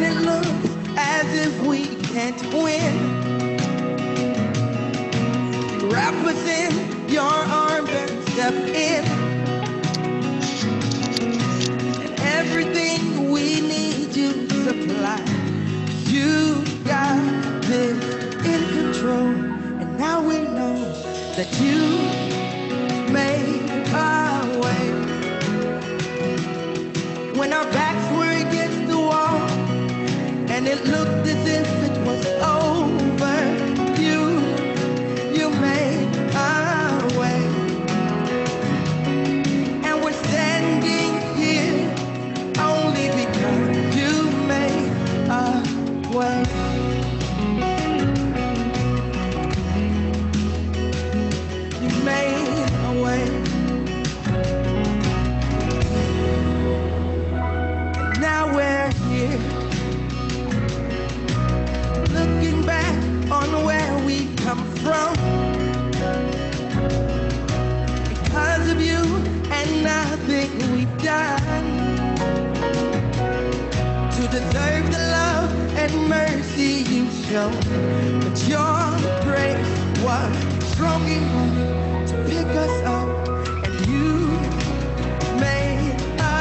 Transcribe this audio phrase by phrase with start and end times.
[0.00, 2.94] when it looks as if we can't win.
[5.90, 9.04] Wrap us in your arms and step in.
[12.04, 15.20] And everything we need you supply.
[16.06, 18.02] You got this
[18.46, 19.34] in control.
[19.80, 20.76] And now we know
[21.36, 22.19] that you
[30.70, 31.19] it looked
[74.40, 77.50] deserve the love and mercy you show.
[78.22, 78.80] But your
[79.26, 80.32] grace was
[80.72, 83.28] strong enough to pick us up,
[83.64, 84.08] and you
[85.38, 86.32] made a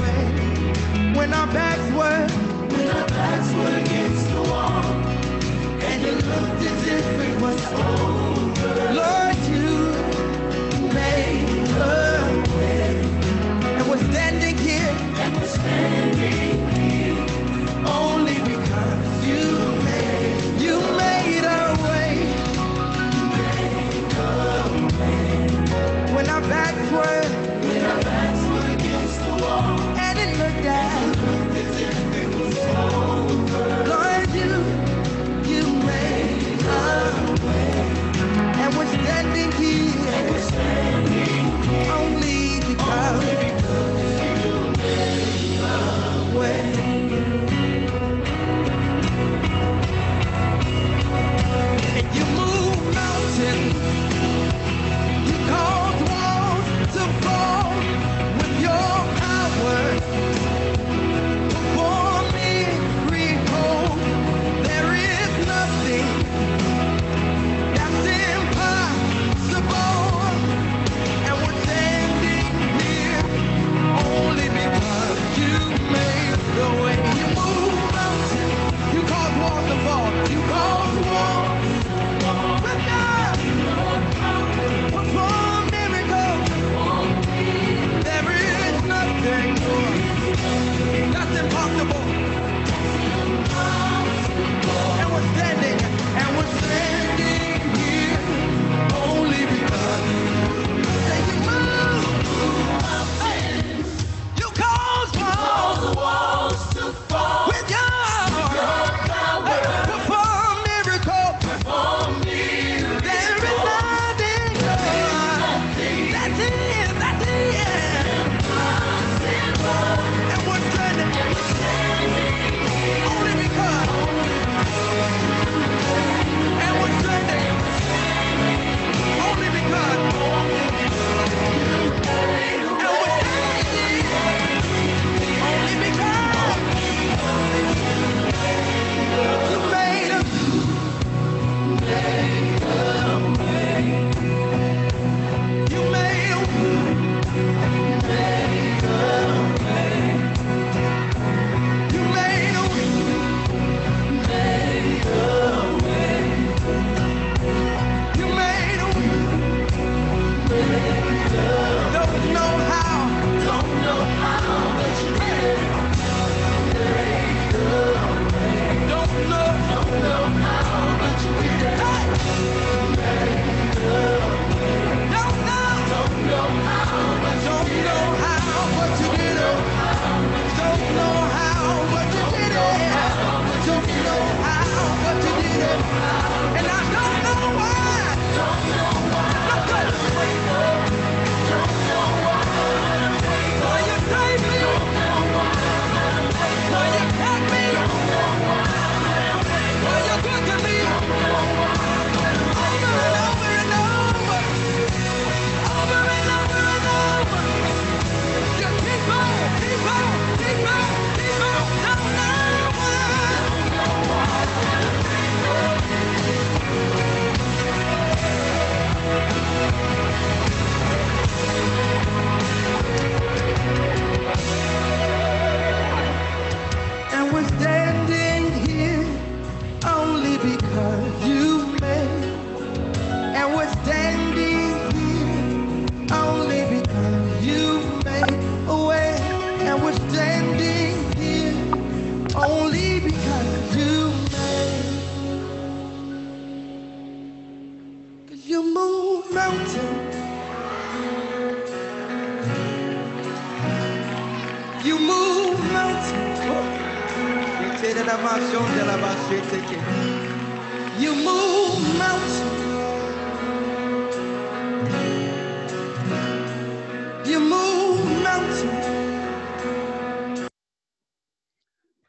[0.00, 2.26] way when our backs were
[2.74, 4.84] when our backs were against the wall,
[5.88, 8.29] and it looked as if it was over.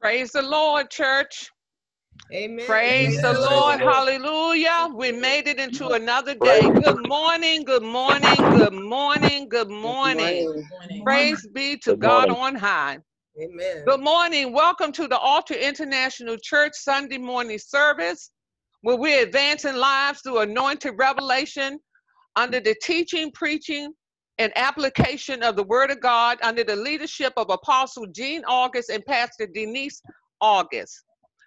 [0.02, 1.52] Praise the Lord, church.
[2.34, 2.66] Amen.
[2.66, 3.22] Praise Amen.
[3.22, 3.82] the Lord.
[3.82, 4.90] Hallelujah.
[4.96, 6.70] We made it into another day.
[6.70, 7.66] Good morning.
[7.66, 8.50] Good morning.
[8.50, 9.50] Good morning.
[9.50, 10.54] Good morning.
[11.04, 13.00] Praise be to God on high.
[13.42, 13.88] Amen.
[13.88, 14.54] Good morning.
[14.54, 18.32] Welcome to the Altar International Church Sunday morning service,
[18.82, 21.80] where we're advancing lives through anointed revelation
[22.36, 23.94] under the teaching, preaching,
[24.38, 29.06] and application of the Word of God under the leadership of Apostle Gene Auguste and
[29.06, 30.02] Pastor Denise
[30.40, 31.04] Auguste.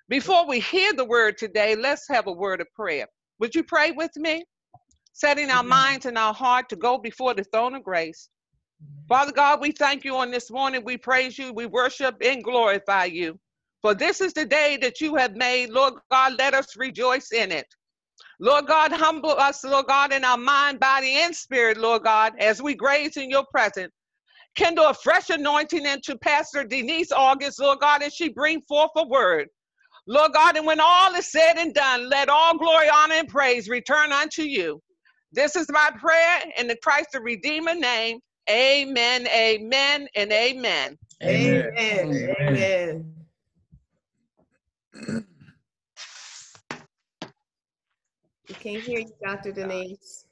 [0.09, 3.07] Before we hear the word today, let's have a word of prayer.
[3.41, 4.45] Would you pray with me?
[5.13, 8.29] Setting our minds and our heart to go before the throne of grace.
[9.09, 10.83] Father God, we thank you on this morning.
[10.85, 13.39] We praise you, we worship and glorify you.
[13.83, 15.71] For this is the day that you have made.
[15.71, 17.67] Lord God, let us rejoice in it.
[18.45, 22.61] Lord God, humble us, Lord God, in our mind, body, and spirit, Lord God, as
[22.61, 23.91] we graze in your presence.
[24.55, 29.07] Kindle a fresh anointing into Pastor Denise Auguste, Lord God, as she bring forth a
[29.09, 29.49] word.
[30.07, 33.71] Lord God, and when all is said and done, let all glory, honor, and praise
[33.71, 34.79] return unto you.
[35.33, 38.19] This is my prayer in the Christ the Redeemer name.
[38.51, 40.99] Amen, amen, and amen.
[41.23, 41.71] Amen.
[41.79, 42.29] Amen.
[42.47, 43.15] Amen.
[48.49, 49.53] We can't hear you, Dr.
[49.53, 50.27] Denise.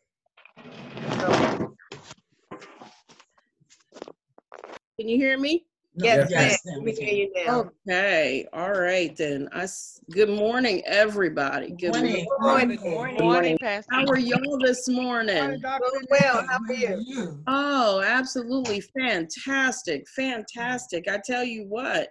[4.99, 5.65] Can you hear me?
[5.95, 6.65] Yes, Yes.
[6.67, 6.83] ma'am.
[6.85, 7.71] We can hear you now.
[7.89, 9.49] Okay, all right then.
[9.53, 11.71] I s- good morning, everybody.
[11.71, 12.27] Good Morning.
[12.41, 12.77] morning.
[12.77, 13.17] Good morning.
[13.17, 13.93] Good morning, Pastor.
[13.95, 15.61] How are y'all this morning?
[15.61, 16.45] Doing well.
[16.47, 17.43] How are you?
[17.47, 21.09] Oh, absolutely fantastic, fantastic.
[21.09, 22.09] I tell you what,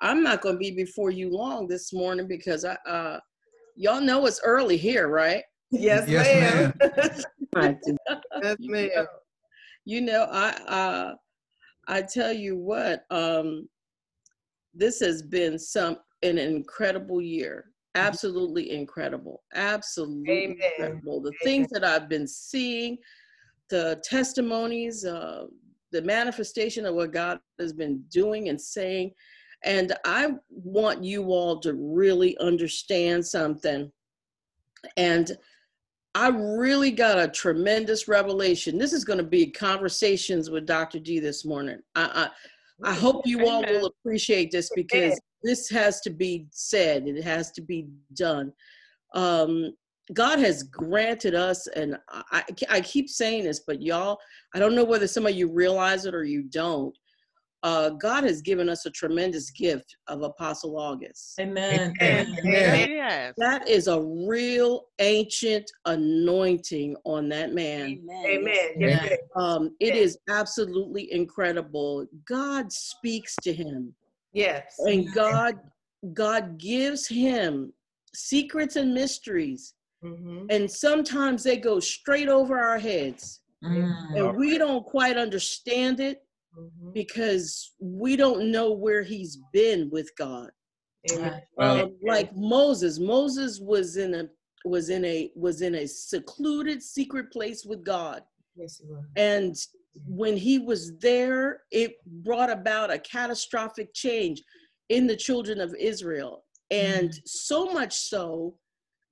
[0.00, 3.18] I'm not going to be before you long this morning because I, uh,
[3.76, 5.42] y'all know it's early here, right?
[5.70, 6.72] Yes, Yes, ma'am.
[7.54, 7.78] Right.
[8.42, 8.90] Yes, you ma'am.
[8.94, 9.06] know,
[9.84, 11.14] you know, I uh,
[11.86, 13.68] I tell you what, um,
[14.74, 17.66] this has been some an incredible year.
[17.94, 19.42] Absolutely incredible.
[19.54, 20.56] Absolutely Amen.
[20.78, 21.20] incredible.
[21.20, 22.96] The things that I've been seeing,
[23.68, 25.44] the testimonies, uh,
[25.92, 29.12] the manifestation of what God has been doing and saying.
[29.64, 33.90] And I want you all to really understand something.
[34.96, 35.36] And
[36.14, 38.76] I really got a tremendous revelation.
[38.76, 40.98] This is going to be conversations with Dr.
[40.98, 41.78] G this morning.
[41.94, 42.28] I,
[42.84, 47.06] I, I hope you all will appreciate this because this has to be said.
[47.06, 48.52] It has to be done.
[49.14, 49.72] Um,
[50.12, 54.18] God has granted us, and I, I keep saying this, but y'all,
[54.54, 56.96] I don't know whether some of you realize it or you don't.
[57.64, 61.38] Uh, God has given us a tremendous gift of Apostle Auguste.
[61.38, 61.94] Amen.
[62.02, 62.36] Amen.
[62.44, 62.90] Amen.
[62.90, 63.34] Yes.
[63.38, 68.00] That is a real ancient anointing on that man.
[68.26, 68.72] Amen.
[68.78, 69.18] Yes, ma'am.
[69.36, 69.96] Um, it Yes.
[70.06, 72.06] is absolutely incredible.
[72.26, 73.94] God speaks to him,
[74.32, 74.74] Yes.
[74.80, 75.60] and God,
[76.14, 77.72] God gives him
[78.12, 80.46] secrets and mysteries, Mhm.
[80.50, 84.16] and sometimes they go straight over our heads, Mm.
[84.16, 86.24] and we don't quite understand it
[86.56, 86.92] Mhm.
[86.92, 90.50] because we don't know where he's been with God.
[91.10, 91.42] Amen.
[91.56, 91.82] Right.
[91.82, 92.98] um, like Moses.
[92.98, 94.28] Moses was in a
[94.64, 98.22] was in a was in a secluded secret place with God.
[98.54, 99.08] Yes, you are.
[99.16, 99.56] And
[100.06, 104.42] when he was there, it brought about a catastrophic change
[104.88, 106.44] in the children of Israel.
[106.70, 108.56] And so much so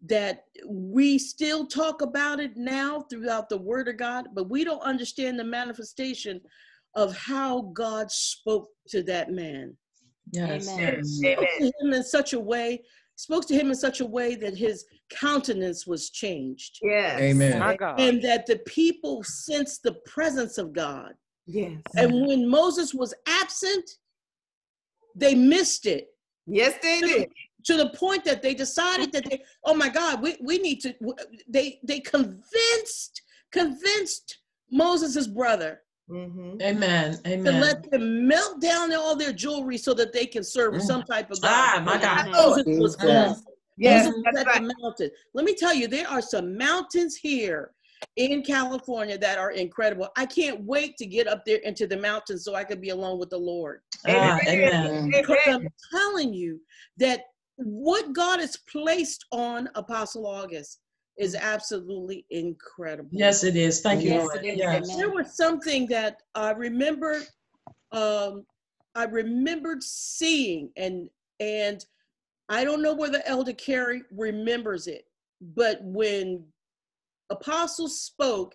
[0.07, 4.81] that we still talk about it now throughout the word of God, but we don't
[4.81, 6.41] understand the manifestation
[6.95, 9.77] of how God spoke to that man
[10.33, 10.69] Yes.
[10.69, 10.79] Mm.
[10.79, 11.05] Amen.
[11.05, 12.83] spoke to him in such a way,
[13.17, 16.79] spoke to him in such a way that his countenance was changed.
[16.83, 17.21] Yes.
[17.21, 17.61] Amen.
[17.99, 21.13] And that the people sensed the presence of God.
[21.47, 21.81] Yes.
[21.97, 23.89] And when Moses was absent,
[25.17, 26.09] they missed it
[26.47, 27.29] Yes, they did.
[27.65, 30.95] to the point that they decided that they, oh my God, we, we need to,
[31.49, 34.39] they, they convinced, convinced
[34.71, 35.81] Moses' brother
[36.11, 36.61] Mhm.
[36.61, 37.13] Amen.
[37.23, 37.61] to Amen.
[37.61, 40.83] let them melt down all their jewelry so that they can serve Mm.
[40.83, 41.51] some type of God.
[41.53, 42.29] Ah, my God.
[42.29, 43.01] Moses was Mhm.
[43.07, 43.39] called.
[43.77, 44.61] Yes, Moses that's right.
[44.61, 45.11] the mountain.
[45.33, 47.73] Let me tell you, there are some mountains here
[48.17, 50.09] in California that are incredible.
[50.17, 53.19] I can't wait to get up there into the mountains so I can be alone
[53.19, 53.81] with the Lord.
[54.07, 54.49] Ah, Amen.
[54.49, 55.11] amen.
[55.11, 55.63] Because Amen.
[55.63, 56.61] I'm telling you
[56.99, 57.25] that
[57.57, 60.81] what God has placed on Apostle Auguste
[61.19, 63.11] is absolutely incredible.
[63.13, 63.81] Yes, it is.
[63.81, 64.45] Thank you, Yes, Lord.
[64.45, 64.59] it is.
[64.59, 64.85] Yes.
[64.85, 64.99] Amen.
[64.99, 67.21] There was something that I remember
[67.93, 68.45] um
[68.95, 71.09] I remembered seeing and
[71.41, 71.85] and
[72.49, 75.05] I don't know whether Elder Carey remembers it,
[75.41, 76.45] but when
[77.31, 78.55] Apostle spoke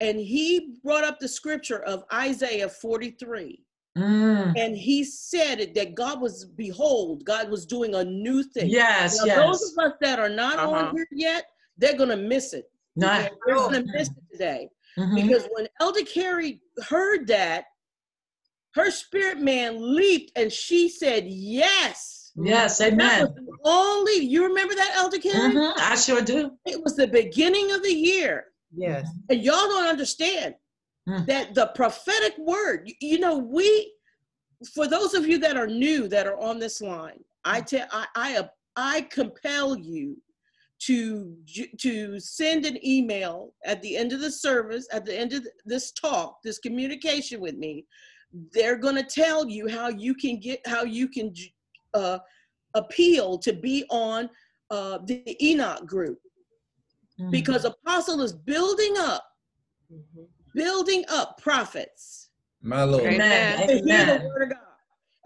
[0.00, 3.62] and he brought up the scripture of Isaiah 43
[3.94, 4.54] Mm.
[4.56, 8.70] and he said it that God was behold, God was doing a new thing.
[8.70, 9.36] Yes, Now, yes.
[9.36, 10.70] those of us that are not Uh-huh.
[10.86, 11.44] on here yet,
[11.78, 12.70] they're gonna miss it.
[12.96, 13.18] Nah.
[13.18, 13.30] Okay?
[13.46, 14.68] They're gonna miss it today.
[14.98, 15.14] Mhm.
[15.22, 17.64] Because when Elder Carey heard that,
[18.74, 22.32] her spirit man leaped and she said, Yes.
[22.34, 23.20] Yes, That amen.
[23.20, 25.54] was the only, you remember that, Elder Carey?
[25.54, 25.72] Mhm.
[25.76, 26.56] I sure do.
[26.64, 28.52] It was the beginning of the year.
[28.74, 29.06] Yes.
[29.28, 30.54] And y'all don't understand
[31.08, 31.26] Mm.
[31.26, 33.92] that the prophetic word, you, you know, we,
[34.72, 38.06] for those of you that are new that are on this line, I tell, I,
[38.14, 40.16] I, I compel you
[40.86, 41.36] to
[41.78, 45.92] to send an email at the end of the service, at the end of this
[45.92, 47.86] talk, this communication with me.
[48.52, 51.32] They're going to tell you how you can get, how you can
[51.94, 52.18] uh,
[52.74, 54.28] appeal to be on
[54.70, 56.18] uh, the Enoch group
[57.20, 57.30] Mm.
[57.30, 59.22] because Apostle is building up,
[59.92, 60.26] Mhm.
[60.54, 62.30] building up prophets
[62.62, 63.04] My Lord.
[63.06, 63.68] Amen.
[63.68, 64.24] to hear the Amen.
[64.28, 64.58] word of God.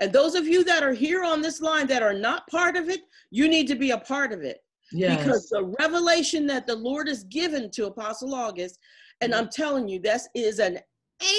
[0.01, 2.89] And those of you that are here on this line that are not part of
[2.89, 4.59] it, you need to be a part of it
[4.93, 8.79] because the revelation that the Lord has given to Apostle Auguste,
[9.21, 10.79] and I'm telling you, this is an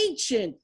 [0.06, 0.56] ancient,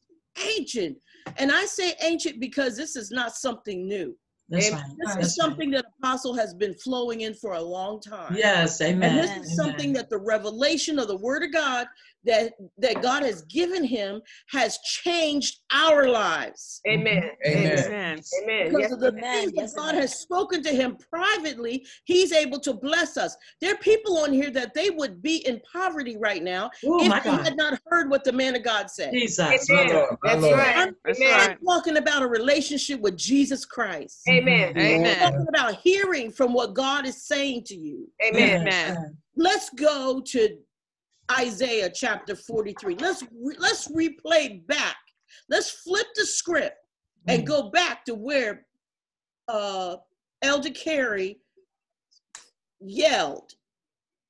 [0.43, 0.97] ancient,
[1.37, 4.15] and I say ancient because this is not something new.
[4.49, 4.83] That's right.
[4.99, 8.35] This That's is something that Apostle has been flowing in for a long time.
[8.35, 9.09] Yes, amen.
[9.09, 9.43] And this Amen.
[9.43, 11.87] is something that the revelation of the word of God
[12.25, 16.81] that that God has given him has changed our lives.
[16.87, 17.23] Amen.
[17.45, 17.77] Amen.
[17.77, 18.21] Amen.
[18.43, 18.67] Amen.
[18.69, 18.91] Because Yes.
[18.91, 19.21] of the Amen.
[19.21, 20.01] things that Yes, God amen.
[20.01, 23.35] has spoken to him privately, he's able to bless us.
[23.61, 27.23] There are people on here that they would be in poverty right now Oh, if
[27.23, 27.45] they God.
[27.45, 29.13] had not heard what the man of God said.
[29.13, 29.69] Jesus.
[29.69, 29.95] My Amen.
[29.95, 30.17] Lord.
[30.23, 30.57] My That's Lord.
[30.57, 30.77] right.
[30.77, 31.49] I'm, That's right.
[31.51, 34.21] I'm talking about a relationship with Jesus Christ.
[34.29, 34.73] Amen.
[34.77, 35.19] I'm Amen.
[35.19, 38.09] talking about hearing from what God is saying to you.
[38.23, 38.61] Amen.
[38.61, 39.17] Amen.
[39.35, 40.57] let's go to
[41.31, 42.95] Isaiah chapter 43.
[42.95, 44.97] Let's re- let's replay back.
[45.49, 46.77] Let's flip the script
[47.27, 47.45] and Mm.
[47.47, 48.65] go back to where
[49.47, 49.97] uh,
[50.41, 51.39] Elder Carey
[52.79, 53.53] yelled,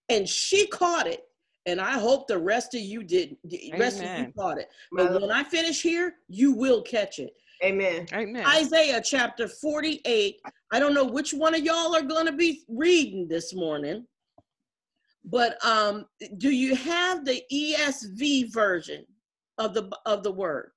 [0.09, 1.23] and she caught it.
[1.65, 3.37] And I hope the rest of you did.
[3.45, 4.69] The rest of you caught it.
[4.91, 7.33] But when I finish here, you will catch it.
[7.63, 8.05] Amen.
[8.11, 8.45] Amen.
[8.45, 10.41] Isaiah chapter 48.
[10.73, 14.05] I don't know which one of y'all are going to be reading this morning,
[15.25, 16.05] but um,
[16.37, 19.05] do you have the ESV version
[19.57, 20.71] of the of the word?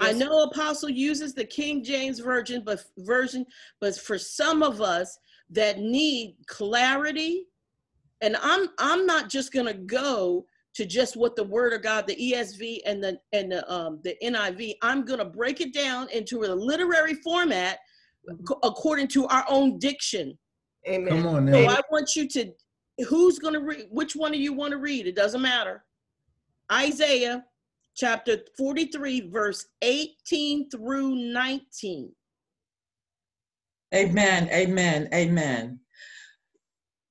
[0.00, 3.46] I know Apostle uses the King James version, but version,
[3.80, 5.16] but for some of us
[5.50, 7.46] that need clarity,
[8.20, 12.06] and I'm I'm not just going to go to just what the word of God,
[12.08, 14.74] the ESV and the and the um the NIV.
[14.82, 17.78] I'm going to break it down into a literary format
[18.46, 20.36] co- according to our own diction.
[20.88, 21.22] Amen.
[21.22, 21.68] Come on So.
[21.68, 22.52] I want you to
[23.08, 25.06] who's going to read which one of you want to read?
[25.06, 25.84] It doesn't matter.
[26.70, 27.44] Isaiah
[27.94, 32.12] chapter 43 verse 18 through 19.
[33.94, 34.48] Amen.
[34.50, 35.08] Amen.
[35.12, 35.78] Amen.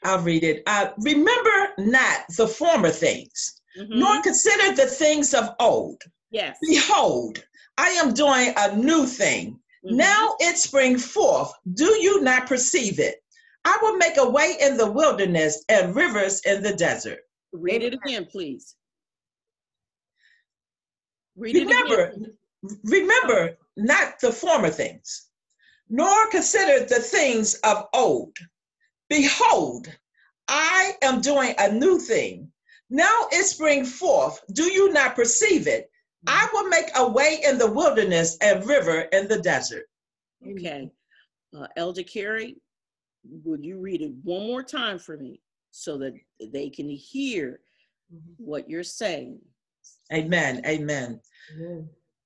[0.03, 0.63] I'll read it.
[0.65, 3.97] Uh, remember not the former things, Mhm.
[3.99, 6.01] nor consider the things of old.
[6.31, 6.57] Yes.
[6.67, 7.43] Behold,
[7.77, 9.59] I am doing a new thing.
[9.85, 9.97] Mhm.
[9.97, 11.53] Now it spring forth.
[11.75, 13.20] Do you not perceive it?
[13.65, 17.19] I will make a way in the wilderness and rivers in the desert.
[17.53, 18.75] read it again, please.
[21.35, 22.37] Read it Remember, again.
[22.83, 25.27] remember not the former things,
[25.89, 28.37] nor consider the things of old.
[29.09, 29.87] Behold,
[30.47, 32.51] I am doing a new thing.
[32.89, 34.41] Now it spring forth.
[34.53, 35.89] Do you not perceive it?
[36.27, 39.85] I will make a way in the wilderness and river in the desert.
[40.47, 40.91] Okay.
[41.55, 42.57] Uh, Elder Carey,
[43.23, 46.13] would you read it one more time for me so that
[46.51, 47.59] they can hear
[48.13, 48.31] mm-hmm.
[48.37, 49.39] what you're saying?
[50.13, 50.61] Amen.
[50.65, 51.19] Amen.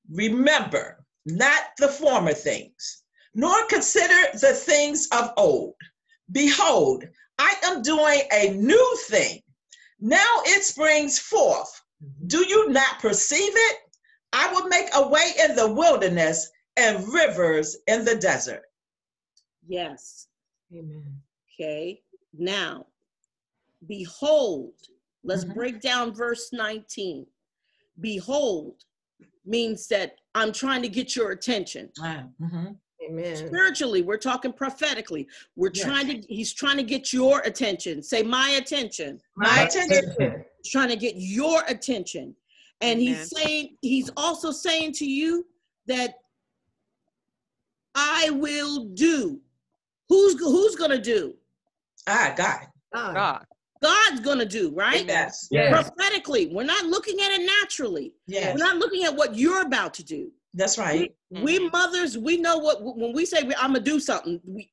[0.10, 5.76] Remember not the former things, nor consider the things of old.
[6.32, 7.04] Behold,
[7.38, 9.42] I am doing a new thing.
[10.00, 11.82] Now it springs forth.
[12.04, 12.28] Mm-hmm.
[12.28, 13.78] Do you not perceive it?
[14.34, 18.64] I will make a way in the wilderness and rivers in the desert.
[19.68, 20.28] Yes.
[20.74, 21.22] Amen.
[21.54, 22.02] Okay.
[22.34, 22.88] Now,
[23.88, 24.74] behold,
[25.24, 25.54] let's Mhm.
[25.54, 27.28] break down verse 19.
[28.00, 28.84] Behold
[29.46, 31.92] means that I'm trying to get your attention.
[32.00, 32.78] Ah, mhm.
[33.08, 33.36] Amen.
[33.36, 35.28] Spiritually, we're talking prophetically.
[35.56, 35.86] We're Yes.
[35.86, 38.02] trying to, he's trying to get your attention.
[38.02, 39.22] Say, my attention.
[39.36, 40.16] My attention.
[40.64, 42.36] He's trying to get your attention.
[42.82, 43.16] And Amen.
[43.16, 45.48] he's saying, he's also saying to you
[45.86, 46.16] that
[47.94, 49.42] I will do.
[50.10, 51.36] Who's who's gonna do?
[52.08, 52.60] Ah, God.
[52.94, 53.14] God.
[53.16, 53.46] God.
[53.82, 55.06] God's gonna do, right?
[55.06, 55.48] Yes.
[55.52, 55.90] Yes.
[55.90, 58.14] Prophetically, we're not looking at it naturally.
[58.28, 58.58] Yes.
[58.58, 60.32] We're not looking at what you're about to do.
[60.54, 61.14] That's right.
[61.30, 61.72] We Mhm.
[61.72, 64.40] mothers, we know what when we say I'm gonna do something.
[64.46, 64.72] We,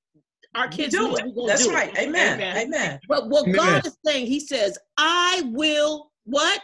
[0.55, 1.25] our You kids do know it.
[1.47, 1.75] That's do it.
[1.75, 1.99] right.
[1.99, 2.35] Amen.
[2.35, 2.57] Amen.
[2.57, 3.01] Amen.
[3.09, 3.57] But what Amen.
[3.57, 6.61] God is saying, He says, "I will what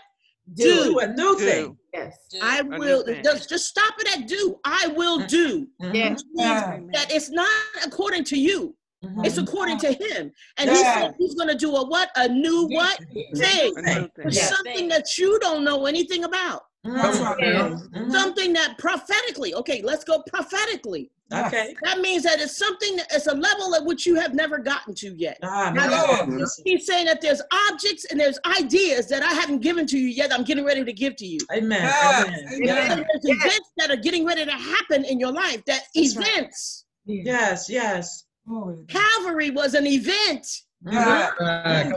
[0.54, 0.64] Do.
[0.64, 0.84] do.
[0.92, 1.77] Do a new thing.
[1.92, 2.16] Yes.
[2.40, 4.56] I will just, just stop it at do.
[4.64, 5.66] I will do.
[5.82, 5.94] Mhm.
[5.94, 6.22] Yes.
[6.38, 6.90] Amen.
[6.92, 7.48] That it's not
[7.84, 8.74] according to you.
[9.04, 9.24] Mhm.
[9.26, 10.32] It's according to Him.
[10.58, 12.10] And He said He's going to do a what?
[12.16, 13.72] A new what thing?
[13.76, 14.10] A thing.
[14.30, 14.46] Yeah.
[14.46, 16.62] something that you don't know anything about.
[16.84, 17.24] That's Mhm.
[17.24, 17.36] right.
[17.40, 17.80] Yes.
[17.94, 18.12] Mhm.
[18.12, 19.54] Something that prophetically.
[19.54, 21.10] Okay, let's go prophetically.
[21.32, 21.74] Okay.
[21.82, 22.98] That means that it's something.
[23.10, 25.38] It's a level at which you have never gotten to yet.
[25.42, 26.38] Ah, My my Lord.
[26.38, 26.48] God.
[26.64, 30.32] He's saying that there's objects and there's ideas that I haven't given to you yet.
[30.32, 31.38] I'm getting ready to give to you.
[31.52, 31.82] Amen.
[31.82, 32.26] Yes.
[32.26, 32.38] Amen.
[32.46, 32.60] Amen.
[32.62, 32.92] Yeah.
[32.92, 33.36] And there's Yes.
[33.46, 35.62] events that are getting ready to happen in your life.
[35.66, 36.26] That That's right.
[36.28, 36.84] events.
[37.04, 37.68] Yes.
[37.68, 38.24] Yes.
[38.46, 38.84] Glory.
[38.88, 40.46] Calvary was an event.
[40.90, 41.30] Yeah.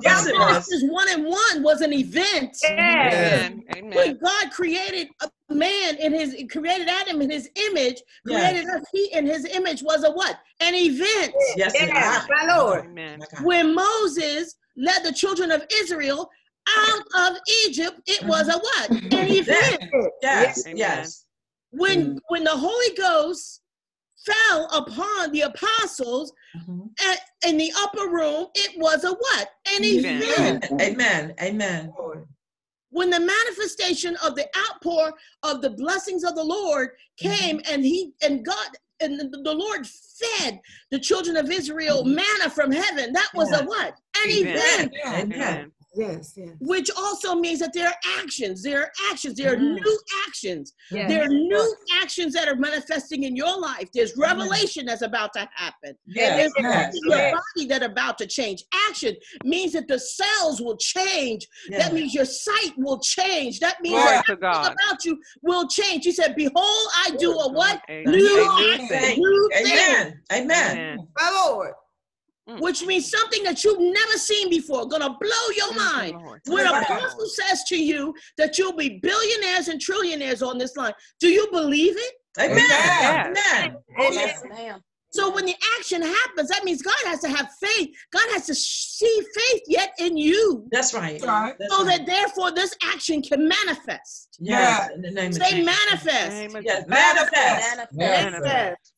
[0.03, 0.67] Yes, it was.
[0.67, 2.57] Genesis one and one was an event.
[2.63, 3.51] Yes.
[3.77, 3.91] Amen.
[3.95, 8.51] When God created a man in his created Adam in his image, Yes.
[8.51, 10.39] created us he in his image was a what?
[10.59, 11.33] An event.
[11.55, 11.73] Yes.
[11.75, 12.27] it Yes.
[12.29, 12.85] My Lord.
[12.85, 13.19] Amen.
[13.41, 16.29] When Moses led the children of Israel
[16.77, 18.89] out of Egypt, it was a what?
[18.91, 19.83] An event.
[20.21, 20.65] Yes.
[20.65, 20.77] Amen.
[20.77, 21.25] Yes.
[21.71, 23.61] When when the Holy Ghost
[24.25, 26.89] fell upon the apostles Mhm.
[27.09, 29.49] at, in the upper room, it was a what?
[29.75, 30.23] An Event.
[30.23, 30.81] event.
[30.81, 31.33] Amen.
[31.41, 31.91] Amen.
[32.93, 33.09] Lord.
[33.09, 37.73] when the manifestation of the outpour of the blessings of the Lord came Mm-hmm.
[37.73, 38.67] and he and God
[38.99, 40.59] and the, the Lord fed
[40.91, 42.15] the children of Israel Mhm.
[42.15, 43.11] manna from heaven.
[43.13, 43.95] That was a what?
[44.23, 44.93] An Event.
[44.93, 44.93] event.
[44.93, 45.21] Yeah.
[45.21, 45.71] Amen.
[45.97, 46.09] Amen.
[46.17, 46.33] Yes.
[46.37, 46.49] Yes.
[46.59, 48.63] Which also means that there are actions.
[48.63, 49.35] There are actions.
[49.37, 49.75] There are Mhm.
[49.83, 50.73] new actions.
[50.89, 51.09] Yes.
[51.09, 53.89] There are new actions that are manifesting in your life.
[53.93, 55.97] There's revelation that's about to happen.
[56.05, 56.37] Yes.
[56.37, 56.95] There's Yes.
[56.95, 57.33] in your Yes.
[57.55, 58.63] body that about to change.
[58.89, 61.47] Action means that the cells will change.
[61.69, 61.83] Yes.
[61.83, 63.59] That means your sight will change.
[63.59, 64.73] That means Glory that to God.
[64.73, 66.05] about you will change.
[66.05, 67.81] He said, Behold, I do a what?
[67.89, 69.19] A New new action, thing.
[69.19, 69.65] new thing.
[69.67, 70.21] Amen.
[70.31, 70.71] Amen.
[70.71, 71.07] Amen.
[71.17, 71.73] My Lord.
[72.51, 72.59] Mm.
[72.61, 76.17] Which means something that you've never seen before, gonna blow your mind.
[76.21, 76.41] Lord.
[76.47, 76.83] When Right.
[76.83, 81.47] apostle says to you that you'll be billionaires and trillionaires on this line, do you
[81.51, 82.13] believe it?
[82.39, 82.57] Amen.
[82.57, 83.25] Yes.
[83.27, 83.77] Amen.
[83.99, 84.13] Amen.
[84.13, 84.81] Yes, ma'am.
[85.13, 87.89] So when the action happens, that means God has to have faith.
[88.13, 91.19] God has to see faith yet in you, That's right.
[91.19, 91.53] That's right.
[91.59, 91.97] That's so right.
[91.97, 94.37] that therefore this action can manifest.
[94.39, 94.89] Yes.
[94.95, 95.65] In the name of Say Jesus.
[95.65, 96.29] manifest.
[96.29, 96.75] Name of Yes.
[96.77, 96.87] Jesus.
[96.87, 97.33] Manifest.
[97.35, 97.91] Manifest.
[97.97, 98.90] Manifest.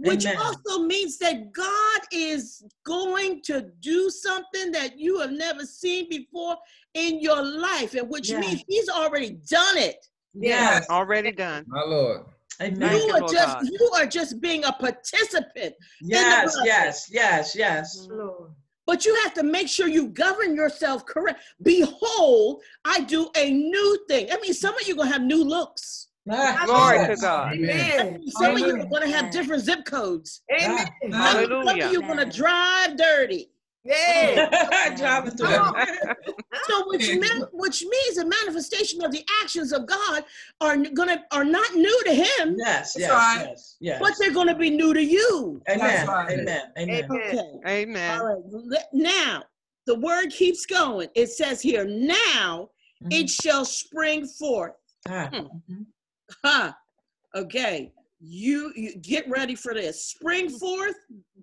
[0.00, 0.38] Which Amen.
[0.40, 6.56] also means that God is going to do something that you have never seen before
[6.94, 8.40] in your life, and which Yes.
[8.40, 10.04] means He's already done it.
[10.34, 10.88] Yes.
[10.88, 11.64] Already done.
[11.68, 12.22] My Lord.
[12.60, 12.96] Amen.
[12.96, 13.66] You you, are just God.
[13.70, 16.56] you are just being a participant, Yes.
[16.64, 17.08] Yes.
[17.10, 17.54] Yes.
[17.56, 18.06] Yes.
[18.10, 18.50] Lord.
[18.86, 21.40] but you have to make sure you govern yourself correct.
[21.62, 24.28] Behold, I do a new thing.
[24.32, 26.07] I mean, some of you gonna have new looks.
[26.28, 27.18] Glory yes.
[27.18, 27.52] to God.
[27.52, 28.20] That Amen.
[28.20, 30.42] means Some of you are gonna have different zip codes.
[30.52, 30.86] Amen.
[31.02, 31.64] Some, Hallelujah.
[31.66, 33.50] some of you are gonna drive dirty.
[33.84, 34.94] Yeah.
[34.96, 35.48] Driving through
[36.68, 40.24] So which mean, which means the manifestation of the actions of God
[40.60, 42.94] are gonna are not new to him, Yes.
[42.98, 43.10] Yes.
[43.10, 43.46] right.
[43.48, 43.76] Yes.
[43.80, 44.00] Yes.
[44.00, 45.62] but they're gonna be new to you.
[45.70, 46.06] Amen.
[46.06, 46.38] Right.
[46.38, 46.72] Amen.
[46.78, 47.04] Amen.
[47.04, 47.10] Amen.
[47.10, 47.50] Okay.
[47.66, 48.20] Amen.
[48.20, 48.82] All right.
[48.92, 49.44] Now
[49.86, 51.08] the word keeps going.
[51.14, 52.68] It says here, now
[53.10, 54.72] it shall spring forth.
[55.08, 55.82] Ah, Hmm.
[56.42, 56.72] Huh.
[57.34, 57.92] Okay.
[58.20, 60.04] You, you get ready for this.
[60.06, 60.96] Spring forth,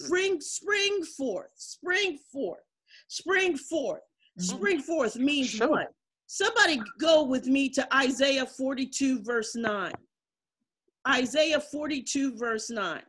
[0.07, 2.59] bring spring forth, spring forth,
[3.07, 4.01] spring forth.
[4.37, 5.69] Spring forth means Sure.
[5.69, 5.93] what?
[6.27, 9.93] Somebody go with me to Isaiah 42, verse 9.
[11.07, 13.01] Isaiah 42, verse 9.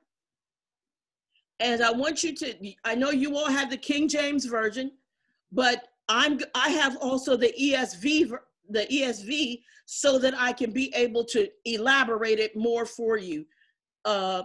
[1.58, 4.92] And I want you to, I know you all have the King James Version,
[5.50, 10.92] but I'm I have also the ESV ver- the ESV so that I can be
[10.94, 13.46] able to elaborate it more for you.
[14.04, 14.42] Uh,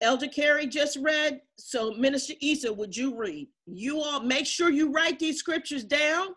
[0.00, 3.48] Elder Carey just read, so Minister Issa, would you read?
[3.66, 6.28] You all make sure you write these scriptures down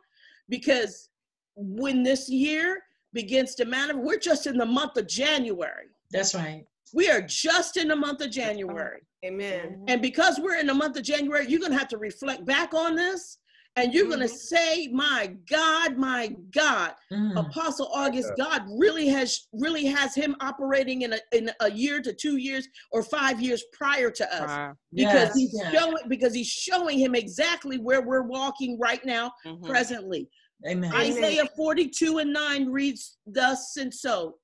[0.47, 1.10] because
[1.56, 2.82] when this year
[3.17, 4.06] begins to manifest.
[4.06, 5.88] We're just in the month of January.
[6.12, 6.65] That's right.
[6.93, 9.01] We are just in the month of January.
[9.25, 9.84] Amen.
[9.88, 12.73] And because we're in the month of January, you're going to have to reflect back
[12.73, 13.39] on this
[13.77, 17.39] and you're going to say, My God, my God, Mm.
[17.39, 22.11] Apostle Auguste, God really has really has him operating in a in a year to
[22.11, 24.49] two years or five years prior to us.
[24.49, 24.73] Wow.
[24.93, 25.73] Because Yes, he's yes.
[25.73, 29.65] showing because he's showing him exactly where we're walking right now, Mhm.
[29.65, 30.29] presently.
[30.67, 30.91] Amen.
[30.93, 34.37] Isaiah 42 and 9 reads, Thus and so.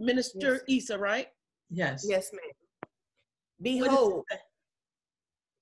[0.00, 1.28] Minister Isa, right?
[1.70, 2.04] Yes.
[2.08, 2.40] Yes, ma'am.
[3.80, 4.24] What does it Behold,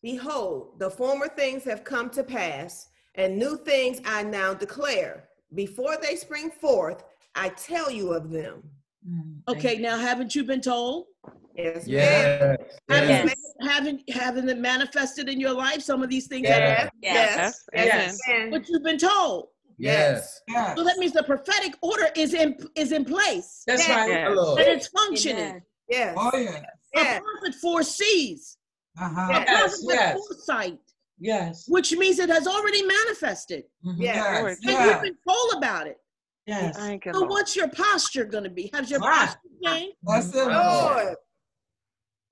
[0.02, 5.24] behold, the former things have come to pass, and new things I now declare.
[5.54, 7.02] Before they spring forth,
[7.34, 8.62] I tell you of them.
[9.08, 11.06] Mm, Okay, now haven't you been told?
[11.54, 11.86] Yes.
[11.86, 12.56] Yes.
[12.88, 13.36] Haven't, Yes.
[13.62, 15.80] haven't haven't it manifested in your life?
[15.80, 17.64] Some of these things Yes, have yes, Yes.
[17.72, 18.38] yes, Amen.
[18.40, 18.50] amen.
[18.50, 19.48] but you've been told.
[19.78, 20.40] Yes.
[20.48, 20.76] yes.
[20.76, 23.96] So that means the prophetic order is in is in place That's Yes.
[23.96, 24.08] right.
[24.10, 24.48] Yes.
[24.58, 25.62] And it's functioning.
[25.88, 26.62] Yes, Oh, yeah.
[26.96, 28.58] A prophet foresees.
[29.00, 29.20] Uh-huh.
[29.20, 29.44] A Yes.
[29.46, 30.78] prophet Yes, with foresight,
[31.18, 31.64] Yes.
[31.68, 33.64] which means it has already manifested.
[33.84, 33.96] Mhm.
[33.98, 34.16] yes.
[34.16, 34.56] Yes.
[34.58, 34.92] And Yeah.
[34.92, 35.98] you've been told about it.
[36.46, 36.76] Yes.
[36.76, 38.70] So what's your posture going to be?
[38.72, 39.26] Has your Right.
[39.28, 39.96] posture changed?
[40.02, 40.46] That's it.
[40.46, 41.16] Lord.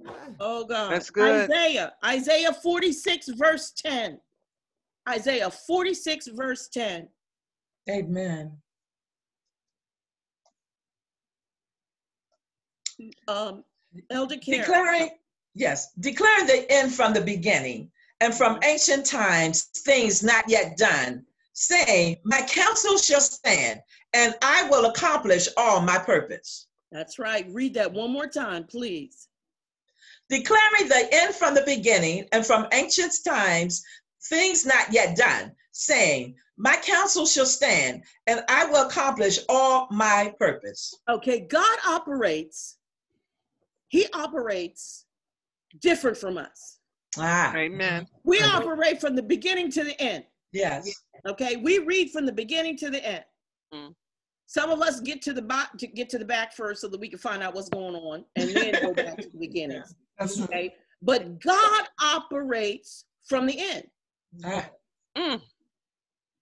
[0.01, 0.37] Lord.
[0.39, 0.93] Oh God.
[0.93, 1.51] That's good.
[1.51, 4.21] Isaiah, Isaiah 46 verse 10.
[5.09, 7.09] Isaiah 46 verse 10.
[7.91, 8.61] Amen.
[13.29, 13.65] Um,
[14.11, 14.61] Elder Karen.
[14.61, 15.11] Declaring,
[15.55, 21.25] yes, declaring the end from the beginning and from ancient times, things not yet done,
[21.53, 23.81] saying, My counsel shall stand,
[24.13, 26.67] and I will accomplish all my purpose.
[26.93, 27.47] That's right.
[27.51, 29.29] Read that one more time, please.
[30.31, 33.85] Declaring the end from the beginning and from ancient times,
[34.29, 40.33] things not yet done, saying, My counsel shall stand, and I will accomplish all my
[40.39, 40.95] purpose.
[41.09, 42.79] Okay, God operates,
[43.89, 45.05] He operates
[45.81, 46.74] different from us.
[47.19, 48.07] Ah, Amen.
[48.25, 48.47] We Okay.
[48.47, 50.25] operate from the beginning to the end.
[50.53, 50.91] yes.
[51.27, 53.25] Okay, we read from the beginning to the end.
[53.73, 53.95] Mm.
[54.47, 57.01] Some of us get to the back to get to the back first so that
[57.01, 59.83] we can find out what's going on and then go back to the beginning.
[60.19, 60.45] That's true.
[60.45, 63.89] Okay, but God operates from the end
[64.45, 64.69] Ah,
[65.17, 65.41] Mm.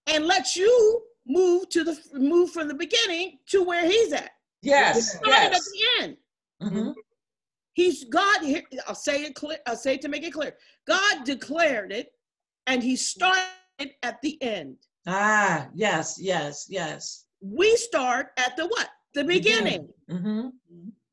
[0.07, 4.31] and lets you move to the move from the beginning to where He's at.
[4.61, 6.17] yes, Started at the end.
[6.61, 6.93] Mhm.
[7.73, 8.41] He's God.
[8.43, 9.57] Here, I'll say it clear.
[9.67, 10.55] I'll say it to make it clear.
[10.87, 12.13] God declared it,
[12.67, 13.41] and He started
[14.03, 14.77] at the end.
[15.07, 17.25] Ah, yes, yes, yes.
[17.41, 18.89] We start at the what?
[19.13, 20.49] The beginning, Mm-hmm.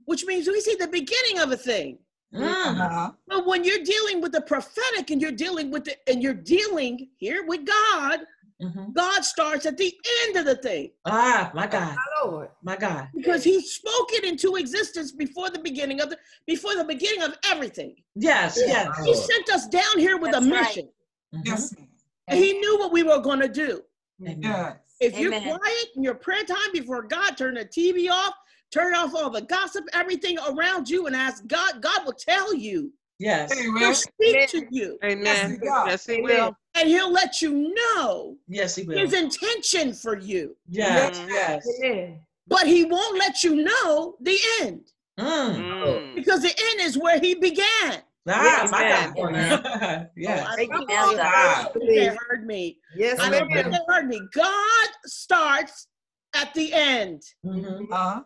[0.05, 1.99] which means we see the beginning of a thing.
[2.35, 2.43] Mm.
[2.81, 3.11] Uh-huh.
[3.27, 7.09] But when you're dealing with the prophetic and you're dealing with the and you're dealing
[7.17, 8.21] here with God,
[8.61, 8.93] Mhm.
[8.93, 9.93] God starts at the
[10.25, 12.49] end of the thing Ah, my God, My Lord.
[12.63, 13.09] my God.
[13.15, 17.37] because He spoke it into existence before the beginning of the before the beginning of
[17.45, 17.97] everything.
[18.15, 18.89] Yes, yes.
[19.05, 20.67] He sent us down here with a That's right.
[20.67, 20.89] mission,
[21.35, 21.43] Mhm.
[21.47, 21.89] Yes, ma'am.
[22.29, 23.83] and He knew what we were going to do.
[24.23, 24.41] Amen.
[24.43, 24.77] Yes.
[25.01, 25.59] If you're Amen.
[25.59, 28.35] quiet in your prayer time before God, turn the TV off,
[28.71, 31.81] turn off all the gossip, everything around you, and ask God.
[31.81, 32.93] God will tell you.
[33.19, 33.95] Yes, He'll Amen.
[33.95, 35.59] speak to you, Amen.
[35.63, 35.89] God.
[35.89, 36.23] Yes, he Amen.
[36.25, 36.57] will.
[36.81, 38.99] And He'll let you know yes, he will.
[38.99, 40.57] His intention for you.
[40.69, 41.29] Yes, Mhm.
[41.29, 42.19] yes.
[42.49, 45.57] But He won't let you know the end Mm.
[45.57, 46.15] Mm.
[46.15, 48.03] because the end is where He began.
[48.29, 49.63] Ah, my Amen.
[49.63, 50.11] God.
[50.17, 50.45] yes.
[50.47, 51.73] Oh, I Break don't it down, know Doc.
[51.75, 52.79] if they heard me.
[52.97, 54.21] Yes, I don't think they heard me.
[54.33, 55.89] God starts
[56.35, 57.23] at the end.
[57.45, 57.87] Mhm.
[57.91, 58.23] Uh-huh.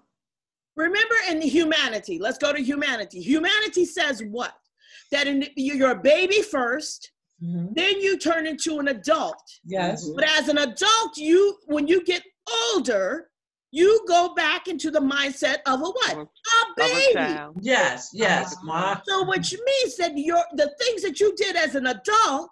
[0.77, 3.21] Remember in humanity, let's go to humanity.
[3.23, 4.55] Humanity says what?
[5.12, 7.75] That in, you're a baby first, Mhm.
[7.75, 9.42] then you turn into an adult.
[9.64, 10.09] Yes.
[10.14, 12.23] But as an adult, you when you get
[12.73, 13.31] older,
[13.73, 16.16] you go back into the mindset of a what?
[16.16, 17.12] A Of a baby.
[17.12, 17.57] child.
[17.61, 18.55] Yes, yes.
[18.62, 19.01] Ma.
[19.05, 22.51] So which means that your the things that you did as an adult,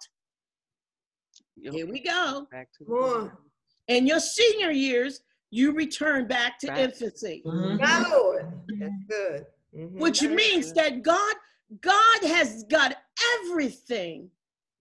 [1.55, 2.47] here we go.
[2.51, 3.31] Back to Come on.
[3.87, 6.79] In your senior years, you return back to Back.
[6.79, 7.41] infancy.
[7.45, 7.79] Mhm.
[7.79, 8.51] My Lord.
[8.79, 9.45] That's good.
[9.73, 9.99] Mhm.
[9.99, 10.75] Which That is means good.
[10.75, 11.35] that God,
[11.81, 12.97] God has got
[13.35, 14.29] everything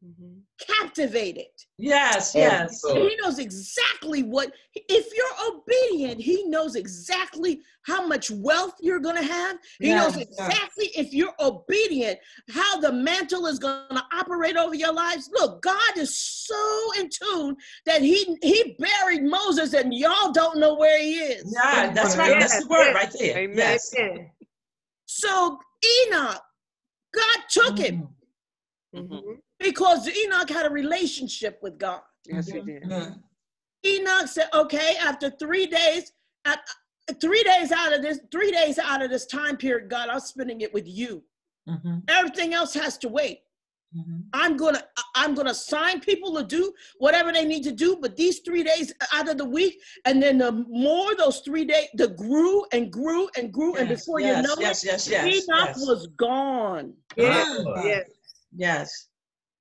[0.04, 0.42] Mhm.
[0.58, 1.46] captivated.
[1.78, 2.82] Yes, yes.
[2.84, 9.16] He knows exactly what, if you're obedient, he knows exactly how much wealth you're going
[9.16, 9.58] to have.
[9.80, 10.48] He knows Yes, yes.
[10.48, 12.18] exactly if you're obedient,
[12.50, 15.30] how the mantle is going to operate over your lives.
[15.32, 20.74] Look, God is so in tune that he, he buried Moses and y'all don't know
[20.74, 21.52] where he is.
[21.52, 22.38] Yeah, that's right.
[22.38, 23.38] That's the word right there.
[23.38, 23.56] Amen.
[23.56, 23.94] Yes.
[25.06, 25.58] So
[26.06, 26.42] Enoch,
[27.14, 28.08] God took him
[28.94, 29.40] Mhm.
[29.62, 32.00] Because Enoch had a relationship with God.
[32.26, 32.84] Yes, he did.
[32.88, 33.10] Yeah.
[33.84, 36.12] Enoch said, okay, after three days,
[36.44, 36.56] uh,
[37.20, 40.60] three days out of this, three days out of this time period, God, I'm spending
[40.60, 41.22] it with you.
[41.68, 43.40] Mhm, Everything else has to wait.
[43.96, 44.22] mhm.
[44.32, 44.82] I'm gonna
[45.14, 48.92] I'm gonna assign people to do whatever they need to do, but these three days
[49.12, 53.28] out of the week, and then the more those three days, the grew and grew
[53.36, 55.86] and grew, and Yes, before you know yes, it, yes, yes, Enoch yes.
[55.86, 56.94] was gone.
[57.16, 58.08] Yes, yes.
[58.54, 59.08] Yes.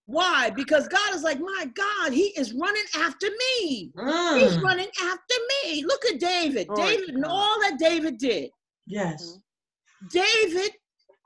[0.06, 0.50] Why?
[0.50, 3.92] Because God is like, my God, He is running after me.
[4.36, 5.86] He's Mm, running after me.
[5.86, 6.68] Look at David.
[6.68, 8.52] Glory David to and all that David did.
[8.88, 9.40] Yes.
[10.10, 10.72] David,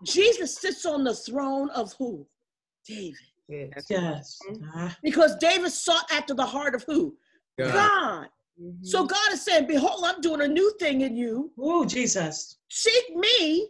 [0.04, 2.28] Jesus sits on the throne of who?
[2.88, 3.16] David.
[3.48, 3.86] yes.
[3.90, 4.40] Yes.
[4.76, 7.18] Ah, Because David sought after the heart of who?
[7.58, 7.74] God.
[7.74, 8.30] God.
[8.62, 8.86] Mhm.
[8.86, 11.52] So God is saying, Behold, I'm doing a new thing in you.
[11.60, 12.58] Ooh, Jesus.
[12.70, 13.70] Seek me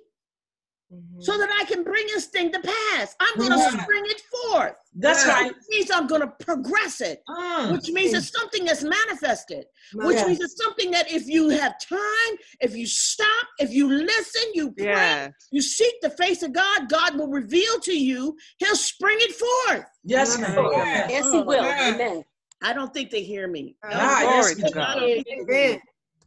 [0.94, 1.24] Mhm.
[1.24, 3.16] so that I can bring this thing to pass.
[3.20, 3.84] I'm going to Yeah.
[3.84, 4.76] spring it forth.
[4.94, 5.34] That's Yeah.
[5.34, 5.48] right.
[5.56, 10.06] Which means I'm going to progress it, Mm, which means it's something that's manifested, My
[10.06, 10.28] which Yes.
[10.28, 14.72] means it's something that if you have time, if you stop, if you listen, you
[14.74, 15.34] pray, Yes.
[15.52, 19.86] you seek the face of God, God will reveal to you, He'll spring it forth.
[20.04, 20.54] Yes, Yeah.
[20.56, 21.10] ma'am.
[21.10, 21.64] Yes, he will.
[21.64, 21.94] Yeah.
[21.96, 22.24] Amen.
[22.62, 23.76] I don't think they hear me.
[23.84, 24.72] Ah, Glory yes.
[24.74, 25.02] God.
[25.04, 25.82] Amen.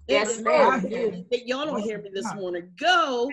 [0.09, 0.83] Yes, They- ma'am.
[0.83, 2.73] they- they- Y'all don't hear me this morning.
[2.81, 3.31] Go,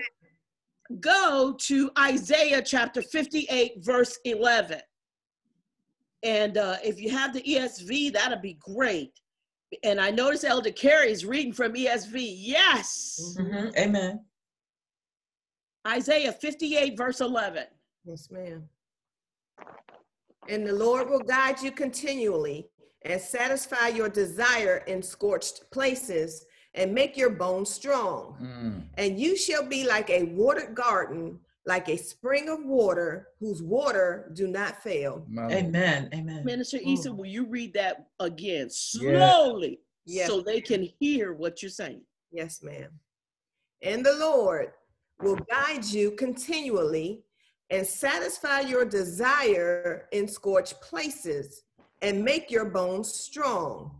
[1.00, 4.80] go to Isaiah chapter 58, verse 11.
[6.22, 9.12] And uh, if you have the ESV, that'd be great.
[9.82, 12.34] And I notice Elder Carey is reading from ESV.
[12.38, 13.36] Yes.
[13.38, 14.24] Mhm, Amen.
[15.86, 17.64] Isaiah 58, verse 11.
[18.04, 18.68] Yes, ma'am.
[20.48, 22.68] And the Lord will guide you continually
[23.02, 26.44] and satisfy your desire in scorched places
[26.76, 28.36] and make your bones strong.
[28.40, 28.82] Mm.
[28.98, 34.30] And you shall be like a watered garden, like a spring of water whose water
[34.34, 35.24] do not fail.
[35.28, 36.10] My Amen.
[36.14, 36.44] Amen.
[36.44, 36.86] Minister Mm.
[36.86, 40.28] Eason, will you read that again slowly Yes.
[40.28, 42.02] so they can hear what you're saying?
[42.30, 42.90] Yes, ma'am.
[43.82, 44.72] And the Lord
[45.20, 47.22] will guide you continually
[47.70, 51.62] and satisfy your desire in scorched places
[52.02, 53.90] and make your bones strong.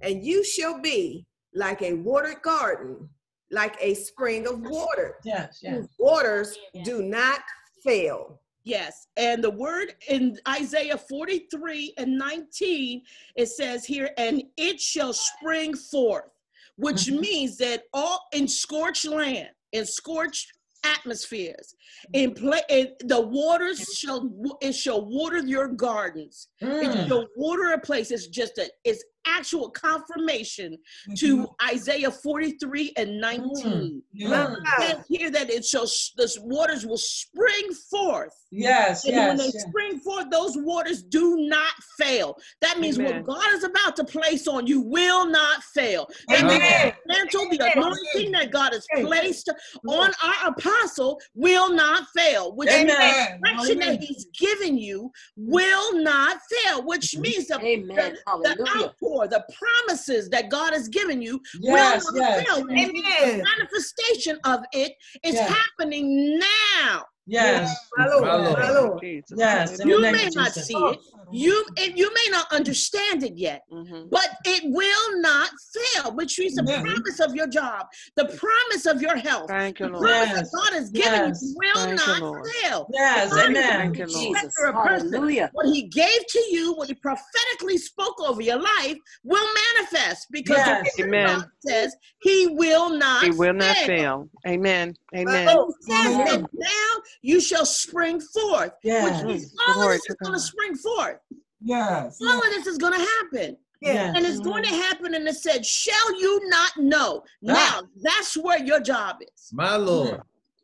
[0.00, 3.08] And you shall be like a watered garden,
[3.50, 5.74] like a spring of water, Yes, yes.
[5.74, 7.40] whose waters do not
[7.84, 8.40] fail.
[8.64, 13.02] Yes, and the word in Isaiah 43 and 19,
[13.36, 16.30] it says here, and it shall spring forth,
[16.76, 17.20] which Mhm.
[17.20, 20.52] means that all in scorched land, in scorched
[20.84, 21.74] atmospheres,
[22.12, 26.48] in play, in the waters shall it shall water your gardens.
[26.60, 28.10] It Mm, shall water a place.
[28.12, 31.14] It's just a it's actual confirmation mm-hmm.
[31.14, 33.52] to Isaiah 43 and 19.
[33.64, 34.02] mm.
[34.14, 38.32] It says here that it shall the waters will spring forth.
[38.50, 39.64] Yes, And when they yes.
[39.66, 42.36] spring forth, those waters do not fail.
[42.60, 43.24] That means Amen.
[43.24, 46.06] what God is about to place on you will not fail.
[46.28, 46.92] That Amen.
[47.06, 49.92] the mantle, the anointing that God has placed mm.
[49.92, 52.54] on our apostle will not fail.
[52.54, 53.40] Which means Amen.
[53.42, 56.84] the direction that He's given you will not fail.
[56.84, 57.22] Which mm-hmm.
[57.22, 57.96] means the, Amen.
[57.96, 58.92] the Hallelujah.
[59.12, 62.46] Outpour, the promises that God has given you Yes, will yes.
[62.46, 62.64] fail.
[62.64, 65.48] Which The manifestation of it is Yes.
[65.50, 67.04] happening now.
[67.26, 68.58] Yes, My Lord, My Lord.
[68.58, 69.00] my Lord.
[69.00, 69.38] Jesus.
[69.38, 69.78] yes.
[69.84, 71.00] You may of not see it.
[71.30, 74.10] You and you may not understand it yet, Mhm.
[74.10, 76.82] but it will not fail, which means the Amen.
[76.82, 80.04] promise of your job, the promise of your health, Thank you, the Lord.
[80.04, 80.50] promise Yes.
[80.50, 81.42] that God has given Yes.
[81.42, 82.50] you will Thank not Lord.
[82.62, 82.90] fail.
[82.92, 83.78] Yes, God amen.
[83.78, 84.36] Thank you, a Lord.
[84.36, 84.54] Jesus.
[84.56, 85.12] person.
[85.12, 85.50] Hallelujah.
[85.54, 90.56] What he gave to you, what he prophetically spoke over your life, will manifest because
[90.56, 90.96] Yes.
[90.96, 91.38] the word Amen.
[91.38, 93.86] God says he will not He will not fail.
[93.86, 94.30] fail.
[94.46, 94.94] Amen.
[95.16, 95.48] Amen.
[95.48, 96.42] And he says Amen.
[96.42, 100.16] that now you shall spring forth, which Yes, means Mm, all of this to is
[100.22, 101.18] going to spring forth.
[101.60, 102.18] Yes.
[102.20, 103.56] All of this is going to happen.
[103.80, 104.12] Yeah.
[104.14, 105.14] And it's going to happen.
[105.14, 107.22] And it said, Shall you not know?
[107.42, 109.48] Now, that's where your job is.
[109.52, 110.20] My Lord.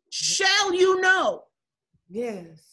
[0.09, 1.43] Shall you know?
[2.09, 2.68] Yes.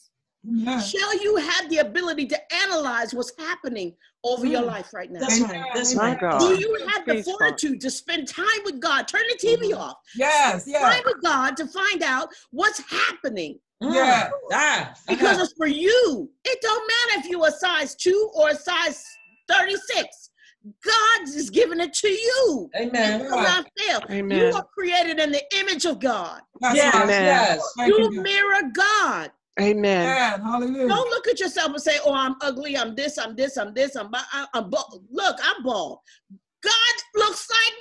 [0.49, 0.81] Amen.
[0.81, 4.67] Shall you have the ability to analyze what's happening over your Mm.
[4.67, 5.21] life right now?
[5.21, 5.65] That's right.
[5.75, 6.21] That's My right.
[6.21, 6.39] God.
[6.41, 9.09] Do you have the fortitude to spend time with God?
[9.09, 9.79] Turn the TV Mhm.
[9.79, 9.97] off.
[10.15, 10.65] Yes.
[10.67, 10.83] Yes.
[10.83, 13.93] Time with God to find out what's happening Mm.
[13.93, 14.33] Yes.
[14.53, 16.31] Ah, because it's for you.
[16.45, 19.05] It don't matter if you're a size two or a size
[19.49, 20.31] 36.
[20.83, 22.71] God is giving it to you.
[22.75, 23.21] Amen.
[23.21, 24.01] It will not fail.
[24.11, 24.39] Amen.
[24.39, 26.41] You are created in the image of God.
[26.61, 27.63] That's Yes, yes.
[27.87, 29.31] You, You mirror God.
[29.59, 30.07] Amen.
[30.07, 30.41] Amen.
[30.43, 30.89] Hallelujah.
[30.89, 32.77] Don't look at yourself and say, "Oh, I'm ugly.
[32.77, 33.17] I'm this.
[33.19, 33.57] I'm this.
[33.57, 33.97] I'm this.
[33.97, 34.11] I'm.
[34.33, 36.01] I'm, I'm bald." Look, I'm bald.
[36.63, 36.73] God
[37.15, 37.75] looks like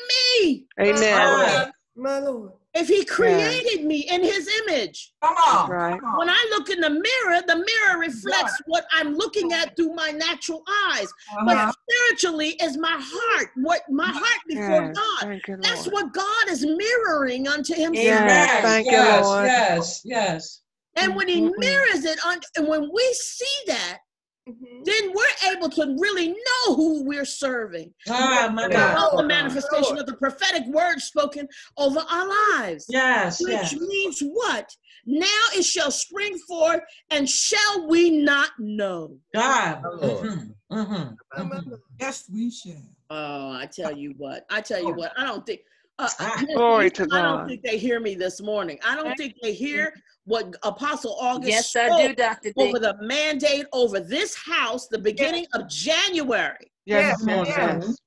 [0.44, 0.66] me.
[0.80, 1.18] Amen.
[1.20, 2.52] Ah, My Lord.
[2.76, 5.14] if he created me in his image?
[5.24, 5.70] Come on.
[5.72, 6.00] Right.
[6.00, 6.18] Come on.
[6.20, 10.12] When I look in the mirror, the mirror reflects what I'm looking at through my
[10.12, 10.62] natural
[10.94, 11.08] eyes.
[11.32, 11.46] Uh-huh.
[11.46, 14.98] But spiritually is my heart, what my heart before Yes.
[14.98, 15.42] God.
[15.48, 15.94] You, That's Lord.
[15.94, 17.96] what God is mirroring unto himself.
[17.96, 18.30] Yes.
[18.30, 19.46] Yes, Thank you, yes, Lord.
[19.46, 20.62] Yes, yes.
[20.96, 21.52] And when he Mhm.
[21.58, 24.00] mirrors it on, and when we see that,
[24.48, 24.86] Mhm.
[24.86, 27.94] then we're able to really know who we're serving.
[28.08, 28.92] Ah, my God.
[28.94, 30.00] About the manifestation Lord.
[30.00, 32.28] of the prophetic word spoken over our
[32.60, 32.86] lives.
[32.88, 33.76] Yes, Which yes.
[33.76, 34.70] means what?
[35.06, 39.20] Now it shall spring forth, and shall we not know?
[39.34, 39.84] God.
[39.84, 40.28] Lord.
[40.28, 41.82] Mhm, mhm, mhm.
[42.00, 42.82] Yes, we shall.
[43.10, 44.46] Oh, I tell you what.
[44.50, 45.12] I tell you what.
[45.18, 45.62] I don't think.
[45.98, 46.10] Uh.
[46.54, 48.78] Glory to I don't think they hear me this morning.
[48.86, 49.94] I don't think they hear
[50.26, 52.52] what Apostle Auguste Yes, I do, Dr.
[52.58, 56.72] Over the mandate over this house the beginning of January.
[56.86, 57.84] Yes, Yes, yes, yes.
[57.86, 57.98] yes.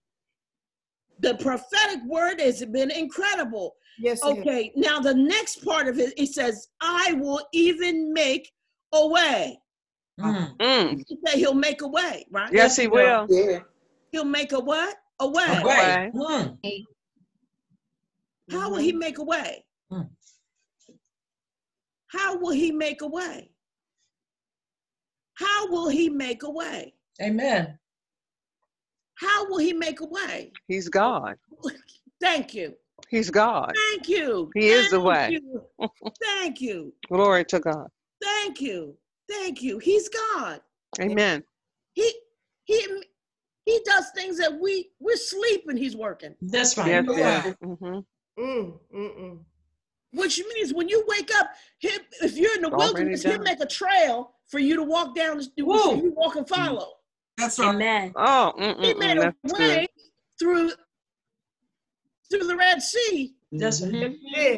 [1.20, 3.74] The prophetic word has been incredible.
[3.98, 4.20] Yes.
[4.24, 4.38] it is.
[4.38, 8.52] Okay, now the next part of it, it says, I will even make
[8.92, 9.58] a way.
[10.20, 10.56] Mm.
[10.58, 11.04] Mm.
[11.06, 12.52] He said he'll make a way, right?
[12.52, 13.26] Yes, he will.
[13.28, 13.60] Yeah.
[14.10, 14.96] He'll make a what?
[15.20, 15.44] A way.
[15.62, 16.10] Away.
[16.14, 16.58] Away.
[16.64, 16.84] Mm.
[18.50, 19.64] How will he make a way?
[19.90, 20.02] Hmm.
[22.08, 23.50] How will he make a way?
[25.34, 26.94] How will he make a way?
[27.22, 27.78] Amen.
[29.16, 30.52] How will he make a way?
[30.68, 31.36] He's God.
[32.20, 32.74] Thank you.
[33.08, 33.72] He's God.
[33.90, 34.50] Thank you.
[34.54, 35.38] He is the way.
[35.40, 35.62] you.
[36.22, 36.92] Thank you.
[37.08, 37.88] Glory to God.
[38.22, 38.96] Thank you.
[39.30, 39.78] Thank you.
[39.78, 40.60] He's God.
[41.00, 41.44] Amen.
[41.94, 42.12] He
[42.64, 42.86] he
[43.64, 46.34] he does things that we we're sleeping, he's working.
[46.40, 47.04] That's right.
[47.04, 47.52] Yes, Yeah.
[47.80, 48.02] yes.
[48.38, 49.38] Mm, mm, mm.
[50.12, 51.90] Which means when you wake up, he,
[52.22, 55.38] if you're in the Already wilderness, he'll make a trail for you to walk down,
[55.38, 55.78] the- Woo.
[55.78, 56.94] so you walk and follow.
[57.36, 57.68] That's right.
[57.68, 58.12] Amen.
[58.16, 59.88] Oh, He mm-mm-mm, made a way good.
[60.38, 60.70] through
[62.30, 63.34] through the Red Sea.
[63.52, 63.92] That's right.
[63.92, 64.18] Mhm.
[64.20, 64.56] Yeah.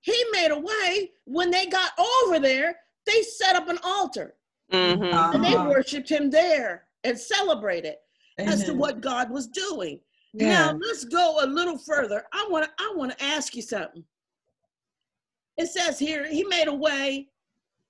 [0.00, 2.76] He made a way when they got over there.
[3.06, 4.34] They set up an altar
[4.70, 5.68] hmm and they Uh-huh.
[5.68, 7.96] worshipped him there and celebrated
[8.38, 10.00] as to what God was doing.
[10.32, 10.72] Yeah.
[10.72, 12.24] Now let's go a little further.
[12.32, 14.04] I want to I want to ask you something.
[15.58, 17.28] It says here he made a way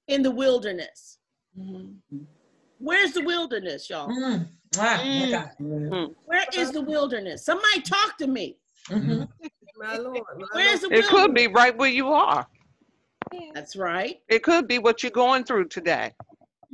[0.08, 1.18] in the wilderness.
[1.58, 1.98] Mhm.
[2.78, 4.08] Where's the wilderness, y'all?
[4.08, 4.48] Mm.
[4.76, 6.14] Ah, my Mm.
[6.24, 7.44] Where is the wilderness?
[7.44, 8.58] Somebody talk to me.
[8.88, 9.28] Mhm.
[9.76, 10.22] My Lord.
[10.36, 12.46] My Where's the It could be right where you are.
[13.54, 14.20] That's right.
[14.28, 16.14] It could be what you're going through today.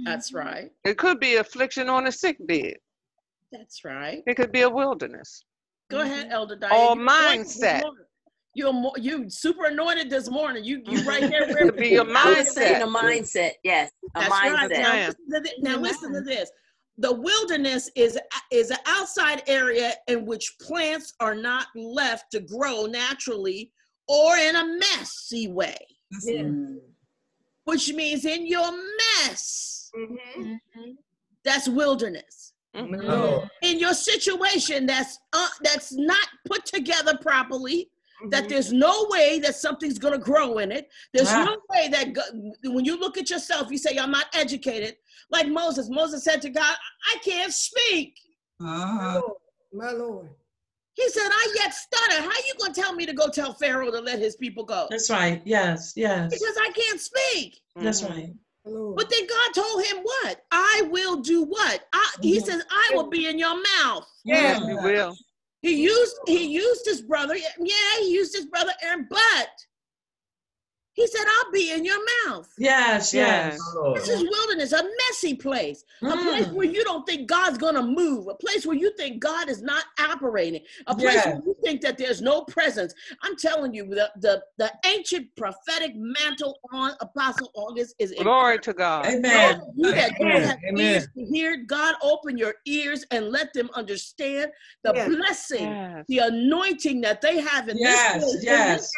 [0.05, 0.73] That's right.
[0.85, 2.77] It could be affliction on a sick bed.
[3.53, 4.23] That's right.
[4.27, 5.45] It could be a wilderness.
[5.91, 6.75] Go ahead, Elder Diane.
[6.75, 7.83] Or You're mindset.
[8.55, 10.65] You're mo- you super anointed this morning.
[10.65, 11.49] You you right there.
[11.69, 12.83] It be your I was saying mindset.
[12.83, 13.51] a mindset.
[13.63, 14.71] Yes, a That's right.
[14.71, 16.51] Now, listen to now listen to this.
[16.99, 18.19] The wilderness is
[18.51, 23.71] is an outside area in which plants are not left to grow naturally
[24.09, 25.77] or in a messy way,
[26.11, 26.41] That's Yeah.
[26.43, 26.81] Mm.
[27.65, 29.91] which means in your mess.
[29.97, 30.59] Mhm.
[31.45, 32.55] That's wilderness.
[32.77, 33.03] Mhm.
[33.03, 33.51] Lord.
[33.63, 37.91] In your situation that's uh, that's not put together properly,
[38.31, 38.49] that Mhm.
[38.49, 40.89] there's no way that something's going to grow in it.
[41.13, 41.45] There's Ah.
[41.45, 44.97] no way that go- when you look at yourself, you say, I'm not educated.
[45.31, 46.77] Like Moses, Moses said to God,
[47.15, 48.15] I can't speak.
[48.59, 49.21] My Uh-huh.
[49.21, 49.33] Lord.
[49.73, 50.31] My Lord.
[50.95, 52.23] He said, I yet stutter.
[52.23, 54.89] How you going to tell me to go tell Pharaoh to let his people go?
[54.91, 55.41] That's right.
[55.45, 56.29] Yes, yes.
[56.33, 57.61] Because I can't speak.
[57.77, 58.33] That's right.
[58.69, 58.97] My Lord.
[58.97, 60.45] But then God told him what?
[60.51, 61.87] I will do what?
[61.93, 64.07] I, He says, I will be in your mouth.
[64.25, 64.59] Yeah.
[64.59, 65.17] Yes, you will.
[65.63, 67.35] He used he used his brother.
[67.37, 69.51] Yeah, he used his brother Aaron, but
[70.99, 72.49] he said, I'll be in your mouth.
[72.59, 73.57] Yes, yes.
[73.57, 74.05] Yes.
[74.05, 76.55] This is wilderness, a messy place, a place Mm.
[76.55, 79.85] where you don't think God's gonna move, a place where you think God is not
[80.01, 81.27] operating, a place Yes.
[81.27, 82.93] where you think that there's no presence.
[83.23, 88.73] I'm telling you, the the, the ancient prophetic mantle on Apostle Auguste is Glory to
[88.73, 89.07] God.
[89.07, 89.63] Amen.
[89.77, 90.43] you that don't Amen.
[90.49, 90.79] have Amen.
[90.95, 94.51] ears to hear, God open your ears and let them understand
[94.83, 95.09] the Yes.
[95.09, 96.05] blessing, Yes.
[96.09, 98.81] the anointing that they have in Yes, this place, yes.
[98.81, 98.93] this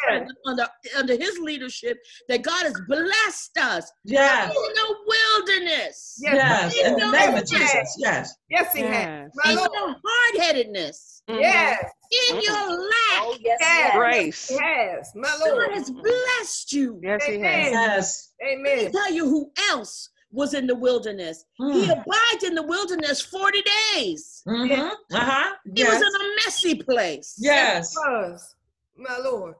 [0.47, 1.90] under under His leadership.
[2.29, 6.73] That God has blessed us Yes, in the wilderness, Yes.
[6.75, 6.85] yes.
[6.87, 7.95] In the name of Jesus.
[7.97, 8.33] Yes.
[8.49, 8.93] Yes, he has.
[8.93, 9.31] Yes.
[9.35, 11.39] My in your hard headedness, Mhm.
[11.41, 11.85] Yes.
[12.29, 12.43] in Mhm.
[12.43, 13.21] your lack.
[13.23, 13.59] Oh, yes, Yes.
[13.61, 13.95] yes.
[13.95, 14.47] Grace.
[14.49, 15.11] He has.
[15.15, 15.73] My God Lord.
[15.73, 16.99] has blessed you.
[17.03, 17.71] Yes, he has.
[17.71, 18.29] Yes.
[18.41, 18.91] Let me Amen.
[18.91, 21.43] tell you who else was in the wilderness.
[21.57, 21.91] He Mm.
[22.01, 23.61] abided in the wilderness 40
[23.93, 24.41] days.
[24.47, 24.89] Mm-hmm.
[25.13, 25.55] Uh-huh.
[25.75, 27.35] He was in a messy place.
[27.37, 27.93] Yes.
[27.97, 28.55] Was.
[28.97, 29.55] My Lord.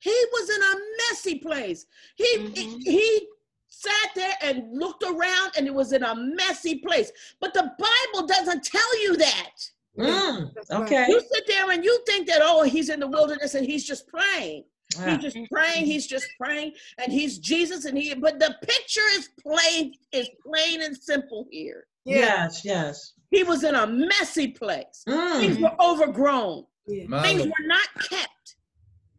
[0.00, 0.74] He was in a
[1.08, 1.86] messy place.
[2.16, 2.56] He, Mhm.
[2.84, 3.28] he he
[3.68, 7.10] sat there and looked around and it was in a messy place.
[7.40, 9.52] But the Bible doesn't tell you that.
[9.98, 11.06] Mm, okay.
[11.08, 14.06] You sit there and you think that, oh, he's in the wilderness and he's just
[14.08, 14.64] praying.
[14.98, 19.08] Ah, He's just praying, he's just praying, and he's Jesus, and he but the picture
[19.12, 21.86] is plain, is plain and simple here.
[22.04, 23.12] yes, yes.
[23.30, 25.04] He was in a messy place.
[25.06, 26.66] Things Mm, were overgrown.
[26.88, 27.22] Yeah.
[27.22, 28.28] Things were not kept.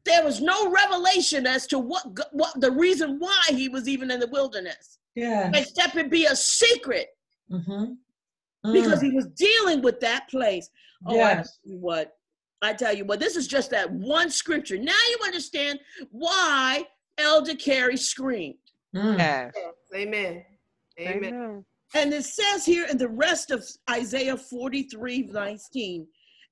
[0.06, 4.20] There was no revelation as to what what the reason why he was even in
[4.20, 5.52] the wilderness, yeah.
[5.54, 7.08] except it be a secret
[7.52, 8.72] Mm-hmm.
[8.72, 10.70] because he was dealing with that place.
[11.06, 11.60] Oh, I Yes.
[11.64, 12.14] tell you what,
[12.62, 14.78] I tell you what, this is just that one scripture.
[14.78, 15.80] Now you understand
[16.12, 16.86] why
[17.18, 18.56] Elder Carey screamed.
[18.96, 19.18] Mm.
[19.18, 19.54] Yes.
[19.94, 20.46] Amen.
[21.00, 21.24] Amen.
[21.26, 21.66] Amen.
[21.94, 26.08] And it says here in the rest of Isaiah 43 19,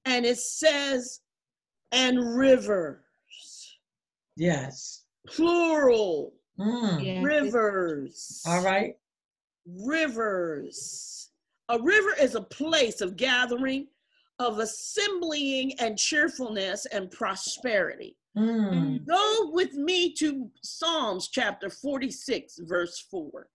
[0.06, 1.22] and it says,
[1.94, 2.98] and rivers,
[4.40, 5.04] Yes.
[5.28, 7.24] plural, Mm.
[7.24, 8.42] rivers.
[8.48, 8.98] All right.
[9.66, 11.30] Rivers.
[11.68, 13.88] A river is a place of gathering,
[14.40, 18.18] of assembling and cheerfulness and prosperity.
[18.38, 19.06] Mm.
[19.06, 23.50] Go with me to Psalms chapter 46, verse 4.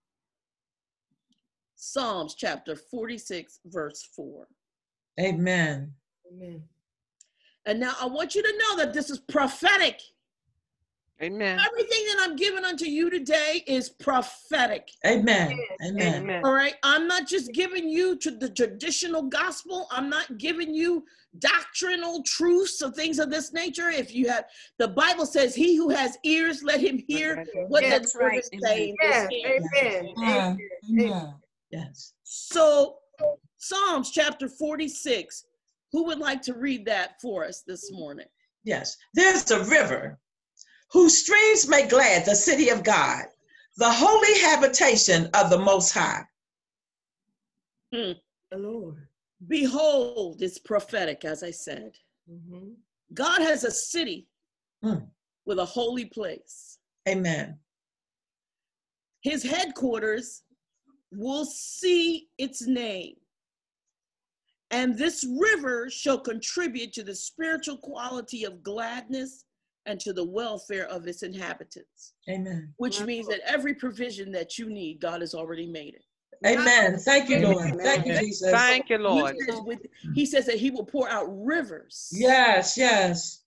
[1.76, 4.47] Psalms chapter 46, verse 4.
[5.20, 5.95] Amen.
[6.30, 6.62] Amen.
[7.66, 10.01] And now I want you to know that this is prophetic.
[11.25, 11.59] Amen.
[11.59, 14.91] Everything that I'm giving unto you today is prophetic.
[15.07, 15.59] Amen.
[15.83, 16.22] Amen.
[16.22, 16.45] Amen.
[16.45, 16.75] All right.
[16.83, 19.87] I'm not just giving you to the traditional gospel.
[19.91, 21.05] I'm not giving you
[21.39, 23.89] doctrinal truths or things of this nature.
[23.89, 24.45] If you have,
[24.79, 28.29] the Bible says, He who has ears, let him hear what Yes, the that's Lord
[28.33, 28.39] right.
[28.41, 28.97] is saying.
[29.01, 29.29] Yes.
[29.31, 29.61] this year.
[29.83, 30.14] Amen.
[30.18, 30.59] Amen.
[30.91, 31.11] Amen.
[31.11, 31.35] Amen.
[31.70, 32.12] Yes.
[32.22, 32.97] So,
[33.57, 35.45] Psalms chapter 46.
[35.93, 38.27] Who would like to read that for us this morning?
[38.64, 38.97] Yes.
[39.14, 40.18] There's a river
[40.95, 43.24] whose streams make glad the city of God,
[43.78, 46.22] the holy habitation of the Most High.
[47.90, 48.16] The
[48.53, 49.09] Lord.
[49.49, 51.99] Behold, it's prophetic, as I said.
[52.30, 52.76] Mhm.
[53.12, 54.28] God has a city
[54.84, 55.11] Mm.
[55.45, 56.78] with a holy place.
[57.09, 57.59] Amen.
[59.22, 60.45] His headquarters
[61.11, 63.16] will see its name.
[64.70, 69.45] And this river shall contribute to the spiritual quality of gladness
[69.87, 72.72] and to the welfare of its inhabitants, Amen.
[72.78, 76.05] which means that every provision that you need, God has already made it.
[76.47, 76.99] Amen.
[76.99, 77.68] Thank you, Lord.
[77.68, 77.78] Amen.
[77.87, 78.51] Thank you, Jesus.
[78.51, 79.35] Thank you, Lord.
[79.35, 82.11] He says, with- he says that he will pour out rivers.
[82.12, 83.43] Yes, yes.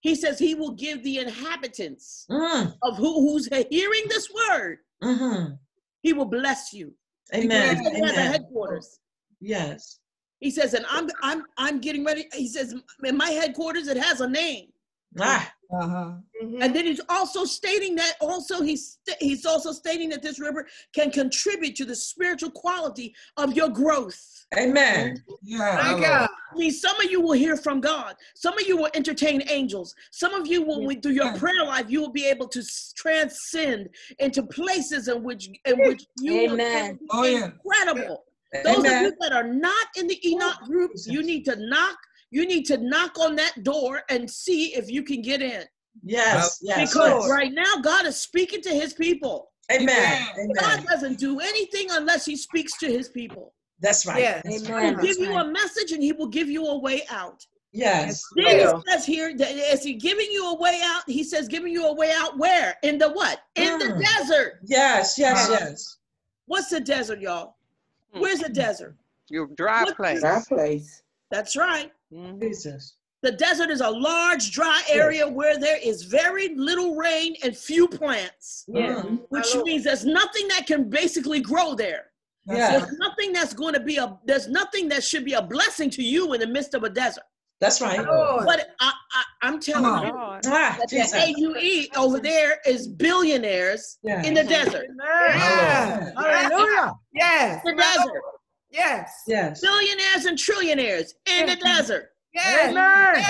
[0.00, 5.54] He says he will give the inhabitants Mm, of who, who's hearing this word, hmm
[6.02, 6.92] he will bless you.
[7.32, 7.76] Amen.
[7.76, 8.98] He says he has a headquarters.
[9.40, 10.00] Yes.
[10.40, 12.26] He says, and I'm I'm I'm getting ready.
[12.34, 12.74] He says,
[13.04, 14.72] in my headquarters, it has a name.
[15.20, 16.12] Ah, Uh-huh.
[16.42, 16.62] Mhm.
[16.62, 20.66] And then he's also stating that also he's st- he's also stating that this river
[20.92, 24.20] can contribute to the spiritual quality of your growth.
[24.58, 25.24] amen.
[25.42, 25.58] Yeah.
[25.82, 26.28] My my God.
[26.52, 28.16] I mean, some of you will hear from God.
[28.34, 29.94] Some of you will entertain angels.
[30.10, 31.38] Some of you will, through your Yeah.
[31.38, 32.62] prayer life, you will be able to
[32.94, 37.46] transcend into places in which in which you will be Oh, yeah.
[37.46, 38.24] incredible.
[38.64, 41.96] Those of you that are not in the Enoch group, you need to knock.
[42.32, 45.64] You need to knock on that door and see if you can get in.
[46.02, 47.30] Yes, yes, Because yes.
[47.30, 49.50] right now, God is speaking to His people.
[49.70, 50.26] Amen.
[50.58, 50.86] God Amen.
[50.90, 53.52] doesn't do anything unless He speaks to His people.
[53.80, 54.20] That's right.
[54.20, 54.42] Yes.
[54.44, 54.72] That's Amen.
[54.72, 54.84] right.
[54.86, 57.44] He'll give That's you a message and He will give you a way out.
[57.72, 58.22] Yes.
[58.36, 58.76] Then Yeah.
[58.78, 61.02] it says here that is He giving you a way out?
[61.06, 62.76] He says, giving you a way out where?
[62.82, 63.40] In the what?
[63.56, 64.00] In the Mm.
[64.02, 64.60] desert.
[64.64, 65.98] Yes, yes, yes.
[66.46, 67.56] What's the desert, y'all?
[68.14, 68.20] Hmm.
[68.20, 68.96] Where's the desert?
[69.28, 70.22] Your dry What- place.
[70.22, 71.02] That place.
[71.30, 71.90] That's right.
[72.12, 72.40] Mhm.
[72.40, 72.94] Jesus.
[73.22, 77.86] The desert is a large, dry area where there is very little rain and few
[77.86, 79.04] plants, Yes.
[79.04, 79.20] Mm.
[79.28, 82.06] which My means there's nothing that can basically grow there.
[82.46, 82.78] Yeah.
[82.80, 84.18] There's nothing that's going to be a.
[84.24, 87.22] There's nothing that should be a blessing to you in the midst of a desert.
[87.60, 88.04] That's right.
[88.04, 88.44] Lord.
[88.44, 90.40] But I, I, I'm telling Come you God.
[90.46, 94.24] Ah, that the AUE over there is billionaires Yeah.
[94.24, 94.88] in the desert.
[95.00, 96.12] Yes.
[96.16, 96.92] Hallelujah.
[97.14, 97.62] Yes.
[97.64, 98.22] The desert.
[98.72, 98.86] Lord.
[98.86, 99.22] Yes.
[99.26, 99.60] Yes.
[99.60, 102.10] Billionaires and trillionaires in the desert.
[102.34, 102.72] Yes.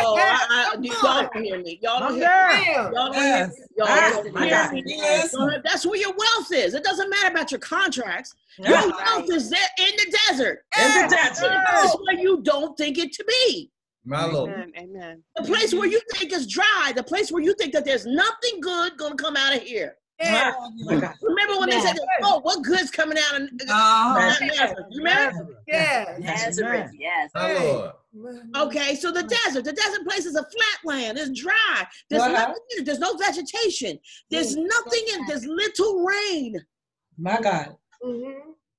[0.00, 0.46] Oh, Yes.
[0.48, 1.80] I, I, y'all don't hear me.
[1.82, 2.72] Y'all don't hear me.
[2.72, 3.54] Y'all don't hear me.
[3.76, 4.82] Y'all Ah, don't hear me.
[4.86, 5.34] Yes.
[5.64, 6.74] That's where your wealth is.
[6.74, 8.32] It doesn't matter about your contracts.
[8.58, 8.86] Your Yeah.
[8.86, 10.64] wealth is there in the desert.
[10.78, 11.40] In the Yes.
[11.40, 11.52] desert.
[11.72, 13.72] This is where you don't think it to be.
[14.04, 14.50] My Lord.
[14.52, 14.72] Amen.
[14.76, 15.22] Amen.
[15.36, 18.60] The place where you think is dry, the place where you think that there's nothing
[18.60, 19.96] good gonna come out of here.
[20.22, 20.54] Yes.
[20.58, 21.14] Ah.
[21.22, 24.18] Remember when they said, "Oh, what good's coming out of Uh-huh.
[24.40, 25.56] Nazareth?" You remember?
[25.66, 26.18] Yes.
[26.20, 27.30] Nazareth, yes.
[27.34, 27.92] My
[28.56, 31.18] Okay, so the desert, the desert place is a flat land.
[31.18, 31.86] It's dry.
[32.10, 32.32] There's Uh-huh.
[32.32, 32.84] nothing in it.
[32.84, 33.98] There's no vegetation.
[34.30, 35.26] There's nothing in.
[35.26, 36.64] There's little rain.
[37.18, 37.76] My God.
[38.04, 38.34] Mhm.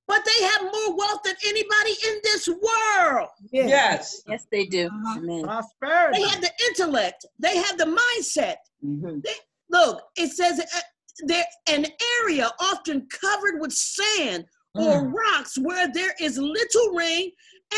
[0.05, 3.29] But but they have more wealth than anybody in this world.
[3.51, 3.69] Yes.
[3.69, 4.21] Yes.
[4.27, 4.87] Yes, they do.
[4.87, 5.17] Uh-huh.
[5.19, 5.43] Amen.
[5.43, 6.21] Prosperity.
[6.21, 8.57] They have the intellect, they have the mindset.
[8.85, 9.25] Mhm.
[9.69, 10.79] Look, it says uh,
[11.19, 11.85] there an
[12.21, 14.45] area often covered with sand
[14.75, 17.31] or rocks where there is little rain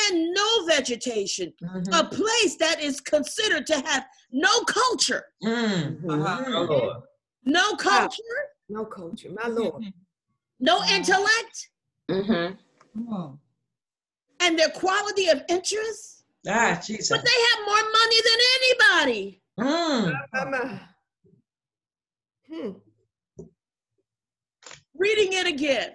[0.08, 1.54] and no vegetation.
[1.62, 2.00] Mhm.
[2.00, 5.26] A place that is considered to have no culture.
[5.44, 6.04] Mm.
[6.10, 6.44] Uh-huh.
[6.44, 6.48] Mhm.
[6.48, 7.04] My Lord.
[7.44, 8.24] No culture,
[8.70, 9.84] No culture, my Lord.
[10.60, 11.70] no intellect,
[12.10, 12.58] Mhm.
[12.94, 13.40] Come
[14.40, 16.24] and their quality of interest.
[16.48, 17.10] Ah, Jesus.
[17.10, 19.42] But they have more money than anybody.
[19.60, 20.30] Mm.
[20.34, 20.80] My, my.
[22.48, 22.72] Hmm.
[25.06, 25.92] Reading it again,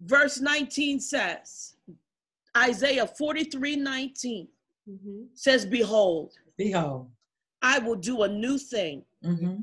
[0.00, 1.74] verse 19 says,
[2.56, 4.48] Isaiah 43 19
[4.88, 5.26] Mhm.
[5.34, 7.10] says, Behold, Behold.
[7.60, 9.04] I will do a new thing.
[9.22, 9.56] Mm-hmm.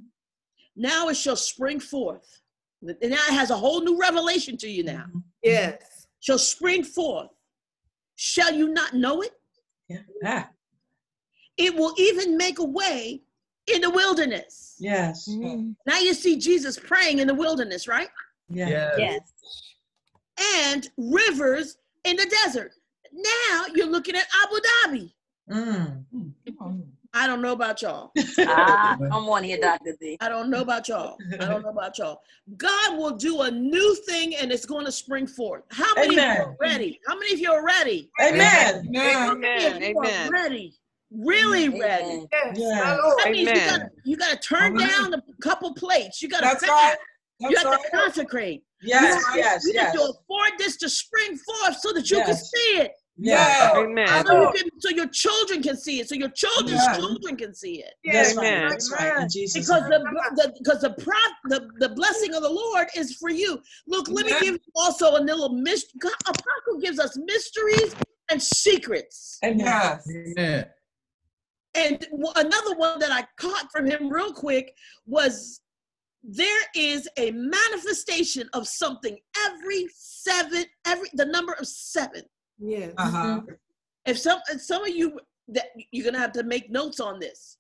[0.76, 2.42] Now it shall spring forth.
[2.84, 5.06] And now it has a whole new revelation to you now.
[5.44, 6.08] Yes.
[6.20, 7.30] Shall spring forth.
[8.16, 9.34] Shall you not know it?
[9.88, 10.04] Yeah.
[10.24, 10.50] Ah,
[11.58, 13.24] It will even make a way
[13.74, 14.76] in the wilderness.
[14.80, 15.28] yes.
[15.28, 18.10] Now you see Jesus praying in the wilderness, right?
[18.52, 18.70] Yeah.
[18.70, 18.96] Yes.
[18.98, 19.22] Yes.
[20.66, 22.72] And rivers in the desert.
[23.14, 25.12] Now you're looking at Abu Dhabi.
[25.50, 26.04] Mm.
[26.58, 26.84] Come.
[27.14, 28.12] I don't know about y'all.
[28.40, 29.96] Ah, come on here, Dr.
[30.00, 30.18] D.
[30.22, 31.18] I don't know about y'all.
[31.34, 32.22] I don't know about y'all.
[32.56, 35.64] God will do a new thing and it's going to spring forth.
[35.72, 37.00] How many of you are ready?
[37.06, 38.10] How many of you are ready?
[38.22, 38.88] Amen.
[38.88, 39.14] Amen.
[39.14, 39.84] How Amen.
[39.84, 40.32] Amen.
[40.32, 40.74] Ready.
[41.14, 42.04] Really ready.
[42.06, 42.28] Amen.
[42.32, 42.58] Yes.
[42.58, 43.02] Yes.
[43.24, 44.88] That means you gotta you gotta turn Amen.
[44.88, 46.22] down a couple plates.
[46.22, 46.98] You gotta That's fast.
[47.42, 47.52] Right.
[47.52, 47.84] You have right.
[47.84, 48.64] to consecrate.
[48.82, 49.24] Yes.
[49.36, 49.64] you Yes.
[49.66, 49.96] you have Yes.
[49.96, 52.92] to afford this to spring forth so that you can see it.
[53.18, 53.76] Yes.
[53.76, 54.26] Amen.
[54.26, 56.10] So, you can, so your children can see it.
[56.10, 56.96] So your children's Yeah.
[56.98, 57.94] children can see it.
[58.04, 58.36] That's Yes.
[58.38, 58.48] right.
[58.48, 58.70] Amen.
[58.70, 59.22] That's right.
[59.22, 60.00] In Jesus' Because the,
[60.36, 63.62] the because the prop the, the blessing of the Lord is for you.
[63.88, 66.00] Look, let me give you also a little mystery.
[66.26, 67.94] Apostle gives us mysteries
[68.32, 69.38] and secrets.
[69.46, 69.60] Amen.
[69.68, 70.08] Yes.
[70.10, 70.66] Amen.
[71.76, 74.74] And w- another one that I caught from him real quick
[75.06, 75.62] was
[76.24, 79.18] there is a manifestation of something
[79.48, 82.24] every seven, every the number of seven.
[82.60, 82.94] Yes.
[82.98, 83.42] Uh-huh.
[84.06, 85.20] If some if some of you
[85.50, 87.58] that you're gonna have to make notes on this.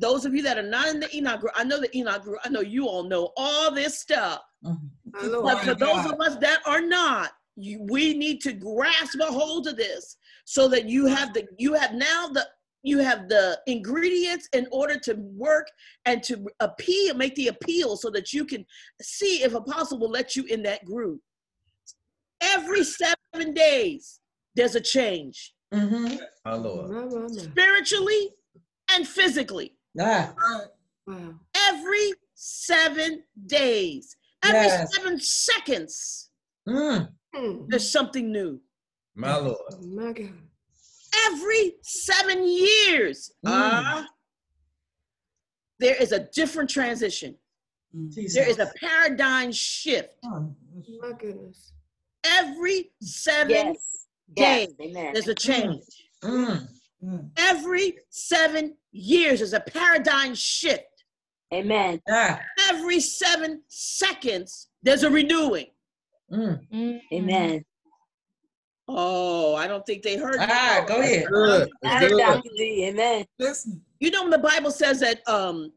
[0.00, 2.38] Those of you that are not in the Enoch group, I know the Enoch group,
[2.44, 4.42] I know you all know all this stuff.
[4.64, 4.78] Mhm.
[5.12, 5.58] My But Lord.
[5.58, 9.76] for those of us that are not, you, we need to grasp a hold of
[9.76, 12.48] this so that you have the you have now the
[12.82, 15.68] you have the ingredients in order to work
[16.04, 18.64] and to appeal, make the appeal so that you can
[19.02, 21.20] see if apostle will let you in that group.
[22.40, 24.20] Every seven days,
[24.54, 26.18] there's a change Mhm.
[26.44, 27.30] My Lord.
[27.32, 28.34] Spiritually
[28.90, 29.76] and physically.
[30.00, 30.34] Ah,
[31.06, 31.38] Wow.
[31.54, 34.94] Every seven days, every Yes.
[34.94, 36.30] seven seconds,
[36.66, 37.12] mm.
[37.34, 37.66] Hmm.
[37.68, 38.60] there's something new.
[39.14, 39.84] My Lord.
[39.84, 40.47] My God.
[41.26, 43.50] Every seven years, Mm.
[43.50, 44.04] uh,
[45.78, 47.36] there is a different transition.
[48.10, 48.34] Jesus.
[48.34, 50.16] There is a paradigm shift.
[50.22, 51.72] My goodness.
[52.24, 54.06] Every seven Yes.
[54.36, 54.66] Yes.
[54.68, 55.12] days, Amen.
[55.14, 55.84] there's a change.
[56.22, 56.68] Mm.
[57.36, 61.04] Every seven years, there's a paradigm shift.
[61.54, 62.00] Amen.
[62.68, 65.70] Every seven seconds, there's a renewing.
[66.30, 67.00] mm.
[67.12, 67.64] Amen.
[68.88, 70.46] Oh, I don't think they heard me.
[70.48, 71.26] ah, go ahead.
[71.30, 71.68] Good.
[71.82, 72.18] That's That's good.
[72.18, 72.48] Dr.
[72.56, 72.86] D.
[72.88, 73.24] Amen.
[73.38, 73.82] Listen.
[74.00, 75.72] You know, when the Bible says that um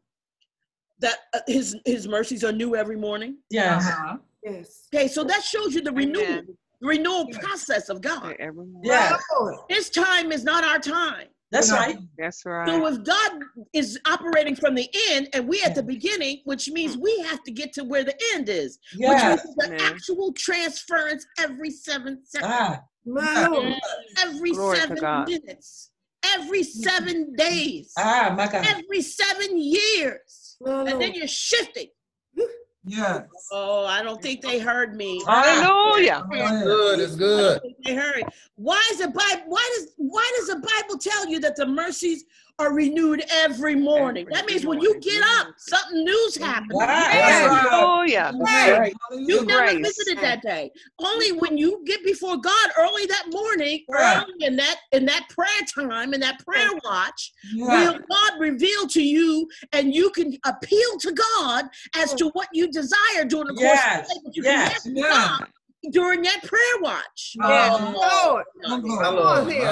[1.00, 3.38] that uh, his his mercies are new every morning.
[3.50, 3.86] Yes.
[3.86, 4.18] Uh-huh.
[4.44, 4.88] Yes.
[4.94, 6.58] Okay, so that shows you the renewal, Amen.
[6.82, 7.44] renewal Yes.
[7.44, 8.36] process of God.
[8.40, 8.82] Everyone.
[8.84, 9.18] Yeah.
[9.40, 11.28] My His time is not our time.
[11.52, 11.78] That's Yeah.
[11.80, 11.98] right.
[12.18, 12.68] That's right.
[12.68, 13.32] So if God
[13.74, 17.52] is operating from the end and we at the beginning, which means we have to
[17.52, 19.24] get to where the end is, Yes.
[19.24, 19.92] which means the Amen.
[19.94, 23.80] actual transference every seven seconds, Ah, My
[24.20, 25.92] every Glory seven minutes,
[26.24, 28.66] every seven days, ah, my God.
[28.66, 30.58] every seven years.
[30.62, 31.88] My And then you're shifting.
[32.84, 33.28] Yes.
[33.52, 35.22] Oh, I don't think they heard me.
[35.28, 36.26] Hallelujah.
[36.32, 37.00] It's good.
[37.00, 37.62] It's good.
[37.86, 38.24] they heard.
[38.56, 39.44] Why is the Bible?
[39.48, 42.26] Why does why does the Bible tell you that the mercies
[42.62, 44.24] are renewed every morning?
[44.28, 46.78] Every that means when you get up, something new's happening.
[46.82, 48.32] Oh yeah!
[48.40, 48.94] Right.
[49.12, 49.88] You never grace.
[49.98, 50.72] visited that day.
[51.00, 54.18] Only when you get before God early that morning, Right.
[54.24, 55.48] early in that in that prayer
[55.90, 57.92] time, in that prayer watch, Yeah.
[57.92, 62.72] will God reveal to you, and you can appeal to God as to what you
[62.72, 64.02] desire during the course Yes.
[64.02, 64.20] of the day.
[64.24, 64.84] But you Yes.
[64.84, 65.10] can Yeah.
[65.10, 65.48] God
[65.92, 67.34] during that prayer watch.
[67.36, 67.80] Yes.
[67.82, 68.46] My Lord.
[68.64, 69.02] My Lord.
[69.02, 69.10] My.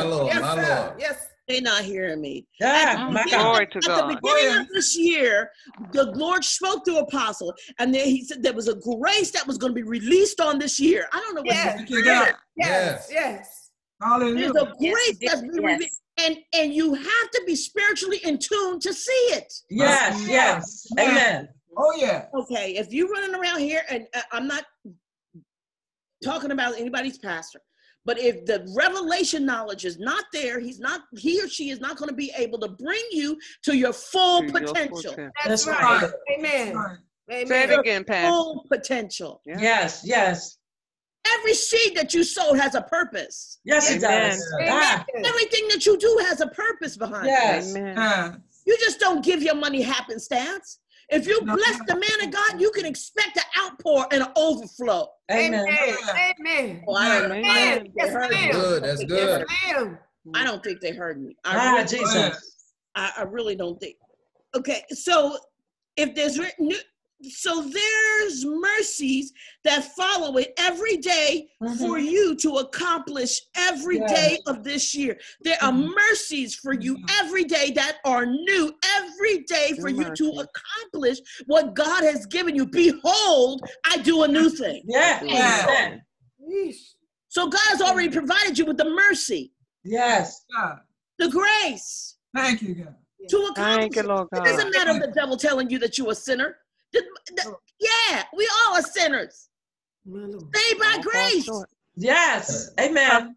[0.04, 0.28] Lord.
[0.28, 0.96] Yes, sir.
[1.00, 1.28] Yes.
[1.50, 2.46] They're not hearing me.
[2.60, 3.42] Yeah, At my the God.
[3.42, 4.62] Glory to At the beginning yeah.
[4.62, 5.50] of this year,
[5.94, 9.58] the Lord spoke to Apostle, and then he said there was a grace that was
[9.58, 11.08] going to be released on this year.
[11.12, 11.76] I don't know what Yes.
[11.76, 12.36] Thank you, God.
[12.56, 13.72] Yes, yes.
[14.00, 14.52] there's Hallelujah.
[14.52, 15.80] a grace yes, that's been yes.
[15.80, 19.52] released, and and you have to be spiritually in tune to see it.
[19.72, 20.86] Yes, yes.
[21.00, 21.50] Amen.
[21.76, 22.26] Oh, yeah.
[22.36, 24.66] Okay, if you're running around here, and uh, I'm not
[26.24, 27.62] talking about anybody's pastor,
[28.06, 31.98] but if the revelation knowledge is not there, he's not, he or she is not
[31.98, 34.96] going to be able to bring you to your full To your full potential.
[35.12, 35.30] potential.
[35.46, 36.02] That's That's right.
[36.04, 36.12] right.
[36.38, 36.76] Amen.
[36.76, 36.98] Right.
[37.30, 37.80] Say it Amen.
[37.80, 38.30] again, Pastor.
[38.30, 39.42] Full potential.
[39.46, 39.58] Yeah.
[39.60, 40.58] Yes, yes.
[41.28, 43.60] Every seed that you sow has a purpose.
[43.66, 44.30] Yes, it Amen.
[44.32, 44.54] does.
[44.64, 47.30] Ah, Everything that you do has a purpose behind it.
[47.30, 47.76] yes.
[47.76, 48.42] Amen.
[48.66, 50.80] You just don't give your money happenstance.
[51.10, 55.08] If you bless the man of God, you can expect an outpour and an overflow.
[55.32, 55.66] Amen.
[55.68, 55.98] Amen.
[56.40, 56.84] Amen.
[56.88, 57.76] Oh, I don't, I Amen.
[57.76, 58.36] don't think Yes, they heard me.
[58.36, 58.52] ma'am.
[58.52, 58.84] Good.
[58.84, 59.46] That's good.
[59.68, 60.00] Ma'am.
[60.36, 61.36] I don't think they heard me.
[61.44, 62.56] I Ah, really, Jesus.
[62.96, 63.96] I, I really don't think.
[64.56, 65.38] Okay, so
[65.96, 66.78] if there's re- new,
[67.28, 72.10] so there's mercies that follow it every day for Mhm.
[72.12, 74.12] you to accomplish every Yes.
[74.12, 75.20] day of this year.
[75.42, 75.94] There are Mhm.
[75.96, 77.06] mercies for you Mhm.
[77.20, 82.56] every day that are new every day for you to accomplish what God has given
[82.56, 82.66] you.
[82.66, 84.84] Behold, I do a new thing.
[84.86, 85.22] Yeah.
[85.24, 85.66] Yeah.
[85.68, 86.06] Amen.
[87.28, 89.54] So God has already provided you with the mercy,
[89.84, 90.46] Yes.
[90.56, 90.80] God.
[91.18, 92.96] the grace Thank you, God.
[93.30, 93.66] to accomplish.
[93.78, 94.08] Thank you, it.
[94.08, 96.58] Lord It doesn't matter the devil telling you that you're a sinner.
[96.94, 99.50] The- the- yeah, we all are sinners.
[100.06, 101.50] My Saved by All grace.
[101.96, 102.72] Yes.
[102.80, 103.36] Amen.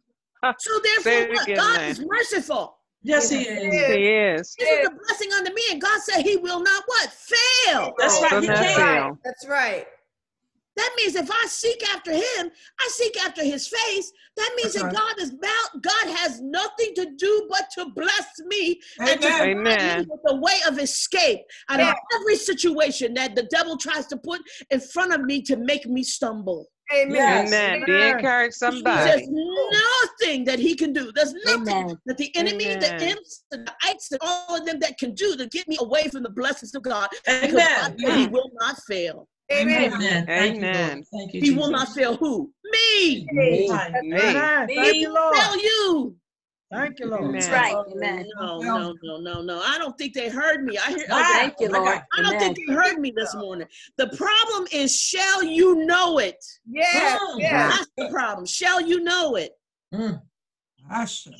[0.58, 1.42] So therefore, what?
[1.42, 1.90] again, God man.
[1.90, 2.78] is merciful.
[3.02, 3.86] Yes, he is.
[3.94, 4.54] He is.
[4.58, 7.92] This is a blessing unto me, and God said He will not what fail.
[7.98, 8.40] That's right.
[8.42, 8.76] He can't.
[8.76, 9.18] fail.
[9.24, 9.86] That's right.
[10.76, 12.50] That means if I seek after Him,
[12.80, 14.12] I seek after His face.
[14.36, 15.16] That means That's that right.
[15.16, 15.82] God is bound.
[15.82, 19.54] God has nothing to do but to bless me and to Amen.
[19.54, 24.06] provide me with a way of escape out of every situation that the devil tries
[24.06, 26.66] to put in front of me to make me stumble.
[26.92, 27.14] Amen.
[27.14, 27.48] Yes.
[27.48, 27.82] Amen.
[27.86, 28.16] Be Amen.
[28.16, 31.10] encouraged, There's nothing that he can do.
[31.14, 31.98] There's nothing Amen.
[32.06, 33.08] that the enemy, the Amen.
[33.16, 36.08] imps, and the ites, and all of them that can do to get me away
[36.08, 37.08] from the blessings of God.
[37.24, 37.80] Because Amen.
[37.80, 38.30] God he mm.
[38.30, 39.28] will not fail.
[39.52, 39.92] Amen.
[39.92, 40.26] Amen.
[40.26, 40.74] Thank you, Lord.
[40.74, 41.04] Amen.
[41.12, 42.52] Thank you, He will not fail who?
[42.64, 43.28] Me.
[43.70, 43.92] Right.
[44.02, 44.74] Me.
[44.74, 46.16] He will fail you.
[46.72, 47.34] Thank you, Lord.
[47.34, 47.74] That's right.
[47.92, 48.26] Amen.
[48.40, 49.60] No, no, no, no, no.
[49.62, 50.78] I don't think they heard me.
[50.78, 51.06] I hear.
[51.06, 51.84] Thank you, Lord.
[51.84, 52.02] God.
[52.14, 52.54] I don't Amen.
[52.54, 53.68] think they heard me this morning.
[53.98, 56.42] The problem is, shall you know it?
[56.66, 57.18] Yeah.
[57.36, 57.78] Yes.
[57.78, 58.46] That's the problem.
[58.46, 59.52] Shall you know it?
[59.94, 60.22] Mm.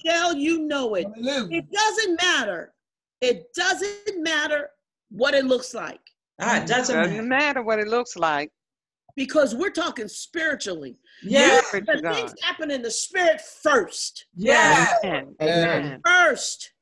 [0.05, 1.07] Shall you know it?
[1.15, 1.59] Hallelujah.
[1.59, 2.75] It doesn't matter.
[3.23, 4.69] It doesn't matter
[5.11, 6.01] what it looks like
[6.41, 7.23] Ah, it doesn't Doesn't matter.
[7.23, 8.51] matter what it looks like.
[9.15, 10.97] because we're talking spiritually.
[11.23, 11.61] Yeah.
[11.71, 14.27] Glory The things happen in the spirit first.
[14.35, 14.91] Yes.
[15.05, 15.23] Yeah.
[15.41, 16.01] Amen.
[16.07, 16.73] First.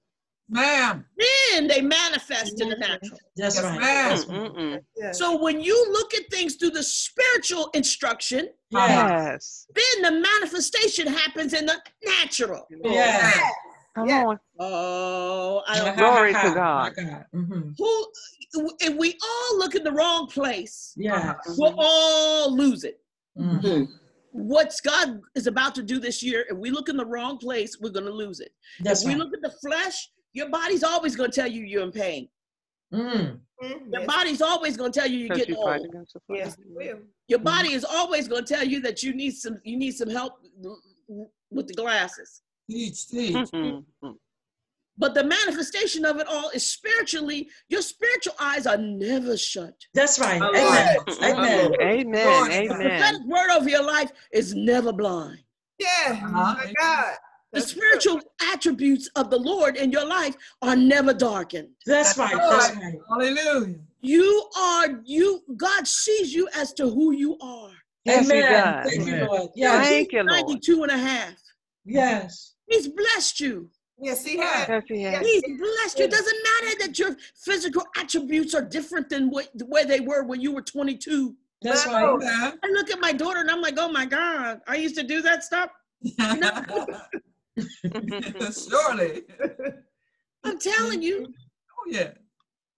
[0.48, 1.05] Ma'am.
[1.53, 3.18] Then they manifest in the natural.
[3.36, 3.80] That's Yes, right.
[3.80, 4.16] ma'am.
[4.18, 4.55] Mm, mm, mm.
[4.55, 4.82] That's right.
[4.96, 5.18] Yes.
[5.18, 9.66] So when you look at things through the spiritual instruction, Yes.
[9.74, 12.66] then the manifestation happens in the natural.
[12.84, 13.38] Yes.
[14.01, 14.24] Come Yeah.
[14.24, 14.40] on.
[14.59, 16.94] Oh, I don't Glory to My God.
[16.96, 17.26] God.
[17.34, 17.74] Mhm.
[17.78, 18.12] who
[18.80, 21.36] if we all look in the wrong place, Yes.
[21.59, 23.01] we'll all lose it.
[23.38, 23.88] Mhm.
[24.32, 27.78] What's God is about to do this year, if we look in the wrong place,
[27.80, 28.53] we're gonna lose it.
[28.80, 29.18] That's if we right.
[29.24, 32.28] look at the flesh, your body's always gonna tell you you're in pain.
[32.92, 33.40] Mm.
[33.62, 34.07] Mm, Your yes.
[34.07, 35.86] body's always gonna tell you you're getting you old.
[36.30, 37.01] Yes, will.
[37.28, 40.40] Your body is always gonna tell you that you need some you need some help
[41.51, 42.42] with the glasses.
[42.70, 43.34] Teach, teach.
[43.34, 43.84] Mhm.
[44.96, 49.74] But the manifestation of it all is spiritually, your spiritual eyes are never shut.
[49.94, 50.38] That's right.
[50.38, 51.72] My Amen.
[51.80, 52.52] Amen.
[52.52, 52.68] Amen.
[52.68, 55.42] The prophetic word over your life is never blind.
[55.78, 56.20] Yeah.
[56.22, 56.28] Uh-huh.
[56.28, 57.16] My God.
[57.52, 58.20] The That's spiritual
[58.52, 61.70] attributes of the Lord in your life are never darkened.
[61.86, 62.36] That's right.
[62.36, 62.94] That's right.
[63.08, 63.80] Hallelujah.
[64.02, 65.42] You are you.
[65.56, 67.72] God sees you as to who you are.
[68.04, 68.52] Yes, he Amen.
[68.52, 68.92] does.
[68.92, 69.50] Thank you, Lord.
[69.54, 69.88] Yes.
[69.88, 70.46] Thank you, Lord.
[70.46, 71.34] 92 and a half.
[71.84, 72.54] Yes.
[72.70, 73.68] He's blessed you.
[74.00, 74.68] Yes, he has.
[74.68, 75.26] Yes, he has.
[75.26, 76.04] He's blessed you.
[76.06, 80.40] It doesn't matter that your physical attributes are different than what where they were when
[80.40, 81.36] you were 22.
[81.62, 82.16] That's Wow.
[82.16, 82.54] right.
[82.62, 85.20] I look at my daughter and I'm like, oh my God, I used to do
[85.22, 85.70] that stuff.
[88.68, 89.22] Surely.
[90.44, 91.26] I'm telling you.
[91.26, 92.12] Oh, yeah.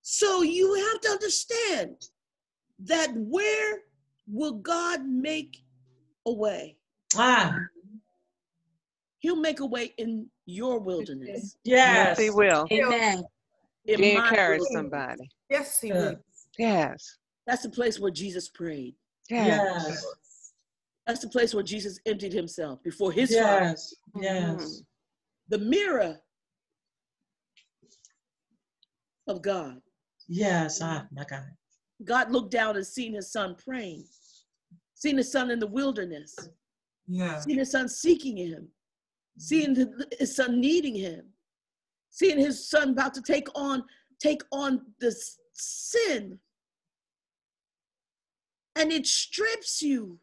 [0.00, 2.08] So you have to understand
[2.80, 3.82] that where
[4.26, 5.62] will God make
[6.26, 6.76] a way?
[7.14, 7.56] Ah.
[9.22, 11.56] He'll make a way in your wilderness.
[11.62, 12.18] Yes, Yes.
[12.18, 12.66] he will.
[12.72, 13.22] Amen.
[13.84, 14.72] In Be my encouraged, wilderness.
[14.72, 15.30] somebody.
[15.48, 15.94] Yes, he Yeah.
[15.94, 16.16] will.
[16.58, 17.18] Yes.
[17.46, 18.96] That's the place where Jesus prayed.
[19.30, 19.86] Yes.
[19.88, 20.52] Yes.
[21.06, 23.66] That's the place where Jesus emptied himself before his father.
[23.66, 23.94] Yes.
[24.20, 24.82] Yes.
[25.48, 26.20] The mirror
[29.28, 29.80] of God.
[30.26, 31.46] Yes, ah, my God.
[32.02, 34.04] God looked down and seen his son praying,
[34.94, 36.34] seen his son in the wilderness,
[37.06, 37.38] Yeah.
[37.40, 38.68] seeing his son seeking him,
[39.38, 39.74] seeing
[40.18, 41.26] his son needing him,
[42.10, 43.84] seeing his son about to take on
[44.20, 45.12] take on the
[45.52, 46.38] sin.
[48.76, 50.18] And it strips you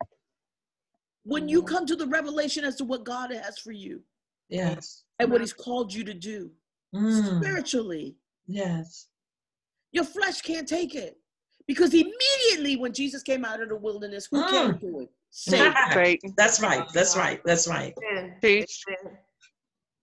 [1.23, 1.67] when you Mhm.
[1.67, 4.03] come to the revelation as to what God has for you
[4.47, 5.03] Yes.
[5.19, 6.55] and what he's called you to do
[6.95, 8.17] Mm, spiritually.
[8.47, 9.09] yes.
[9.91, 11.21] Your flesh can't take it.
[11.67, 14.79] Because immediately when Jesus came out of the wilderness, who came Mm.
[14.79, 15.09] to him?
[15.31, 15.73] Satan.
[15.93, 16.85] Satan, That's right.
[16.93, 17.41] That's right.
[17.45, 17.93] That's right.
[18.11, 18.35] Amen.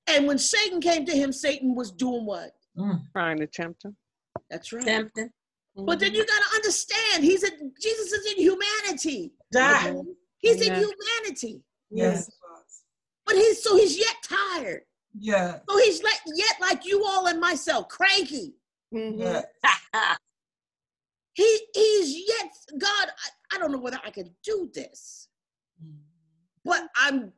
[0.08, 2.52] And when Satan came to him, Satan was doing what?
[2.78, 3.96] Mm, trying to tempt him.
[4.50, 4.84] That's right.
[4.84, 5.30] Tempting.
[5.76, 9.32] But then you got to understand, he's in Jesus is in humanity.
[9.50, 9.94] that-
[10.38, 11.62] He's in humanity.
[11.90, 12.30] Yes.
[13.26, 14.82] But he's so he's yet tired.
[15.18, 15.58] Yeah.
[15.68, 18.54] So he's like yet like you all and myself, cranky.
[18.94, 19.18] Mhm.
[19.18, 19.42] Yeah.
[21.34, 23.08] He he's yet God.
[23.52, 25.28] I, I don't know whether I can do this,
[26.64, 27.32] but I'm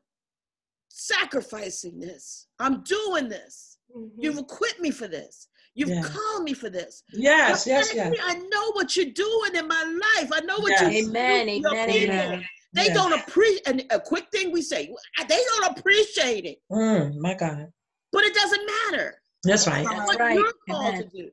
[0.89, 2.47] sacrificing this.
[2.59, 3.79] I'm doing this.
[3.95, 4.11] Mhm.
[4.19, 5.49] You've equipped me for this.
[5.75, 6.03] You've Yeah.
[6.03, 7.05] called me for this.
[7.13, 8.09] Yes, yes, yes.
[8.09, 9.83] Prophetically, I know what you're doing in my
[10.17, 10.31] life.
[10.33, 10.81] I know what Yes.
[10.83, 11.63] you're Amen, doing.
[11.63, 12.15] to your amen, people.
[12.15, 12.45] amen.
[12.75, 12.95] They Yes.
[12.95, 13.67] don't appreciate.
[13.69, 14.93] And a quick thing we say,
[15.29, 17.73] they don't appreciate it, Mm, my God.
[18.13, 19.23] but it doesn't matter.
[19.45, 19.87] That's right.
[19.89, 20.35] That's what right.
[20.39, 21.11] you're called Amen.
[21.11, 21.33] to do.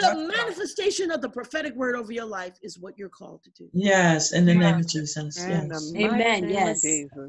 [0.00, 0.36] The That's right.
[0.38, 3.68] manifestation of the prophetic word over your life is what you're called to do.
[3.74, 4.78] Yes, in the name Yeah.
[4.78, 5.36] of Jesus.
[5.38, 5.92] In Yes.
[5.94, 6.82] Amen, mighty name of yes.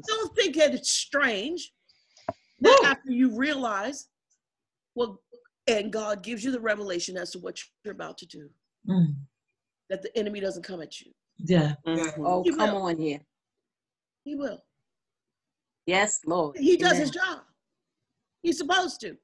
[0.08, 1.70] Don't think that it's strange
[2.60, 2.74] Woo.
[2.84, 4.08] after you realize,
[4.94, 5.20] well,
[5.66, 8.50] and God gives you the revelation as to what you're about to do,
[8.88, 9.14] Mm,
[9.90, 11.12] that the enemy doesn't come at you.
[11.38, 11.74] yeah.
[11.86, 12.26] Mhm.
[12.26, 12.82] Oh, He come will.
[12.82, 13.20] on here.
[14.24, 14.64] He will.
[15.86, 16.56] Yes, Lord.
[16.56, 17.00] He does Amen.
[17.02, 17.44] his job.
[18.42, 19.18] He's supposed to.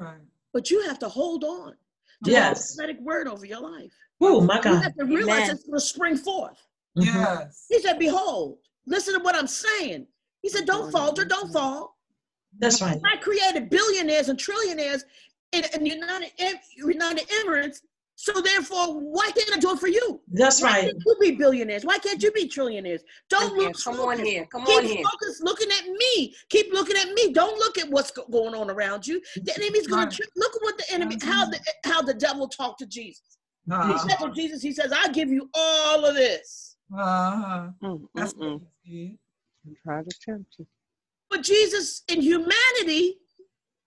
[0.00, 0.20] Right.
[0.52, 1.76] But you have to hold on
[2.24, 2.74] to Yes.
[2.74, 3.92] the prophetic word over your life.
[4.20, 4.82] Oh, my You God.
[4.82, 5.50] have to realize Amen.
[5.50, 6.58] it's going to spring forth.
[6.96, 7.04] Mhm.
[7.04, 7.66] Yes.
[7.68, 10.06] He said, Behold, listen to what I'm saying.
[10.42, 11.96] He said, Don't falter, don't fall.
[12.58, 12.98] That's right.
[13.04, 15.02] I created billionaires and trillionaires
[15.52, 16.32] in, in United,
[16.76, 17.80] United Emirates.
[18.20, 20.20] So therefore, why can't I do it for you?
[20.32, 20.82] That's Why right.
[20.82, 21.84] can't you be billionaires?
[21.84, 23.02] Why can't you be trillionaires?
[23.30, 23.84] Don't Yeah, look.
[23.84, 24.44] come on here.
[24.50, 25.04] Come Keep on here.
[25.04, 26.34] focused looking at me.
[26.50, 27.32] Keep looking at me.
[27.32, 29.22] Don't look at what's go- going on around you.
[29.36, 30.10] The enemy's going Right.
[30.10, 33.38] to look at what the enemy, how the how the devil talked to Jesus.
[33.82, 34.08] He Uh-huh.
[34.08, 37.68] said to Jesus, he says, "I give you all of this." Uh-huh.
[37.84, 38.60] Mm, That's mm, what mm.
[38.82, 39.18] he did.
[40.10, 40.66] To tempt you.
[41.30, 43.20] But Jesus, in humanity,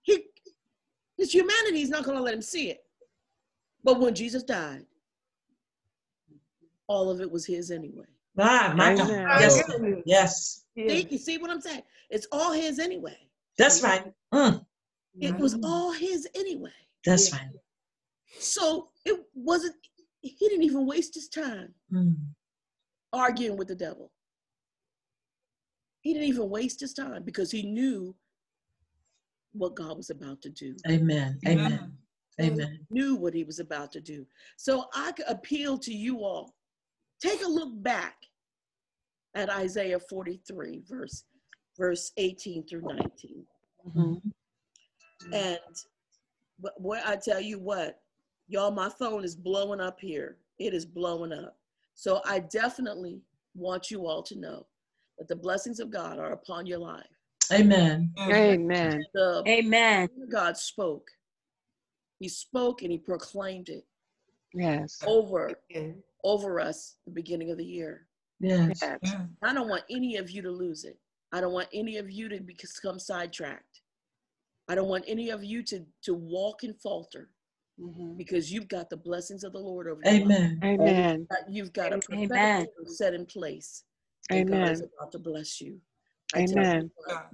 [0.04, 0.24] he
[1.18, 2.81] his humanity, is not going to let him see it.
[3.84, 4.86] But when Jesus died,
[6.88, 8.06] all of it was his anyway.
[8.36, 9.10] My God.
[9.40, 9.64] Yes.
[10.06, 10.66] Yes.
[10.78, 11.84] See, you see what I'm saying?
[12.10, 13.18] It's all his anyway.
[13.58, 14.06] That's right.
[14.34, 14.66] Mm,
[15.20, 16.72] It was all his anyway.
[17.06, 17.50] that's right.
[18.40, 19.76] So it wasn't.
[20.22, 22.16] He didn't even waste his time Mm,
[23.12, 24.12] arguing with the devil.
[26.02, 28.16] He didn't even waste his time because he knew
[29.54, 30.76] what God was about to do.
[30.90, 31.38] amen.
[31.46, 31.98] Amen.
[32.40, 32.86] Amen.
[32.90, 34.26] Knew what he was about to do.
[34.58, 36.56] So I appeal to you all.
[37.22, 38.16] Take a look back
[39.36, 41.24] at Isaiah 43, verse
[41.78, 43.48] verse 18 through 19.
[43.88, 44.22] Mhm.
[45.34, 45.60] And
[46.60, 48.02] but boy, I tell you what,
[48.48, 50.38] y'all, my phone is blowing up here.
[50.60, 51.58] It is blowing up.
[51.96, 53.22] So I definitely
[53.56, 54.68] want you all to know
[55.18, 57.08] that the blessings of God are upon your life.
[57.52, 58.14] Amen.
[58.18, 59.04] Amen.
[59.14, 60.10] The Amen.
[60.30, 61.10] God spoke.
[62.22, 63.84] He spoke and he proclaimed it
[64.54, 65.00] Yes.
[65.08, 66.04] over Amen.
[66.24, 68.08] over us the beginning of the year.
[68.40, 68.78] Yes.
[68.84, 69.00] Yes.
[69.02, 69.26] Yeah.
[69.42, 71.00] I don't want any of you to lose it.
[71.32, 73.82] I don't want any of you to become sidetracked.
[74.68, 77.32] I don't want any of you to to walk and falter
[77.80, 78.18] Mhm.
[78.18, 80.12] because you've got the blessings of the Lord over you.
[80.12, 80.22] life.
[80.22, 80.60] Amen.
[80.64, 81.28] Amen.
[81.32, 82.68] that you've got a prophetic Amen.
[82.86, 83.84] set in place.
[84.30, 84.92] And God is Amen.
[85.00, 85.82] about to bless you.
[86.34, 86.92] I tell you Amen.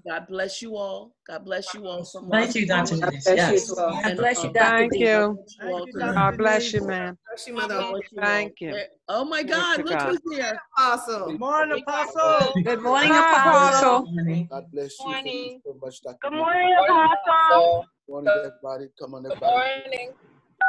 [0.07, 1.13] God bless you all.
[1.27, 2.31] God bless you all so much.
[2.31, 2.95] Thank you, Dr.
[2.95, 3.25] God Denise.
[3.25, 3.69] bless you Yes.
[3.69, 4.01] as well.
[4.03, 4.59] And, Bless you, Dr.
[4.77, 4.99] Thank D.
[4.99, 5.05] you.
[5.07, 5.93] God bless Thank you.
[5.99, 7.17] God bless you, man.
[7.29, 7.75] Bless you, Mother.
[7.75, 8.25] God bless you all.
[8.25, 8.79] Thank you.
[9.09, 10.09] Oh my God, look God.
[10.09, 10.59] who's here.
[10.77, 11.37] Awesome.
[11.37, 12.53] Morning, Apostle.
[12.63, 14.07] Good morning, Hi, Apostle.
[14.07, 14.47] Apostle.
[14.49, 15.05] God bless you.
[15.13, 16.17] Thank you so much, Dr.
[16.23, 17.85] Good morning, Apostle.
[18.07, 18.85] Good morning, everybody.
[18.99, 20.13] Come on, Good morning.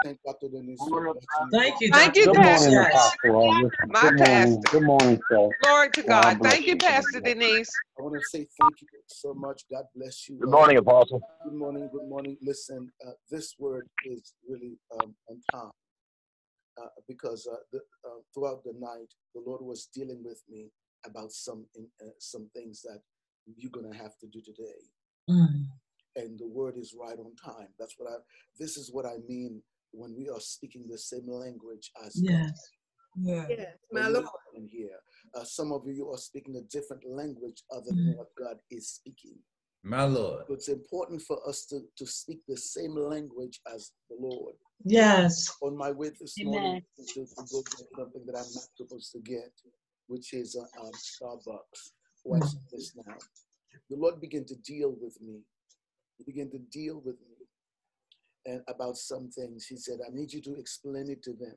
[0.05, 0.49] Thank Dr.
[0.49, 1.17] Denise so much.
[1.53, 2.21] Thank you, Thank Dr.
[2.21, 2.83] you, Good morning, Pastor.
[2.91, 3.51] Apostle.
[3.51, 4.63] Uh, My good morning.
[4.63, 4.69] pastor.
[4.71, 5.49] Good morning, sir.
[5.63, 6.43] Glory to God God.
[6.43, 6.77] Thank you, you.
[6.77, 7.71] Pastor Denise.
[7.99, 9.63] I want to say thank you so much.
[9.71, 10.39] God bless you.
[10.41, 11.21] Good morning, Apostle.
[11.45, 11.89] Good morning.
[11.93, 12.37] Good morning.
[12.43, 15.71] Listen, uh, this word is really um, on time
[16.81, 20.71] uh, because uh, the, uh, throughout the night, the Lord was dealing with me
[21.07, 23.01] about some in, uh, some things that
[23.57, 24.81] you're gonna have to do today.
[25.31, 25.67] Mm,
[26.17, 27.69] and the word is right on time.
[27.79, 28.17] That's what I.
[28.59, 29.63] This is what I mean
[29.93, 32.71] when we are speaking the same language as Yes.
[33.17, 33.47] Yeah.
[33.49, 34.27] Yes, my Lord.
[34.55, 34.99] in here.
[35.35, 38.05] Uh, some of you are speaking a different language other Mm.
[38.05, 39.39] than what God is speaking.
[39.83, 40.45] My Lord.
[40.47, 44.55] So it's important for us to, to speak the same language as the Lord.
[44.85, 45.51] Yes.
[45.63, 49.21] On my way this morning to, to go get something that I'm not supposed to
[49.21, 49.53] get,
[50.07, 51.93] which is uh, um, Starbucks.
[52.25, 52.71] Watch Mm.
[52.71, 53.17] this now.
[53.91, 55.41] The Lord began to deal with me.
[56.19, 57.28] He began to deal with me
[58.49, 59.67] and about some things.
[59.67, 61.57] He said, I need you to explain it to them.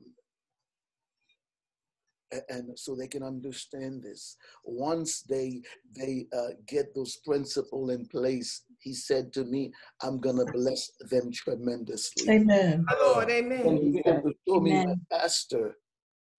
[2.50, 4.38] And so they can understand this.
[4.64, 5.62] Once they
[5.94, 11.30] they uh, get those principles in place, he said to me, "I'm gonna bless them
[11.34, 12.86] tremendously." Amen.
[12.88, 13.78] My Lord, And amen.
[13.84, 15.76] he began to show me, Pastor,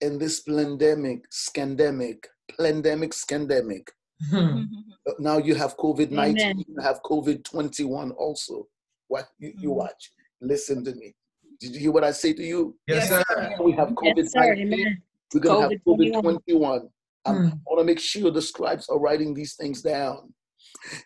[0.01, 2.25] in this pandemic, scandemic,
[2.59, 3.89] pandemic, scandemic.
[4.31, 4.63] Hmm.
[5.19, 8.67] Now you have COVID 19, you have COVID 21 also.
[9.09, 9.75] What you, you Mhm.
[9.75, 10.11] watch,
[10.47, 11.15] listen to me.
[11.61, 12.77] Did you hear what I say to you?
[12.87, 13.63] Yes, Yes, sir.
[13.65, 14.41] We have COVID Yes, sir.
[14.41, 15.03] 19, Amen.
[15.33, 16.89] we're going to have COVID COVID 21.
[17.25, 17.49] I Hmm.
[17.67, 20.35] want to make sure the scribes are writing these things down.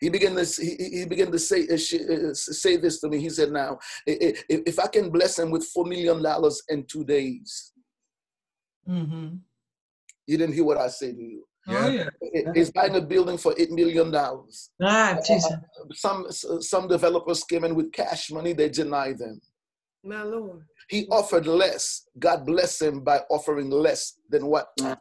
[0.00, 3.08] He began to he, he he began to say uh, sh- uh, say this to
[3.08, 3.18] me.
[3.20, 3.78] He said, "Now,
[4.08, 7.72] i- i- if if I can bless him with four million dollars in two days,
[8.88, 9.36] Mm-hmm.
[10.26, 11.46] you didn't hear what I say to you.
[11.68, 12.08] Oh, yeah.
[12.22, 14.70] I- He's buying a building for eight million dollars.
[14.82, 15.52] Ah, Jesus.
[15.94, 18.52] Some some developers came in with cash money.
[18.52, 19.40] They denied them.
[20.04, 20.62] My Lord.
[20.88, 22.02] He offered less.
[22.18, 24.68] God bless him by offering less than what.
[24.78, 24.94] My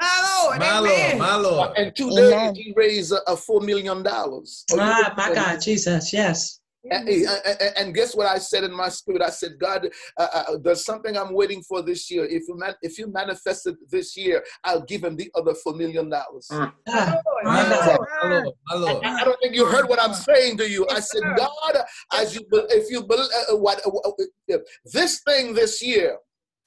[0.00, 1.18] Lord, My Lord.
[1.18, 1.78] My Lord.
[1.78, 2.54] In two Amen.
[2.54, 4.64] days, he raised a, a four million dollars.
[4.72, 6.12] Ah, my God, Jesus.
[6.12, 6.59] Yes.
[6.90, 9.22] And, and- and guess what I said in my spirit?
[9.22, 12.24] I said, God, uh, uh, there's something I'm waiting for this year.
[12.24, 15.74] If you man, if you manifest it this year, I'll give him the other four
[15.74, 16.48] million dollars.
[16.50, 17.86] Lord, My my Lord.
[17.86, 18.08] Lord.
[18.22, 18.54] My Lord.
[18.66, 19.04] My Lord.
[19.04, 20.86] I I don't think you heard what I'm saying to you.
[20.90, 21.34] I said, sir.
[21.36, 21.76] God,
[22.14, 26.16] as you, be- if you, bel- uh, uh, what, uh, this thing this year,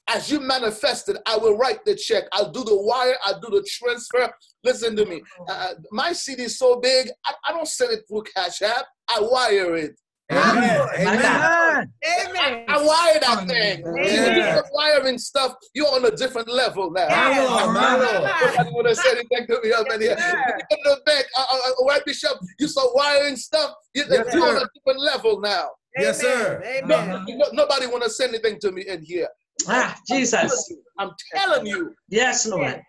[0.09, 2.25] as you manifest it, I will write the check.
[2.33, 3.15] I'll do the wire.
[3.25, 4.31] I'll do the transfer.
[4.63, 5.23] Listen to me.
[5.47, 8.85] Uh, my CD is so big, I, I don't send it through Cash App.
[9.09, 9.99] I wire it.
[10.31, 10.77] Amen.
[10.79, 10.89] Lord.
[10.95, 11.21] Amen.
[11.21, 11.87] God.
[12.05, 12.65] Amen.
[12.67, 13.85] I wire that thing.
[13.85, 14.05] Amen.
[14.35, 14.61] You Yeah.
[14.71, 17.07] wiring stuff, you're on a different level now.
[17.09, 17.49] My Yes.
[17.49, 17.73] Lord.
[17.73, 18.31] My Lord.
[18.41, 20.15] Nobody want to say anything to me up in here.
[20.17, 23.73] Yes, you go to the bank, uh, uh, uh, right, Bishop, you start wiring stuff.
[23.93, 25.69] You, Yes, you're on a different level now.
[25.97, 26.61] Yes, sir.
[26.65, 26.87] Amen.
[26.87, 27.25] No, Amen.
[27.37, 29.27] no- nobody want to say anything to me in here.
[29.67, 30.71] Ah, Jesus.
[30.97, 31.93] I'm telling you.
[32.09, 32.81] Yes, Lord.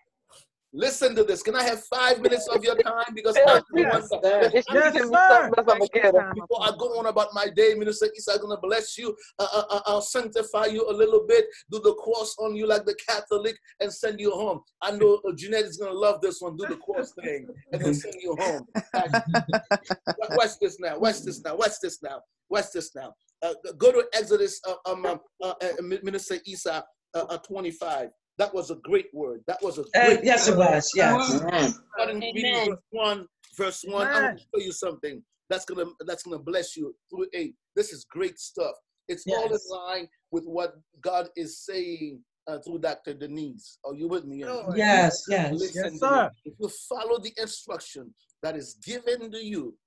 [0.77, 1.41] Listen to this.
[1.41, 3.13] Can I have five minutes of your time?
[3.15, 5.09] Because Yes, I'm the yes, one If that- you Yes, me sir.
[5.29, 5.79] something else, I'm
[6.11, 6.33] gonna.
[6.35, 9.15] Before I go on about my day, Minister Isa going to bless you.
[9.39, 12.85] Uh, uh, uh, I'll sanctify you a little bit, do the cross on you like
[12.85, 14.59] the Catholic, and send you home.
[14.81, 16.57] I know uh, Jeanette is going to love this one.
[16.57, 18.67] Do the cross thing, and then send you home.
[18.93, 20.99] Wa- Watch this now.
[20.99, 21.55] Watch this now.
[21.55, 22.19] Watch this now.
[22.49, 23.13] Watch this now.
[23.41, 28.09] Uh, go to Exodus, uh, um, uh, uh, uh, Minister Isa uh, uh, 25.
[28.37, 29.41] That was a great word.
[29.47, 30.91] That was a Uh, great yes, it was.
[30.95, 31.79] Yes.
[31.93, 32.69] starting reading Amen.
[32.69, 33.27] verse one,
[33.57, 34.07] verse one.
[34.07, 37.55] I want to show you something that's gonna that's gonna bless you through eight.
[37.75, 38.75] This is great stuff.
[39.07, 43.13] It's all in line with what God is saying uh, through Dr.
[43.13, 43.77] Denise.
[43.85, 44.43] Are you with me?
[44.43, 44.75] Lord.
[44.75, 45.23] Yes.
[45.29, 45.53] Yes.
[45.53, 46.31] Listen Yes, sir.
[46.43, 49.77] If you follow the instruction that is given to you,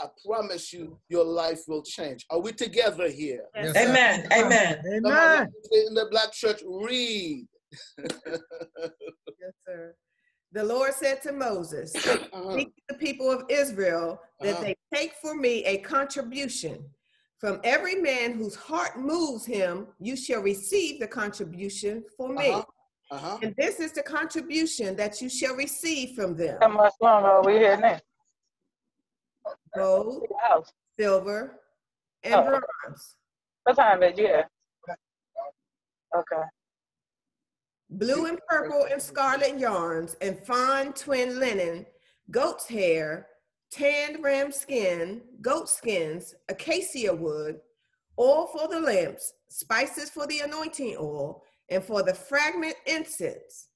[0.00, 2.24] I promise you, your life will change.
[2.30, 3.42] Are we together here?
[3.56, 3.88] Yes, sir.
[3.88, 4.28] Amen.
[4.32, 4.80] Amen.
[4.86, 5.52] Amen.
[5.72, 7.46] in the black church, read.
[7.98, 9.94] Yes, sir.
[10.52, 11.94] The Lord said to Moses,
[12.32, 12.52] Uh-huh.
[12.52, 14.64] Speak to the people of Israel that Uh-huh.
[14.64, 16.88] they take for me a contribution.
[17.38, 22.50] From every man whose heart moves him, you shall receive the contribution for me.
[22.50, 22.64] Uh-huh.
[23.10, 23.38] Uh-huh.
[23.42, 27.42] And this is the contribution that you shall receive from them How much longer are
[27.44, 27.98] we here now?
[29.74, 30.26] gold,
[30.98, 31.60] silver,
[32.22, 32.60] and Oh.
[32.60, 33.16] bronze,
[33.64, 34.48] What time did you have?
[36.16, 36.42] Okay.
[37.90, 41.86] Blue and purple and scarlet yarns, and fine twin linen,
[42.30, 43.26] goat's hair,
[43.70, 47.60] tanned ram skin, goat skins, acacia wood,
[48.18, 53.68] oil for the lamps, spices for the anointing oil, and for the fragment incense,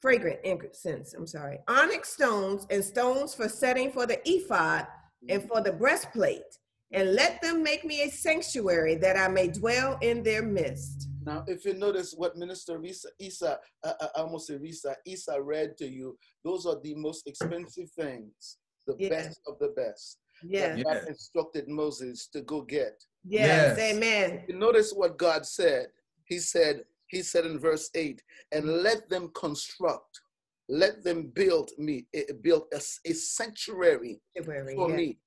[0.00, 4.86] fragrant incense, I'm sorry, onyx stones and stones for setting for the ephod
[5.28, 6.58] and for the breastplate.
[6.92, 11.07] And let them make me a sanctuary that I may dwell in their midst.
[11.24, 15.40] Now, if you notice what Minister Risa, Isa, uh, uh, I almost say Risa, Isa
[15.40, 19.08] read to you, those are the most expensive things, the Yeah.
[19.10, 20.18] best of the best.
[20.42, 23.04] Yes, That God instructed Moses to go get.
[23.24, 23.94] yes, Yes.
[23.96, 24.44] amen.
[24.48, 25.88] You notice what God said.
[26.26, 30.20] He said, He said in verse 8, and let them construct,
[30.68, 34.96] let them build me, eh, build a sanctuary Sanctuary, for yeah.
[34.96, 35.18] me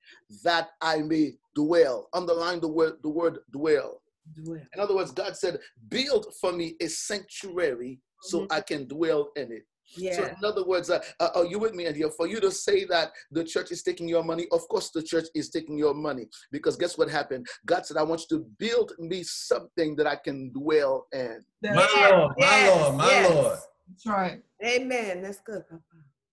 [0.44, 2.08] that I may dwell.
[2.14, 4.01] Underline the word, the word dwell.
[4.36, 4.62] Dwell.
[4.74, 5.60] In other words, God said,
[5.90, 8.48] build for me a sanctuary so Mhm.
[8.52, 9.64] I can dwell in it.
[9.98, 10.16] Yeah.
[10.16, 11.86] So, in other words, uh, uh, are you with me?
[11.86, 14.90] And here, for you to say that the church is taking your money, of course,
[14.92, 16.28] the church is taking your money.
[16.52, 17.46] Because guess what happened?
[17.66, 21.44] God said, I want you to build me something that I can dwell in.
[21.62, 23.30] That's, My Lord, my Yes, Lord, my yes.
[23.36, 23.60] Lord.
[23.90, 24.42] that's right.
[24.64, 25.22] Amen.
[25.24, 25.82] That's good, Papa.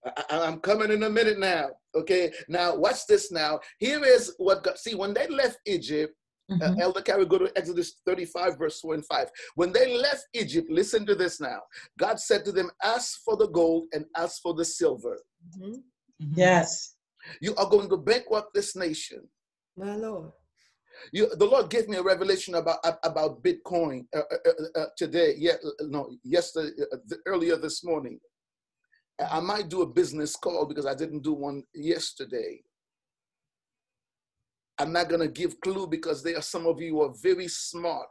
[0.04, 1.70] I, I- I'm coming in a minute now.
[1.96, 2.32] Okay.
[2.48, 3.58] Now, watch this now.
[3.80, 6.14] Here is what God, see, when they left Egypt,
[6.50, 6.80] uh, Mhm.
[6.80, 9.30] Elder Carey, go to Exodus 35, verse 4 and 5.
[9.54, 11.60] When they left Egypt, listen to this now.
[11.98, 15.18] God said to them, Ask for the gold and ask for the silver.
[15.58, 15.82] Mhm.
[16.20, 16.36] Mhm.
[16.36, 16.94] Yes.
[17.40, 19.28] You are going to bankrupt this nation.
[19.76, 20.32] My Lord.
[21.12, 25.34] You, the Lord gave me a revelation about about Bitcoin uh, uh, uh, uh, today.
[25.38, 28.18] Yeah, no, yesterday, uh, th- earlier this morning.
[29.20, 32.62] I I might do a business call because I didn't do one yesterday.
[34.78, 38.10] I'm not gonna give clue because there are some of you who are very smart,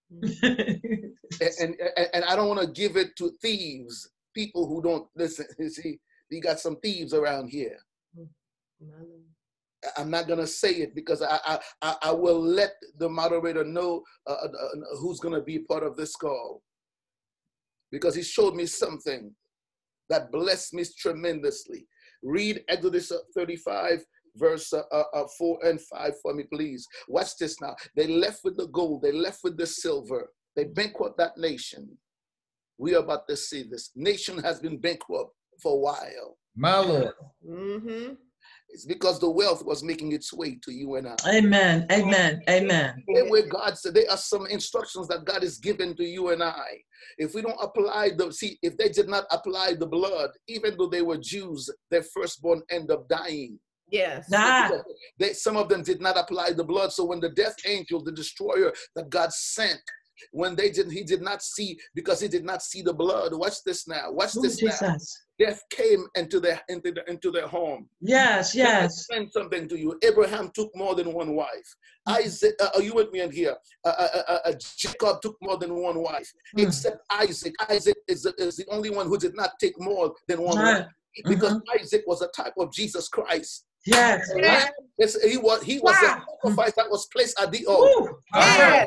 [0.12, 1.76] and and,
[2.14, 5.46] and I don't want to give it to thieves, people who don't listen.
[5.58, 7.78] You see, you got some thieves around here.
[9.84, 13.64] I- I'm not gonna say it because I I, I, I will let the moderator
[13.64, 16.62] know uh, uh, uh, who's gonna be part of this call
[17.90, 19.34] because he showed me something
[20.10, 21.86] that blessed me tremendously.
[22.22, 24.04] Read Exodus 35
[24.36, 28.40] verse uh, uh, uh, 4 and 5 for me please watch this now they left
[28.44, 31.88] with the gold they left with the silver they bankrupt that nation
[32.78, 37.12] we are about to see this nation has been bankrupt for a while My Lord.
[37.48, 38.14] Mm-hmm.
[38.68, 41.86] it's because the wealth was making its way to you and I Amen.
[41.90, 42.40] Amen.
[42.48, 43.04] Amen.
[43.12, 46.42] There where God said there are some instructions that God is given to you and
[46.42, 46.82] I.
[47.16, 50.88] If we don't apply the see, if they did not apply the blood, even though
[50.88, 53.58] they were Jews, their firstborn end up dying.
[53.90, 54.28] Yes.
[54.34, 54.70] Ah.
[55.18, 56.92] They, some of them did not apply the blood.
[56.92, 59.80] So when the death angel, the destroyer that God sent,
[60.32, 63.32] when they didn't, he did not see because he did not see the blood.
[63.34, 64.10] Watch this now.
[64.10, 64.96] Watch Ooh, this now.
[65.38, 67.88] Death came into their into the, into their home.
[68.00, 68.84] Yes, Let me yes.
[68.98, 69.96] explain something to you.
[70.02, 71.76] Abraham took more than one wife.
[72.08, 73.54] Isaac, uh, are you with me in here?
[73.84, 76.66] Uh, uh, uh, uh, Jacob took more than one wife, Mm.
[76.66, 77.54] except Isaac.
[77.70, 80.80] Isaac is the, is the only one who did not take more than one Right.
[80.82, 80.86] wife
[81.24, 83.66] because Isaac was a type of Jesus Christ.
[83.86, 84.28] Yes.
[84.34, 86.22] The yes, he was he was Wow.
[86.42, 88.12] the sacrifice that was placed at the altar.
[88.34, 88.86] I-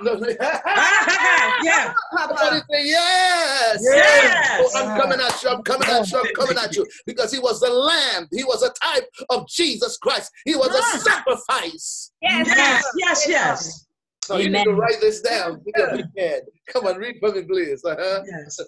[0.00, 0.14] no,
[1.62, 1.92] yeah.
[2.16, 3.78] Somebody say yes.
[3.82, 4.72] Yes.
[4.74, 5.48] Oh, I'm coming at you.
[5.50, 6.18] I'm coming at you.
[6.18, 6.86] I'm coming at you.
[7.06, 8.28] Because he was the lamb.
[8.32, 10.30] He was a type of Jesus Christ.
[10.44, 10.98] He was a Ah.
[11.02, 12.12] sacrifice.
[12.22, 12.84] Yes.
[12.96, 13.26] Yes.
[13.28, 13.86] Yes.
[14.24, 15.60] So you need to write this down.
[15.64, 16.40] Pick up your pen.
[16.68, 17.84] Come on, read for me, please.
[17.84, 18.22] Uh-huh.
[18.26, 18.58] Yes.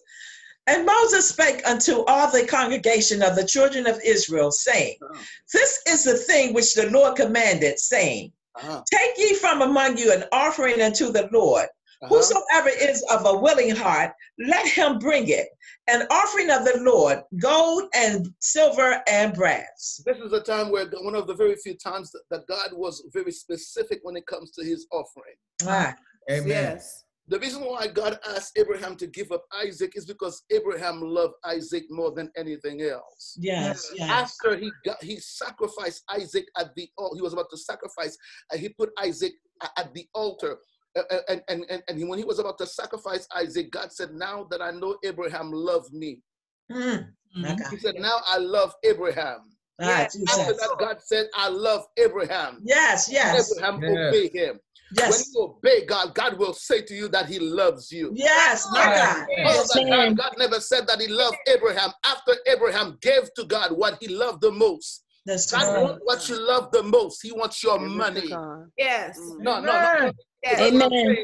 [0.68, 5.22] And Moses spake unto all the congregation of the children of Israel, saying, Uh-huh.
[5.52, 8.82] This is the thing which the Lord commanded, saying, Uh-huh.
[8.92, 11.66] Take ye from among you an offering unto the Lord.
[12.02, 12.14] Uh-huh.
[12.14, 15.48] Whosoever is of a willing heart, let him bring it.
[15.88, 20.02] An offering of the Lord, gold and silver and brass.
[20.04, 23.04] This is a time where one of the very few times that, that God was
[23.12, 25.36] very specific when it comes to his offering.
[25.64, 25.94] Ah,
[26.28, 26.48] Amen.
[26.48, 27.04] Yes.
[27.28, 31.84] The reason why God asked Abraham to give up Isaac is because Abraham loved Isaac
[31.90, 33.36] more than anything else.
[33.40, 34.10] yes, yes.
[34.10, 38.16] After he got he sacrificed Isaac at the altar, he was about to sacrifice,
[38.52, 39.32] uh, he put Isaac
[39.76, 40.58] at the altar.
[40.96, 44.12] Uh, uh, and, and, and, and when he was about to sacrifice Isaac, God said,
[44.12, 46.22] Now that I know Abraham loved me,
[46.70, 47.70] Mm, my Mhm.
[47.70, 49.40] He said, Now I love Abraham.
[49.80, 50.16] Ah, Yes.
[50.28, 52.62] After that, God said, I love Abraham.
[52.64, 53.90] Yes, yes, Abraham Yes.
[53.92, 54.60] obey him.
[54.94, 58.12] When you obey God, God will say to you that he loves you.
[58.14, 59.26] yes, my God.
[59.46, 63.44] All of that time, God never said that he loved Abraham after Abraham gave to
[63.44, 65.04] God what he loved the most.
[65.24, 65.82] That's God right.
[65.82, 67.20] wants what you love the most.
[67.22, 68.28] He wants your Give money.
[68.76, 69.18] Yes.
[69.40, 70.12] No, no, no.
[70.42, 70.58] Yes.
[70.58, 71.16] That's what I'm Amen.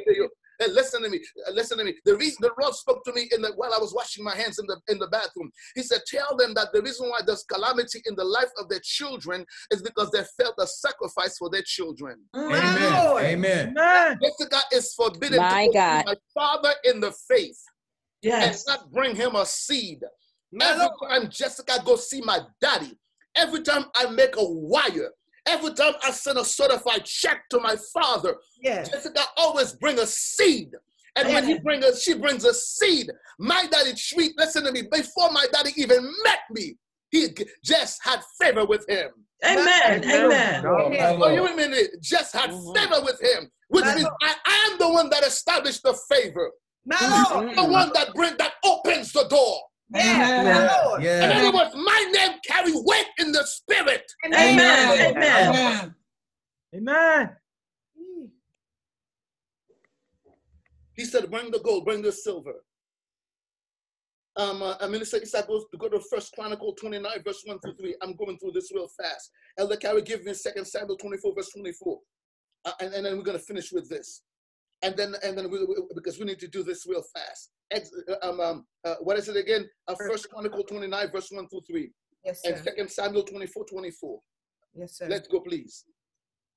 [0.63, 0.71] Saying.
[0.71, 1.21] Hey, listen to me.
[1.49, 1.95] Uh, Listen to me.
[2.05, 4.59] The reason the Lord spoke to me in the while I was washing my hands
[4.59, 5.51] in the in the bathroom.
[5.75, 8.81] He said, "Tell them that the reason why there's calamity in the life of their
[8.83, 13.05] children is because they felt a sacrifice for their children." Amen.
[13.05, 13.23] Lord.
[13.25, 13.69] Amen.
[13.71, 14.19] Amen.
[14.23, 16.05] Jessica is forbidden My to go God.
[16.07, 17.59] my father in the faith
[18.23, 18.67] and Yes.
[18.67, 20.01] not bring him a seed.
[20.53, 21.11] My Every Lord.
[21.11, 22.97] time Jessica go see my daddy,
[23.35, 25.11] every time I make a wire,
[25.47, 28.91] every time I send a certified check to my father, Yes.
[28.91, 30.71] Jessica always bring a seed.
[31.17, 31.63] And when he Amen.
[31.63, 33.11] bring a, she brings a seed.
[33.39, 36.77] My daddy treat, listen to me, before my daddy even met me,
[37.11, 37.29] he
[37.63, 39.11] just had favor with him.
[39.45, 40.05] Amen.
[40.05, 40.63] Amen.
[40.63, 42.01] My Lord, Oh, you mean it?
[42.01, 42.75] Just had Mhm.
[42.77, 44.17] favor with him, which My means Lord.
[44.23, 46.51] I am the one that established the favor,
[46.87, 47.35] My Mm-hmm.
[47.47, 47.57] Lord.
[47.57, 49.61] the one that bring that opens the door.
[49.95, 50.41] Yes.
[50.41, 50.67] Amen.
[50.67, 51.05] My Lord.
[51.05, 54.05] In other words, my name carry weight in the spirit.
[54.27, 54.59] Amen.
[54.59, 55.15] Amen.
[55.17, 55.95] Amen.
[56.75, 57.37] Amen.
[60.95, 62.65] He said, bring the gold, bring the silver.
[64.37, 67.75] Um, uh, I mean, he said, go, go to First Chronicle 29, verse 1 through
[67.77, 67.97] 3.
[68.03, 69.31] I'm going through this real fast.
[69.59, 71.99] Elder Carey, give me Second Samuel 24, verse 24.
[72.65, 74.23] Uh, and, and then we're going to finish with this.
[74.83, 77.51] And then, and then we, we- because we need to do this real fast.
[77.71, 79.69] Ex, uh, um, um, uh, what is it again?
[79.89, 81.91] Uh, First Chronicle 29, verse 1 through 3.
[82.25, 82.53] Yes, sir.
[82.55, 82.65] And.
[82.65, 84.21] Second Samuel 24, 24.
[84.75, 85.07] Yes, sir.
[85.09, 85.85] Let's go, please.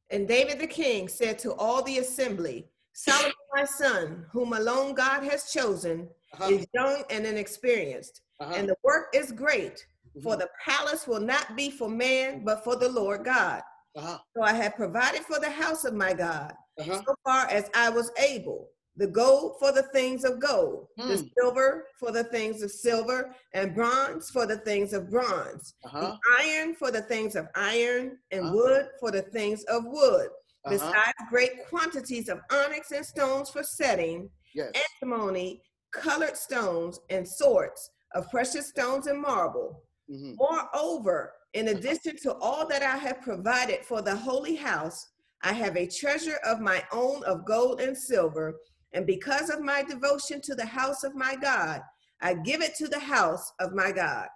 [0.10, 5.24] And David the king said to all the assembly, Solomon my son, whom alone God
[5.24, 6.50] has chosen, Uh-huh.
[6.52, 8.54] is young and inexperienced, Uh-huh.
[8.56, 9.86] and the work is great.
[10.24, 10.40] For Mhm.
[10.40, 13.62] the palace will not be for man, but for the Lord God.
[13.96, 14.18] Uh-huh.
[14.36, 17.02] So I have provided for the house of my God, Uh-huh.
[17.08, 21.28] so far as I was able, the gold for the things of gold, the Hmm.
[21.38, 26.00] silver for the things of silver, and bronze for the things of bronze, Uh-huh.
[26.02, 28.54] the iron for the things of iron, and Uh-huh.
[28.56, 30.30] wood for the things of wood
[30.66, 30.70] Uh-huh.
[30.70, 34.72] besides great quantities of onyx and stones for setting, Yes.
[35.02, 39.84] antimony, colored stones, and sorts of precious stones and marble.
[40.10, 40.36] Mhm.
[40.38, 45.08] Moreover, in addition to all that I have provided for the holy house,
[45.42, 48.54] I have a treasure of my own of gold and silver.
[48.94, 51.82] And because of my devotion to the house of my God,
[52.22, 54.28] I give it to the house of my God.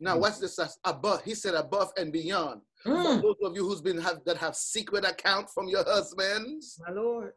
[0.00, 0.58] Now, what's this?
[0.84, 2.60] Above, he said above and beyond.
[2.82, 3.22] For Mm.
[3.22, 7.32] those of you who's been have, that have secret account from your husbands, My Lord.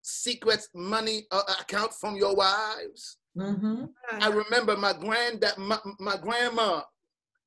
[0.00, 3.18] secret money uh, account from your wives.
[3.36, 3.90] Mhm.
[4.10, 6.82] I remember my granddad, my, my grandma.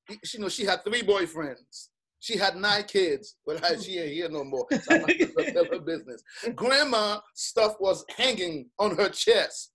[0.10, 1.88] You know, she had three boyfriends.
[2.20, 4.66] She had nine kids, but she ain't here no more.
[4.72, 6.24] So I'm not tell her business.
[6.56, 9.72] Grandma stuff was hanging on her chest.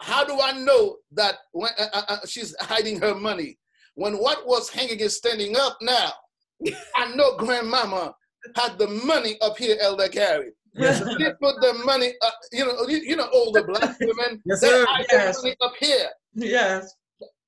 [0.00, 3.58] How do I know that when, uh, uh, uh, she's hiding her money?
[3.94, 6.10] When what was hanging is standing up now,
[6.96, 8.14] I know grandmama
[8.56, 10.50] had the money up here, Elder Gary.
[10.74, 10.98] Yes.
[10.98, 14.68] She put the money, up, you know, you, you know, older black women, Yes, they
[14.68, 14.84] sir.
[14.88, 15.36] hide Yes.
[15.36, 16.08] the money up here.
[16.34, 16.92] Yes.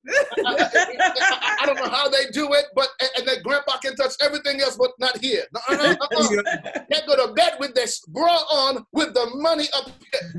[0.09, 4.61] I, I don't know how they do it, but and, that grandpa can touch everything
[4.61, 5.45] else, but not here.
[5.53, 6.43] No, no, no.
[6.91, 9.91] They go to bed with this bra on, with the money up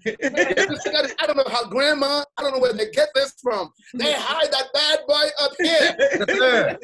[0.03, 0.15] here.
[1.19, 2.23] I don't know how grandma.
[2.37, 3.71] I don't know where they get this from.
[3.93, 6.77] They hide that bad boy up here.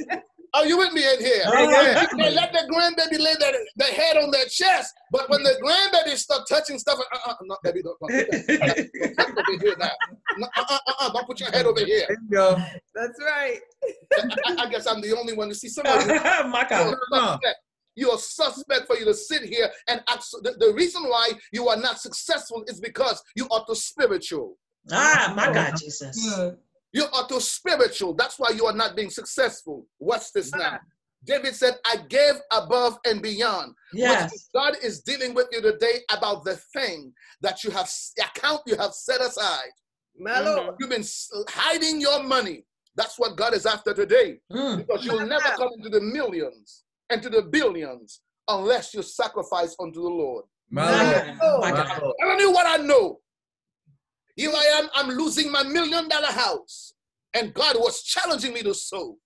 [0.53, 0.59] Yes, sir.
[0.59, 1.43] Are you with me in here?
[1.47, 2.07] Amen.
[2.17, 6.15] They let the grandbaby lay their, their head on their chest, but when the grandbaby
[6.17, 9.89] start touching stuff, uh, uh, no, baby, don't, don't, don't, don't over here now.
[10.37, 12.05] No, uh, uh, uh, uh, don't put your head over here.
[12.07, 12.57] There you go.
[12.95, 13.59] That's right.
[14.45, 16.05] I, I guess I'm the only one to see somebody.
[16.13, 16.19] you.
[16.49, 16.95] My God.
[16.95, 17.57] You're a suspect.
[17.95, 20.25] You're a suspect for you to sit here and act.
[20.41, 24.57] The, the reason why you are not successful is because you are too spiritual.
[24.91, 26.35] Ah, my God, Jesus.
[26.35, 26.57] Good.
[26.93, 28.13] You are too spiritual.
[28.13, 29.85] That's why you are not being successful.
[29.97, 30.79] What's this now.
[31.25, 33.73] David said, I gave above and beyond.
[33.93, 34.49] Yes.
[34.53, 37.89] God is dealing with you today about the thing that you have
[38.21, 39.71] account you have set aside.
[40.19, 40.75] My Mhm.
[40.79, 41.05] You've been
[41.49, 42.65] hiding your money.
[42.95, 44.39] That's what God is after today.
[44.51, 44.77] Mm.
[44.77, 50.01] Because you'll never come into the millions and to the billions unless you sacrifice unto
[50.01, 50.45] the Lord.
[50.69, 51.39] My My Lord.
[51.41, 51.61] Lord.
[51.61, 52.01] My My God.
[52.01, 52.15] Lord.
[52.19, 53.19] Telling you what I know.
[54.35, 56.93] Here I am, I'm losing my million dollar house.
[57.35, 59.17] And God was challenging me to sow.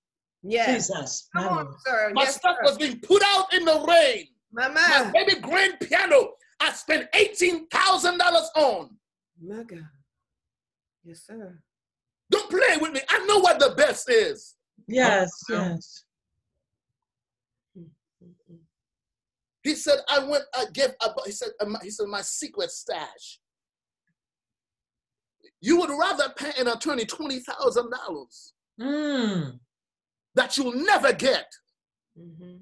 [0.43, 0.87] Yes.
[0.87, 1.29] Jesus.
[1.35, 2.11] Come My on, sir.
[2.13, 2.63] My Yes, stuff sir.
[2.63, 4.27] was being put out in the rain.
[4.51, 8.19] My My baby grand piano, I spent $18,000
[8.55, 8.97] on.
[9.45, 9.79] My God.
[11.03, 11.59] Yes, sir.
[12.31, 13.01] Don't play with me.
[13.09, 14.55] I know what the best is.
[14.87, 15.31] Yes.
[15.49, 16.03] Yes.
[19.63, 23.39] He said, I went, I gave, ab- he said, uh, he said, my secret stash.
[25.61, 29.59] You would rather pay an attorney $20,000 Mm.
[30.35, 31.51] that you'll never get.
[32.17, 32.61] Mhm.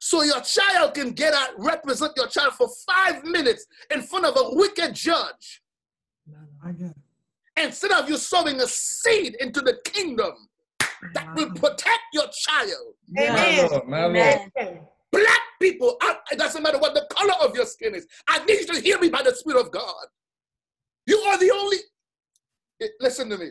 [0.00, 4.36] So your child can get out, represent your child for five minutes in front of
[4.36, 5.62] a wicked judge.
[6.26, 6.36] My
[6.68, 6.96] I get it.
[7.56, 10.34] Instead of you sowing a seed into the kingdom
[11.14, 12.94] that will protect your child.
[13.08, 13.70] My Amen.
[13.70, 13.88] Lord.
[13.88, 14.16] My Lord.
[14.16, 14.52] Amen.
[14.58, 14.88] Amen.
[15.12, 18.06] Black people, I- it doesn't matter what the color of your skin is.
[18.26, 20.06] I need you to hear me by the Spirit of God.
[21.06, 21.78] You are the only.
[22.80, 23.50] Eh, Listen to me.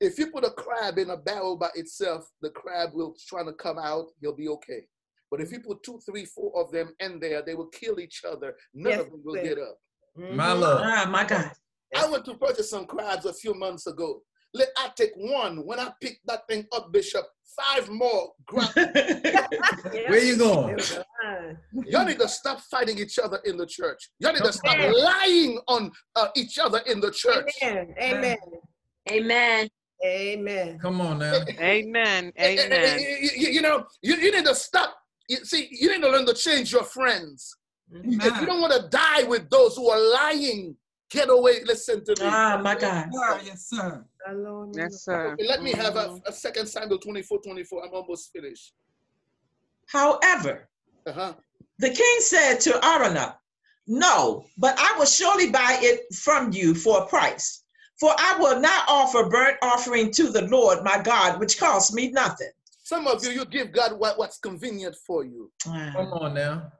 [0.00, 3.52] If you put a crab in a barrel by itself, the crab will try to
[3.52, 4.06] come out.
[4.20, 4.86] He'll be okay.
[5.30, 8.22] But if you put two, three, four of them in there, they will kill each
[8.26, 8.56] other.
[8.74, 9.78] None Yes, of them will they get up.
[10.16, 10.60] My Mhm.
[10.60, 10.82] Lord.
[10.84, 11.52] Ah, my God.
[11.94, 14.22] I went to purchase some crabs a few months ago.
[14.54, 15.64] Let I take one.
[15.66, 17.24] When I pick that thing up, Bishop,
[17.56, 18.32] five more.
[18.46, 18.68] Grab.
[18.74, 20.70] Where you going?
[20.70, 21.58] It was a line.
[21.86, 24.10] Y'all need to stop fighting each other in the church.
[24.18, 24.94] Y'all need to stop Amen.
[25.04, 27.48] lying on uh, each other in the church.
[27.62, 27.94] Amen.
[28.00, 28.36] Amen.
[29.10, 29.68] Amen.
[30.04, 30.78] Amen.
[30.80, 31.34] Come on now.
[31.60, 32.32] Amen.
[32.40, 33.00] Amen.
[33.00, 34.96] You, you- you know, you, you need to stop.
[35.28, 37.54] You, see, you need to learn to change your friends.
[37.92, 40.76] If you don't want to die with those who are lying
[41.10, 41.62] get away.
[41.64, 42.22] Listen to me.
[42.22, 43.08] Ah, my God.
[43.12, 44.04] Sir, yes, sir.
[44.26, 45.32] My Lord, my Yes, sir.
[45.32, 46.22] Okay, let me have a, Mhm.
[46.26, 47.84] a second Samuel 24 24.
[47.84, 48.74] I'm almost finished.
[49.86, 50.68] However,
[51.06, 51.34] Uh-huh.
[51.78, 53.36] the king said to Araunah,
[53.86, 57.64] No, but I will surely buy it from you for a price.
[57.98, 62.10] For I will not offer burnt offering to the Lord my God, which costs me
[62.10, 62.52] nothing.
[62.84, 65.50] Some of you, you give God what, what's convenient for you.
[65.66, 66.70] Ah, Come on now.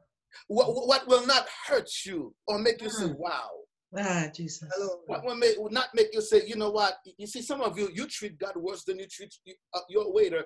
[0.47, 3.17] What, what will not hurt you or make you say, Mm.
[3.17, 3.51] wow.
[3.97, 4.69] Ah, Jesus.
[4.79, 4.99] My Lord.
[5.07, 6.95] What will, make, will not make you say, you know what?
[7.19, 9.35] You see, some of you, you treat God worse than you treat
[9.75, 10.45] uh, your waiter.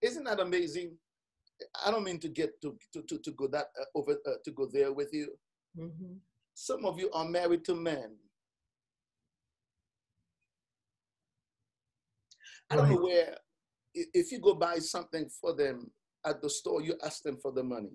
[0.00, 0.96] Isn't that amazing?
[1.84, 4.50] I don't mean to get to to, to, to go that uh, over uh, to
[4.50, 5.28] go there with you.
[5.78, 6.18] Mhm.
[6.54, 8.16] Some of you are married to men.
[12.70, 13.36] I don't know where.
[13.94, 15.90] If you go buy something for them
[16.24, 17.92] at the store, you ask them for the money.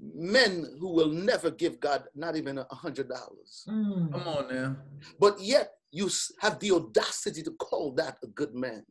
[0.00, 4.12] Men who will never give God not even a hundred dollars, Mm.
[4.12, 4.76] Come on now.
[5.18, 6.08] but yet you
[6.40, 8.84] have the audacity to call that a good man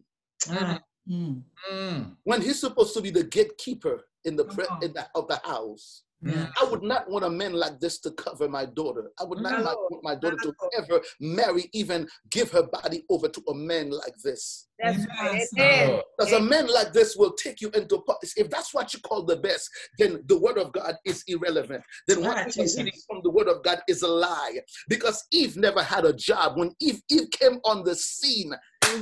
[0.48, 1.44] Mm.
[1.72, 2.16] Mm.
[2.24, 6.04] when he's supposed to be the gatekeeper in the, pre- in the of the house.
[6.22, 6.48] Yeah.
[6.60, 9.12] I would not want a man like this to cover my daughter.
[9.20, 13.04] I would not My like want my daughter to ever marry, even give her body
[13.10, 14.68] over to a man like this.
[14.80, 15.42] That's Amen, right.
[15.42, 15.62] sir.
[15.64, 15.90] Amen.
[15.90, 16.04] Lord.
[16.18, 19.24] Because a man like this will take you into po- if that's what you call
[19.24, 21.84] the best, then the word of God is irrelevant.
[22.08, 24.60] Then what Ah, you are reading from the word of God is a lie.
[24.90, 26.58] Because Eve never had a job.
[26.58, 28.54] When Eve, Eve came on the scene,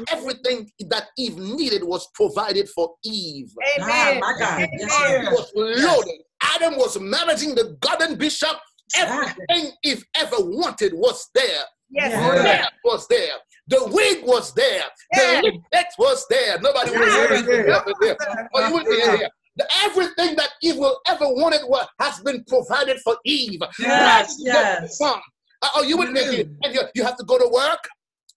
[0.10, 3.52] everything that Eve needed was provided for Eve.
[3.82, 4.20] Ah, Amen.
[4.20, 4.68] my God.
[4.74, 5.26] Yes, Amen.
[5.26, 6.22] It was loaded.
[6.54, 8.58] Adam was managing the garden bishop.
[8.98, 9.34] Ah.
[9.48, 11.64] Everything Eve ever wanted was there.
[11.90, 12.22] Yes, Yeah.
[12.22, 12.46] The Lord.
[12.46, 13.34] hair was there.
[13.68, 14.84] The wig was there.
[15.14, 15.42] Yeah.
[15.42, 16.60] The lipstick was there.
[16.60, 17.84] Nobody was Yeah.
[18.00, 18.18] there.
[18.54, 19.30] Oh, you wouldn't hear here.
[19.58, 23.62] The- Everything that Eve will ever wanted was, has been provided for Eve.
[23.80, 24.98] Yes, yes.
[24.98, 25.20] sum.
[25.62, 27.84] Uh, Oh, you wouldn't hear And you, you have to go to work.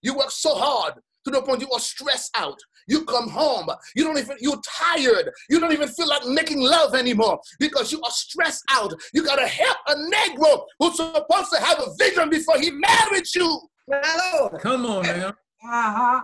[0.03, 0.95] You work so hard
[1.25, 2.59] to the point you are stressed out.
[2.89, 3.69] You come home.
[3.95, 5.31] You don't even, you're tired.
[5.49, 8.93] You don't even feel like making love anymore because you are stressed out.
[9.13, 13.27] You got to help a Negro who's supposed to have a vision before he married
[13.35, 13.61] you.
[13.87, 15.25] My Come on man.
[15.25, 16.21] Uh-huh.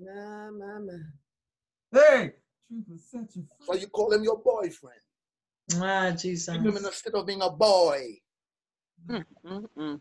[0.00, 0.98] My, my, my.
[1.92, 2.32] Hey,
[2.68, 5.00] truth will set you So you call him your boyfriend.
[5.76, 6.54] Ah, Jesus.
[6.54, 8.18] Keep him in the state of being a boy.
[9.08, 10.00] Mm-mm.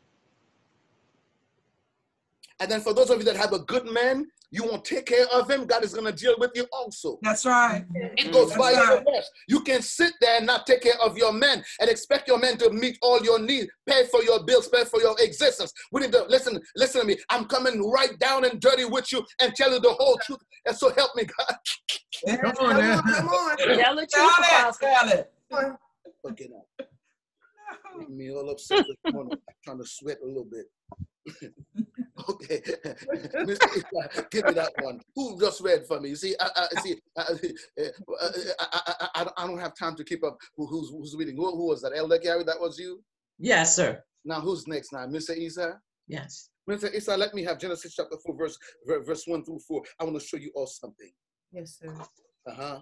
[2.60, 5.26] And then for those of you that have a good man, you won't take care
[5.34, 5.66] of him.
[5.66, 7.20] God is going to deal with you also.
[7.22, 7.86] That's right.
[7.94, 9.06] It goes That's by your right.
[9.06, 9.30] best.
[9.48, 12.58] You can sit there and not take care of your man and expect your man
[12.60, 15.74] to meet all your needs, pay for your bills, pay for your existence.
[15.92, 17.18] We need to listen, listen to me.
[17.30, 20.40] I'm coming right down and dirty with you and tell you the whole truth.
[20.66, 21.58] And so help me, God.
[22.42, 22.98] Come Come on now.
[22.98, 23.58] on, come on.
[23.58, 24.76] Tell the truth, it.
[24.80, 25.32] Tell it.
[25.52, 25.78] Come on.
[26.26, 26.88] Fucking up.
[28.10, 31.54] Me all upset this morning, trying to sweat a little bit.
[32.30, 32.61] okay,
[33.36, 33.68] Mr.
[33.78, 34.99] Issa, give me that one.
[35.15, 36.10] Who just read for me?
[36.10, 37.90] You see, I, I see, I, I,
[38.60, 40.38] I, I, I, I don't have time to keep up.
[40.56, 41.36] Who, who's who's reading?
[41.38, 41.94] Who, who was that?
[41.95, 43.02] Elder Gary, that was you.
[43.40, 44.03] Yes, sir.
[44.26, 44.91] Now who's next?
[44.94, 45.36] Now, Mr.
[45.38, 45.80] Isa.
[46.07, 46.49] Yes.
[46.69, 46.94] Mr.
[46.94, 48.57] Isa, let me have Genesis chapter four, verse
[49.06, 49.82] verse one through four.
[49.99, 51.11] I want to show you all something.
[51.52, 51.94] Yes, sir.
[52.49, 52.80] Uh huh.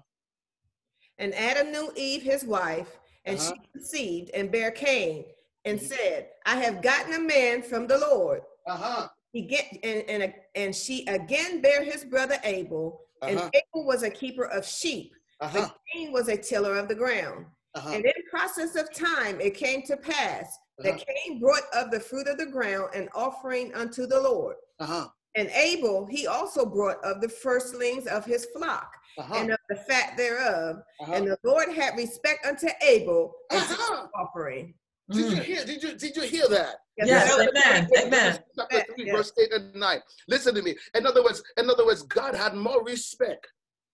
[1.17, 3.53] And Adam knew Eve, his wife, and Uh-huh.
[3.53, 5.25] she conceived and bare Cain,
[5.65, 8.41] and said, I have gotten a man from the Lord.
[8.67, 9.07] Uh huh.
[9.31, 13.49] He get and and and she again bare his brother Abel, and Uh-huh.
[13.53, 15.11] Abel was a keeper of sheep,
[15.41, 15.59] Uh huh.
[15.61, 17.45] but Cain was a tiller of the ground.
[17.75, 17.89] Uh huh.
[17.91, 21.03] And in process of time, it came to pass that Uh-huh.
[21.07, 24.55] Cain brought of the fruit of the ground an offering unto the Lord.
[24.79, 25.07] Uh huh.
[25.37, 29.35] And Abel, he also brought of the firstlings of his flock Uh huh.
[29.39, 30.77] and of the fat thereof.
[31.01, 31.11] Uh-huh.
[31.13, 34.01] And the Lord had respect unto Abel and Uh-huh.
[34.03, 34.73] his offering.
[35.11, 35.44] Did you Mm.
[35.44, 35.65] hear?
[35.65, 36.77] Did you did you hear that?
[36.98, 37.48] Yes, sir.
[37.49, 38.44] amen, amen.
[38.57, 39.15] Chapter three, Yeah.
[39.18, 40.02] verse eight and nine.
[40.27, 40.76] Listen to me.
[40.95, 43.45] In other words, in other words, God had more respect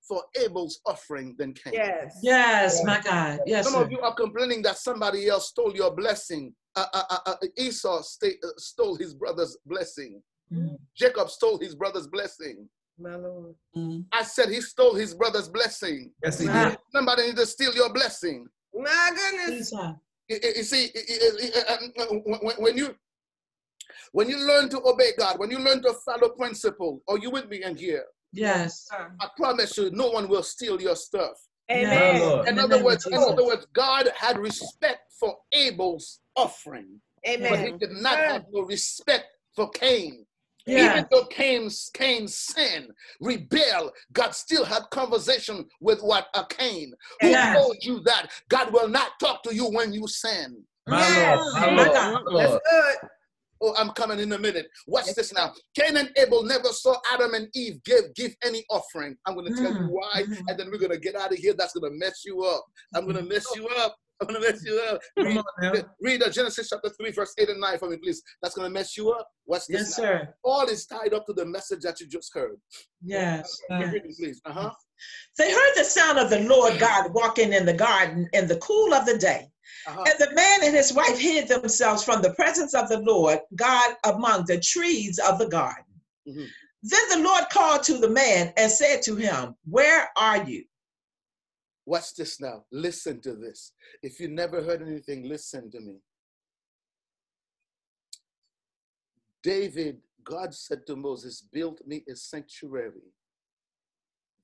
[0.08, 1.74] for Abel's offering than Cain.
[1.74, 2.18] Yes.
[2.22, 3.40] Yes, my God.
[3.46, 3.82] Yes, Some sir.
[3.84, 6.54] of you are complaining that somebody else stole your blessing.
[6.76, 10.22] Uh, uh, uh, uh, Esau sta- uh, stole his brother's blessing.
[10.52, 10.78] Mm.
[10.96, 12.70] Jacob stole his brother's blessing.
[12.98, 13.56] My Lord.
[13.76, 14.06] Mm.
[14.12, 16.14] I said he stole his brother's blessing.
[16.24, 16.70] Yes, he Ah.
[16.70, 16.80] did.
[16.94, 18.48] Somebody need to steal your blessing.
[18.74, 19.70] My goodness.
[19.72, 19.96] Jesus.
[20.32, 22.08] You- you you see, you- you- uh, uh,
[22.41, 22.95] when when you
[24.14, 27.48] when you learn to obey God, when you learn to follow principle, are you with
[27.49, 28.06] me in here?
[28.32, 28.88] Yes.
[28.90, 29.12] Sir.
[29.20, 31.36] I promise you, no one will steal your stuff.
[31.70, 32.22] Amen.
[32.22, 32.48] My Lord.
[32.48, 37.49] In In other name words, in other words, God had respect for Abel's offering, Amen.
[37.49, 40.26] but he did not have no respect for Cain.
[40.66, 40.92] Yeah.
[40.92, 42.90] Even though Cain's Cain sin,
[43.20, 46.94] rebel, God still had conversation with what a Cain.
[47.22, 47.56] Who Yes.
[47.56, 50.64] told you that God will not talk to you when you sin?
[50.88, 51.40] My Yes.
[51.54, 51.54] Lord.
[51.54, 52.48] My My Lord.
[52.48, 53.10] That's good.
[53.64, 54.68] Oh, I'm coming in a minute.
[54.88, 55.54] Watch this now.
[55.78, 59.16] Cain and Abel never saw Adam and Eve give give any offering.
[59.28, 60.46] I'm going to tell you Mm, why, mhm.
[60.48, 61.54] and then we're going to get out of here.
[61.54, 62.66] That's going to mess you up.
[62.96, 63.96] I'm going to mess you up.
[64.22, 65.02] I'm going to mess you up.
[65.18, 65.73] Come Read, on now.
[65.99, 68.22] read uh, Genesis chapter 3, verse 8 and 9 for me, please.
[68.41, 69.27] That's going to mess you up.
[69.48, 70.03] Watch this Yes, now.
[70.03, 70.34] sir.
[70.43, 72.57] All is tied up to the message that you just heard.
[73.03, 73.60] Yes.
[73.69, 74.39] Read it, please.
[74.45, 74.72] Uh-huh.
[75.38, 78.93] They heard the sound of the Lord God walking in the garden in the cool
[78.93, 79.48] of the day.
[79.88, 80.03] Uh-huh.
[80.06, 83.95] And the man and his wife hid themselves from the presence of the Lord God
[84.06, 85.85] among the trees of the garden.
[86.27, 86.48] Mhm.
[86.84, 90.65] Then the Lord called to the man and said to him, Where are you?
[91.86, 92.64] Watch this now.
[92.72, 93.74] Listen to this.
[94.03, 95.95] If you never heard anything, listen to me.
[99.44, 103.12] David, God said to Moses, Build me a sanctuary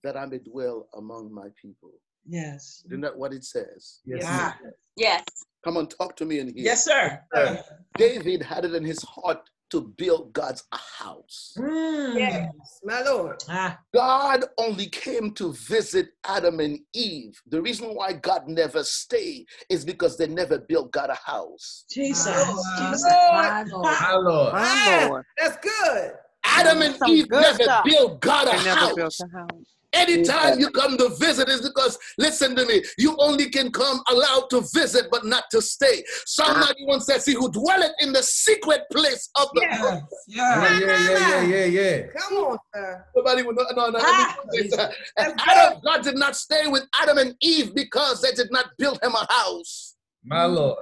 [0.03, 1.91] that I may dwell among my people.
[2.27, 2.83] Yes.
[2.87, 3.99] Isn't that what it says?
[4.05, 4.57] Yes, Ah,
[4.95, 5.23] Yes.
[5.63, 6.65] Come on, talk to me in here.
[6.65, 7.21] yes, sir.
[7.97, 11.53] David had it in his heart to build God's a house.
[11.57, 12.17] Mm.
[12.17, 13.37] Yes, my Lord.
[13.49, 17.39] Ah, God only came to visit Adam and Eve.
[17.47, 21.85] The reason why God never stayed is because they never built God a house.
[21.89, 22.27] Jesus.
[22.27, 22.89] Ah.
[22.91, 23.13] Jesus.
[23.31, 23.85] My Lord.
[23.99, 24.53] My Lord.
[24.53, 26.11] My Ah, That's good.
[26.45, 27.85] Adam and Some Eve never stuff.
[27.85, 28.95] built God a They never house.
[28.95, 29.76] built a house.
[29.93, 34.49] Anytime you come to visit is because, listen to me, you only can come allowed
[34.49, 36.03] to visit, but not to stay.
[36.25, 39.81] Psalm 91 says, He who dwelleth in the secret place of the Yes.
[39.81, 40.03] Lord.
[40.27, 40.81] Yes, Yeah, yes.
[40.81, 42.07] yeah, yeah, yeah, yeah, yeah.
[42.19, 43.05] Come on, sir.
[43.15, 43.99] Nobody would no, no, no.
[44.01, 44.95] Ah, let me- Jesus.
[45.17, 48.99] And Adam, God did not stay with Adam and Eve because they did not build
[49.01, 49.95] him a house.
[50.23, 50.77] My Lord.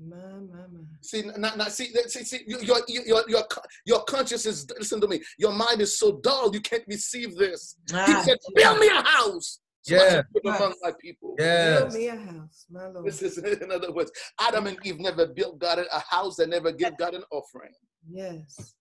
[0.00, 0.67] My, my, my.
[1.08, 3.44] See, now, now, see, see, see, your, your, your, your,
[3.86, 7.76] your conscience is, listen to me, your mind is so dull, you can't receive this.
[7.88, 9.58] He Ah, said, build me a house.
[9.80, 10.20] So Yeah.
[10.42, 11.34] can among my people.
[11.38, 11.80] Yes.
[11.80, 13.06] Build me a house, my Lord.
[13.06, 16.36] This is, in other words, Adam and Eve never built God a house.
[16.36, 17.72] They never gave God an offering.
[18.06, 18.74] Yes.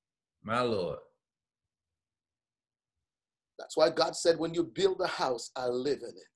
[0.44, 1.00] My Lord.
[3.58, 6.36] That's why God said, when you build a house, I live in it.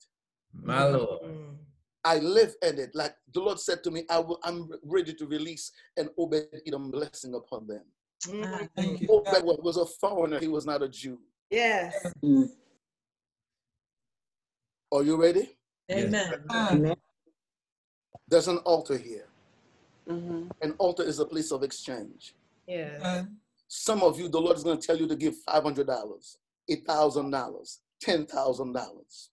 [0.54, 1.20] My Lord.
[1.22, 1.56] Mm.
[2.04, 2.94] I live in it.
[2.94, 6.90] Like the Lord said to me, I will, I'm ready to release an Obed Edom
[6.90, 7.82] blessing upon them.
[8.26, 8.68] Ah, mm.
[8.76, 9.08] Thank you.
[9.10, 11.18] Obed was was a foreigner, he was not a Jew.
[11.50, 12.06] Yes.
[12.24, 12.48] Mm.
[14.92, 15.56] Are you ready?
[15.90, 16.44] Amen.
[16.50, 16.96] Amen.
[18.28, 19.28] There's an altar here.
[20.08, 20.50] Mhm.
[20.60, 22.34] An altar is a place of exchange.
[22.66, 23.00] Yes.
[23.00, 23.36] Amen.
[23.68, 26.36] Some of you, the Lord is going to tell you to give $500,
[26.68, 29.28] $8,000, $10,000.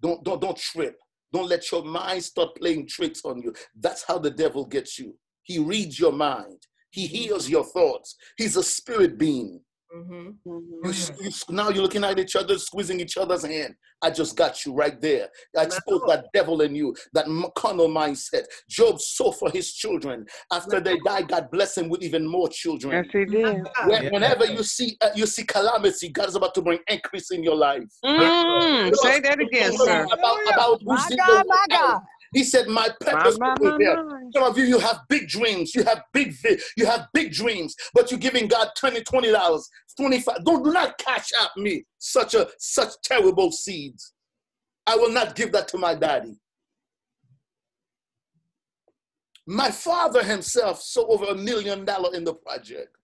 [0.00, 0.98] Don't, don't, don't trip.
[1.32, 3.52] Don't let your mind start playing tricks on you.
[3.78, 5.14] That's how the devil gets you.
[5.42, 6.66] He reads your mind.
[6.90, 8.16] He hears your thoughts.
[8.38, 9.60] He's a spirit being.
[9.94, 10.28] Mm-hmm.
[10.48, 11.18] Mhm.
[11.20, 13.74] You, you now you're looking at each other, squeezing each other's hand.
[14.02, 15.28] I just got you right there.
[15.56, 18.44] I exposed that devil in you, that m- carnal mindset.
[18.68, 20.26] Job saw for his children.
[20.52, 22.92] After they died, God blessed him with even more children.
[23.04, 23.62] Yes, he did.
[23.86, 24.10] When- Yeah.
[24.10, 27.56] Whenever you see uh, you see calamity, God is about to bring increase in your
[27.56, 27.84] life.
[28.04, 30.04] Mm, say that again, sir.
[30.12, 31.92] About, about who's My in God, the my way out.
[31.92, 32.00] God.
[32.32, 34.22] He said, "My purpose my, will my, fulfill." my.
[34.34, 36.34] Some of you, you have big dreams, you have big,
[36.76, 40.44] you have big dreams, but you're giving God 20 dollars, 25.
[40.44, 44.12] Don't do not cash out me such a such terrible seeds.
[44.86, 46.38] I will not give that to my daddy.
[49.46, 52.96] My father himself saw over a million dollar in the project.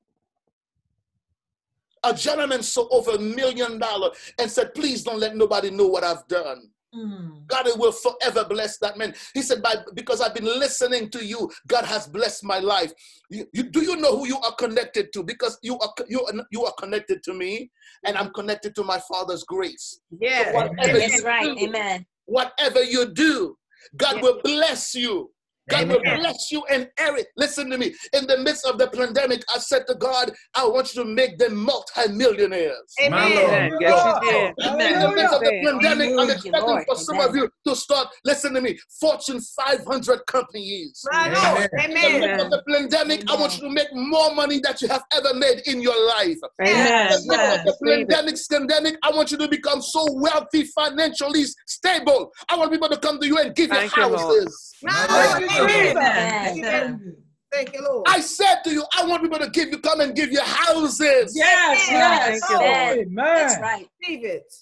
[2.05, 6.03] A gentleman saw over a million dollar and said, please don't let nobody know what
[6.03, 6.71] I've done.
[6.95, 7.47] Mm.
[7.47, 9.15] God will forever bless that man.
[9.33, 12.93] He said, By, because I've been listening to you, God has blessed my life.
[13.31, 15.23] You, you- do you know who you are connected to?
[15.23, 17.71] Because you are you are, you are connected to me,
[18.05, 20.01] and I'm connected to my Father's grace.
[20.21, 20.55] Yes.
[20.55, 21.57] Whatever That's you right.
[21.57, 22.07] do, Amen.
[22.27, 23.57] whatever you do,
[23.97, 24.23] God Yeah.
[24.23, 25.31] will bless you.
[25.69, 27.25] God will bless you in every.
[27.37, 27.95] Listen to me.
[28.13, 31.39] In the midst of the pandemic, I said to God, I want you to make
[31.39, 32.95] them multimillionaires.
[33.11, 33.79] My Amen.
[33.81, 34.55] Yes, he did.
[34.59, 35.65] In the midst of the Said.
[35.65, 37.29] pandemic, I'm expecting for some Amen.
[37.29, 41.03] of you to start, listen to me, Fortune 500 companies.
[41.11, 41.69] My Amen.
[41.85, 44.89] In the midst of the pandemic, I want you to make more money that you
[44.89, 46.39] have ever made in your life.
[46.61, 46.77] Amen.
[46.77, 50.65] In the Yes, midst of the pandemic, pandemic, I want you to become so wealthy,
[50.65, 52.33] financially stable.
[52.49, 54.72] I want people to come to you and give Thank you you, houses.
[54.83, 55.97] My Thank you, Amen.
[55.97, 56.65] Amen.
[56.65, 57.17] Amen.
[57.53, 58.09] Thank you, Lord.
[58.09, 61.35] I said to you, I want people to give you, come and give you houses.
[61.37, 62.41] Yes, yes.
[62.41, 62.99] Thank you, Lord.
[62.99, 63.35] Amen.
[63.37, 63.89] That's right.
[64.01, 64.55] Receive it.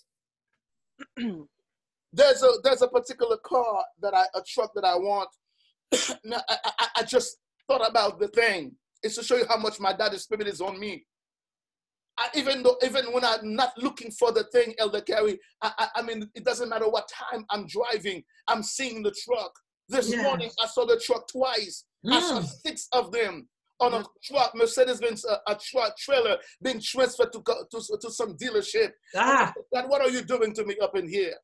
[2.13, 5.29] There's a there's a particular car that I a truck that I want.
[6.25, 7.39] now, I, I, I just
[7.69, 8.73] thought about the thing.
[9.05, 11.07] It's to show you how much my daddy's spirit is on me.
[12.19, 15.89] I, even though even when I'm not looking for the thing, Elder Carey, I, I,
[15.97, 19.53] I mean it doesn't matter what time I'm driving, I'm seeing the truck.
[19.91, 20.23] This Yes.
[20.23, 21.85] morning I saw the truck twice.
[22.11, 22.49] I saw Mm.
[22.65, 23.49] six of them
[23.81, 27.43] on a truck, Mercedes-Benz, uh, a truck trailer being transferred to,
[27.73, 28.93] to, to some dealership.
[29.17, 31.35] Ah, God, what are you doing to me up in here?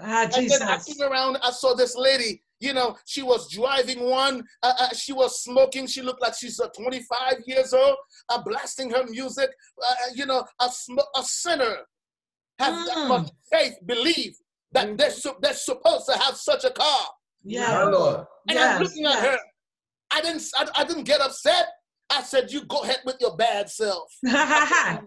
[0.00, 4.00] ah, And then I came around, I saw this lady, you know, she was driving
[4.04, 7.96] one, uh, uh, she was smoking, she looked like she's uh, 25 years old,
[8.30, 9.50] uh, blasting her music,
[9.80, 11.76] uh, uh, you know, a, sm- a sinner
[12.58, 13.08] has that Mm.
[13.08, 14.34] much faith, believe
[14.72, 17.06] that they're, su- they're supposed to have such a car.
[17.44, 17.84] My Yeah.
[17.84, 18.26] Lord.
[18.48, 19.38] And I'm Yes, looking at her.
[20.12, 21.66] I didn't, I, I didn't get upset.
[22.14, 24.12] I said, you go ahead with your bad self.
[24.26, 24.98] I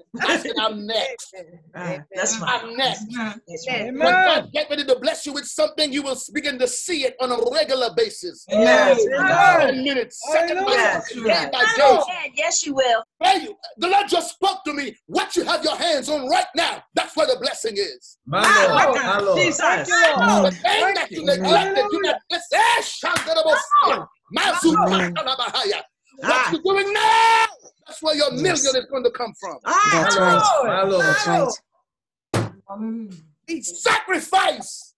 [0.42, 1.36] said, I'm next.
[1.78, 2.64] Ah, that's right.
[2.64, 3.04] I'm next.
[3.12, 3.42] Amen.
[3.68, 4.00] Amen.
[4.00, 7.16] When God get ready to bless you with something, you will begin to see it
[7.20, 8.46] on a regular basis.
[8.48, 8.98] Yes.
[9.06, 11.08] One minute, second by Yes.
[11.10, 12.32] second, by day.
[12.36, 13.04] Yes, you will.
[13.22, 14.96] Hey, you- the Lord just spoke to me.
[15.08, 18.18] What you have your hands on right now, that's where the blessing is.
[18.26, 18.76] My Ah, Lord.
[18.76, 19.24] my My God.
[19.26, 19.38] Lord.
[19.42, 19.62] Jesus.
[19.62, 22.58] The thing that you neglected, you not listen.
[22.60, 25.82] Eh, Shandarabos- Mazukatalabahaya.
[26.18, 26.52] What Ah.
[26.52, 27.46] you doing now?
[27.88, 28.42] That's where your Yes.
[28.42, 29.60] million is going to come from.
[29.66, 30.68] Ah, That's right.
[30.68, 31.06] My Lord.
[31.06, 32.52] That's right.
[32.68, 33.62] Hallelujah.
[33.64, 34.94] Sacrifice.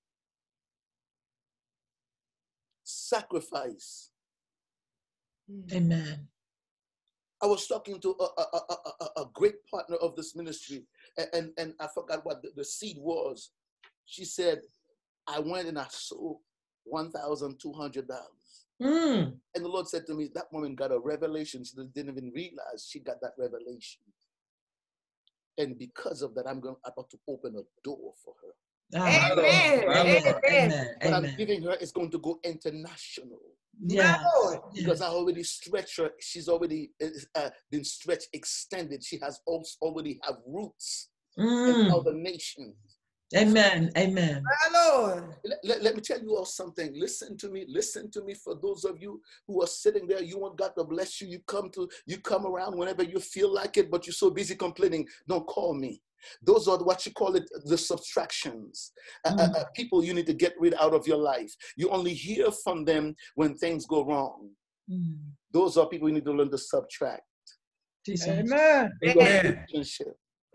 [2.84, 4.10] Sacrifice.
[5.72, 6.28] Amen.
[7.42, 10.86] I was talking to a, a, a, a, a- a great partner of this ministry,
[11.18, 13.52] a- and, and I forgot what the, the seed was.
[14.06, 14.62] She said,
[15.28, 16.40] I went and I sold
[16.92, 18.08] $1,200.
[18.82, 19.34] Mm.
[19.56, 21.64] And the Lord said to me, That woman got a revelation.
[21.64, 24.02] She didn't even realize she got that revelation.
[25.58, 29.00] And because of that, I'm going about to open a door for her.
[29.00, 29.88] Ah, Amen.
[29.88, 30.34] My Amen.
[30.52, 30.88] Amen.
[31.02, 33.40] What I'm giving her is going to go international.
[33.86, 34.18] Yeah.
[34.44, 34.60] Lord.
[34.74, 36.12] because I already stretched her.
[36.20, 36.92] She's already
[37.36, 39.04] uh, been stretched, extended.
[39.04, 41.94] She has also already have roots in Mm.
[42.00, 42.76] other nations.
[43.36, 43.92] Amen.
[43.98, 44.44] Amen.
[44.44, 45.36] My Lord.
[45.44, 46.94] Let, let- let me tell you all something.
[46.98, 47.66] Listen to me.
[47.68, 48.34] Listen to me.
[48.34, 51.28] For those of you who are sitting there, you want God to bless you.
[51.28, 54.56] You come to you come around whenever you feel like it, but you're so busy
[54.56, 55.08] complaining.
[55.28, 56.02] Don't call me.
[56.42, 58.92] Those are what you call it the subtractions.
[59.26, 61.54] Uh, uh, uh, people you need to get rid out of your life.
[61.76, 64.50] You only hear from them when things go wrong.
[64.90, 65.18] Mm.
[65.52, 67.22] Those are people you need to learn to subtract.
[68.06, 68.28] Jesus.
[68.30, 68.92] Amen.
[69.06, 69.66] Amen.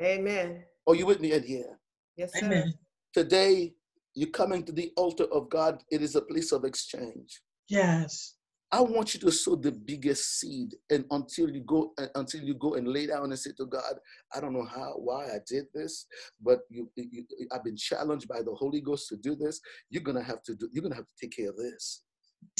[0.03, 0.65] Amen.
[0.87, 1.79] Are you with me in here?
[2.17, 2.47] Yes, sir.
[2.47, 2.75] Amen.
[3.15, 3.73] Today,
[4.15, 7.41] you coming to the altar of God, it is a place of exchange.
[7.69, 8.35] Yes.
[8.71, 12.55] I want you to sow the biggest seed, and until you go, uh, until you
[12.55, 13.99] go and lay down and say to God,
[14.35, 16.07] I don't know how, why I did this,
[16.41, 19.61] but you, you, I've been challenged by the Holy Ghost to do this.
[19.91, 20.71] You're gonna have to do.
[20.73, 22.03] You're gonna have to take care of this.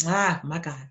[0.07, 0.87] Ah, my God.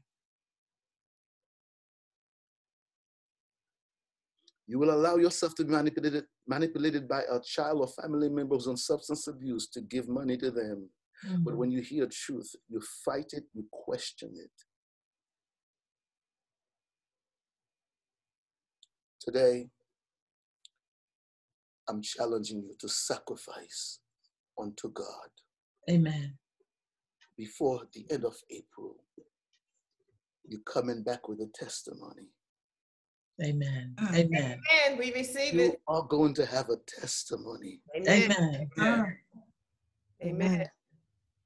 [4.72, 8.78] You will allow yourself to be manipulated, manipulated by a child or family members on
[8.78, 10.90] substance abuse to give money to them.
[11.44, 11.58] But Mm.
[11.58, 14.66] when you hear truth, you fight it, you question it.
[19.20, 19.70] Today,
[21.90, 24.00] I'm challenging you to sacrifice
[24.58, 25.32] unto God
[25.90, 26.40] Amen.
[27.36, 29.04] before the end of April.
[30.48, 32.30] You're coming back with a testimony.
[33.44, 33.96] Amen.
[34.00, 34.16] Mm.
[34.16, 34.60] Amen.
[34.86, 35.00] Amen.
[35.00, 35.82] We receive You it.
[35.88, 37.82] are going to have a testimony.
[37.96, 38.32] Amen.
[38.32, 38.70] Amen.
[38.78, 39.18] Amen.
[40.24, 40.68] Amen.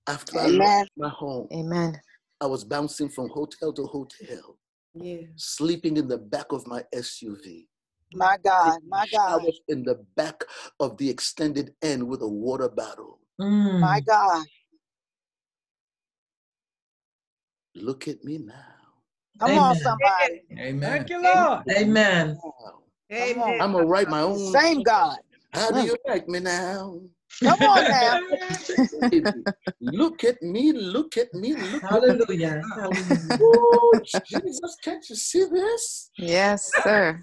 [0.08, 2.00] After I left my home, Amen.
[2.42, 4.58] I was bouncing from hotel to hotel,
[4.94, 5.22] Yeah.
[5.36, 7.68] sleeping in the back of my SUV.
[8.14, 8.80] My God.
[8.88, 9.42] My God.
[9.42, 10.44] showers in the back
[10.80, 13.20] of the extended end with a water bottle.
[13.42, 13.80] Mm.
[13.82, 14.46] My God.
[17.76, 18.75] Look at me now.
[19.40, 20.42] Come on, somebody.
[20.58, 20.80] Amen.
[20.82, 21.64] Thank you, Lord.
[21.78, 22.40] Amen.
[22.44, 22.82] Wow.
[23.12, 23.62] Amen.
[23.62, 24.38] I'm gonna write my own.
[24.38, 25.18] Same God.
[25.54, 27.00] How do you like me now?
[27.44, 28.20] Come on now.
[29.80, 31.80] Look at me, look at me, look at me.
[31.82, 32.62] Hallelujah.
[32.74, 33.38] Hallelujah.
[33.42, 36.10] Ooh, Jesus, can't you see this?
[36.18, 37.20] Yes, sir.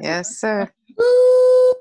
[0.00, 0.70] Yes, sir.
[1.00, 1.74] Ooh,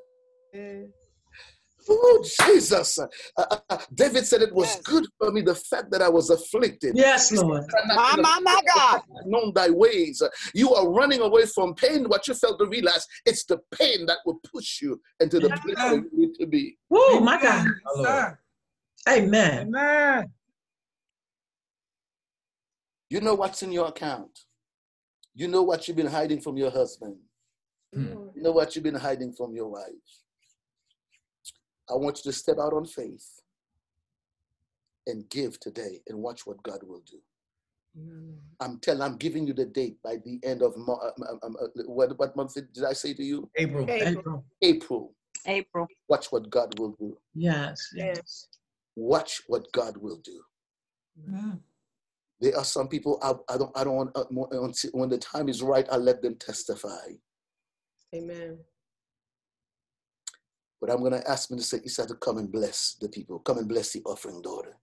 [1.87, 1.97] Yes.
[1.97, 2.99] ooh, Jesus.
[2.99, 3.07] Uh,
[3.37, 4.81] uh, uh, David said it was Yes.
[4.81, 6.95] good for me the fact that I was afflicted.
[6.97, 7.65] Yes, Lord.
[7.87, 9.01] My, my, my God.
[9.25, 10.21] known thy ways.
[10.53, 12.05] You are running away from pain.
[12.05, 15.75] What you fail to realize, it's the pain that will push you into the place
[15.77, 16.77] where you need to be.
[16.91, 17.65] Oh, my God.
[17.65, 18.39] Yes, sir.
[19.07, 19.67] Amen.
[19.67, 20.31] Amen.
[23.09, 24.39] You know what's in your account.
[25.35, 27.17] You know what you've been hiding from your husband.
[27.93, 28.31] Lord.
[28.35, 30.24] You know what you've been hiding from your wife.
[31.89, 33.41] I want you to step out on faith
[35.07, 37.19] and give today and watch what God will do.
[38.59, 41.57] I'm telling, I'm giving you the date by the end of Mo- um, um, um,
[41.61, 43.49] uh, what, what month did I say to you?
[43.57, 43.85] April.
[43.89, 44.07] April.
[44.07, 44.45] April.
[44.61, 45.15] April.
[45.45, 45.87] April.
[46.09, 47.17] Watch what God will do.
[47.33, 47.89] Yes.
[47.93, 48.15] Yes.
[48.17, 48.47] Yes.
[48.95, 50.41] Watch what God will do.
[51.27, 51.61] Amen.
[52.41, 55.61] There are some people I, I don't I don't want uh, when the time is
[55.61, 57.13] right I let them testify.
[58.13, 58.59] Amen.
[60.85, 63.39] But I'm gonna ask Minister Issa to come and bless the people.
[63.39, 64.77] Come and bless the offering daughter.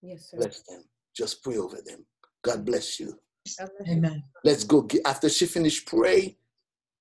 [0.00, 0.36] Yes, sir.
[0.36, 0.84] Bless them.
[1.16, 2.06] Just pray over them.
[2.42, 3.18] God bless you.
[3.58, 3.96] God bless you.
[3.96, 4.22] Amen.
[4.44, 4.82] Let's go.
[4.82, 6.38] Get, after she finished pray,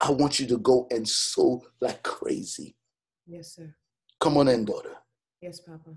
[0.02, 2.76] I want you to go and sow like crazy.
[3.28, 3.76] Yes, sir.
[4.20, 4.96] Come on in, daughter.
[5.40, 5.92] Yes, Papa.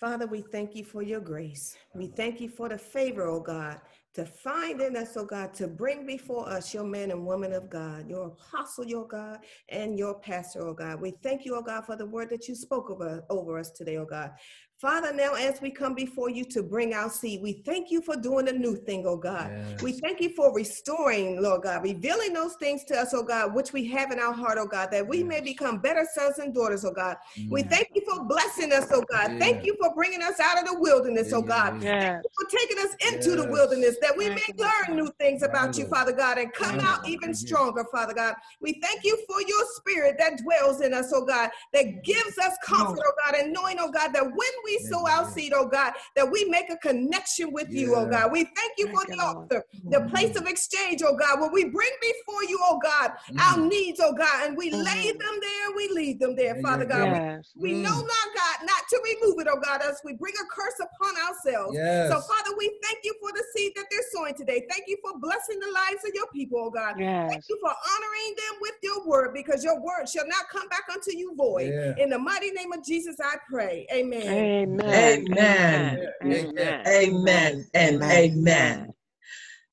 [0.00, 1.76] Father, we thank you for your grace.
[1.94, 3.82] We thank you for the favor, oh God,
[4.16, 7.68] to find in us, oh God, to bring before us your men and women of
[7.68, 11.02] God, your apostle, your God, and your pastor, oh God.
[11.02, 13.98] We thank you, oh God, for the word that you spoke over, over us today,
[13.98, 14.30] oh God.
[14.78, 18.14] Father, now as we come before you to bring our seed, we thank you for
[18.14, 19.50] doing a new thing, oh God.
[19.50, 19.80] Yes.
[19.80, 23.72] We thank you for restoring, Lord God, revealing those things to us, oh God, which
[23.72, 26.84] we have in our heart, oh God, that we may become better sons and daughters,
[26.84, 27.16] oh God.
[27.48, 27.70] We Mm.
[27.70, 29.30] thank you for blessing us, oh God.
[29.32, 29.38] Yeah.
[29.38, 31.82] Thank you for bringing us out of the wilderness, oh Yeah, God.
[31.82, 32.22] yeah, Yes.
[32.38, 35.48] For taking us into the wilderness that we Thank may you, learn new things My
[35.48, 37.34] about you, Father God, and come My out even Yeah.
[37.34, 38.34] stronger, Father God.
[38.60, 42.58] We thank you for your spirit that dwells in us, oh God, that gives us
[42.62, 45.52] comfort, oh God, and knowing, oh God, that when we Yeah, sow yeah, our seed,
[45.54, 48.32] oh God, that we make a connection with you, oh God.
[48.32, 49.36] We thank you Thank for you, the Lord.
[49.36, 53.56] altar, the place of exchange, oh God, where we bring before you, oh God, our
[53.58, 53.68] Mm.
[53.70, 55.18] needs, oh God, and we lay Mhm.
[55.18, 57.12] them there, we leave them there, Yeah, Father yeah, God.
[57.12, 57.46] We Yes.
[57.58, 58.06] we know Mm.
[58.14, 61.74] not, God, not to remove it, oh God, as we bring a curse upon ourselves.
[62.10, 64.66] So, Father, we thank you for the seed that they're sowing today.
[64.70, 66.96] Thank you for blessing the lives of your people, oh God.
[67.30, 70.84] Thank you for honoring them with your word because your word shall not come back
[70.92, 71.72] unto you void.
[71.72, 71.94] Yeah.
[72.02, 73.86] In the mighty name of Jesus, I pray.
[73.92, 74.22] Amen.
[74.22, 74.55] Amen.
[74.56, 75.26] Amen.
[75.28, 76.08] Amen.
[76.24, 76.86] Amen.
[76.86, 76.86] Amen.
[76.86, 78.10] Amen and Amen.
[78.10, 78.92] amen.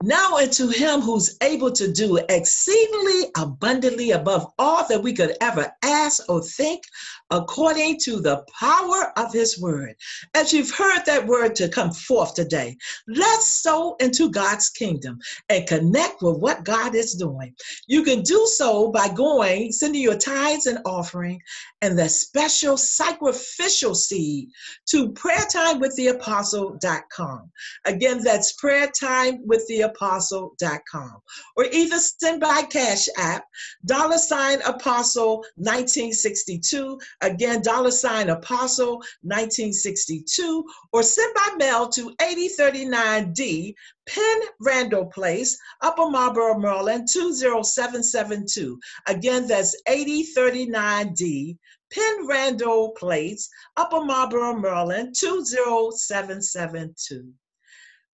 [0.01, 5.71] Now unto him who's able to do exceedingly abundantly above all that we could ever
[5.81, 6.83] ask or think,
[7.31, 9.95] according to the power of his word.
[10.33, 12.75] As you've heard that word to come forth today,
[13.07, 15.17] let's sow into God's kingdom
[15.49, 17.53] and connect with what God is doing.
[17.87, 21.41] You can do so by going, sending your tithes and offering
[21.81, 24.49] and the special sacrificial seed
[24.87, 27.51] to prayertimewiththeapostle.com.
[27.85, 31.21] Again, that's prayertimewiththeapostle.com.
[31.57, 33.43] Or either send by Cash App,
[33.85, 36.97] dollar sign apostle 1962.
[37.21, 40.65] Again, dollar sign apostle 1962.
[40.91, 43.75] Or send by mail to 8039D,
[44.07, 48.79] Penn Randall Place, Upper Marlboro, Maryland 20772.
[49.07, 51.57] Again, that's 8039D,
[51.91, 57.33] Penn Randall Place, Upper Marlboro, Maryland 20772.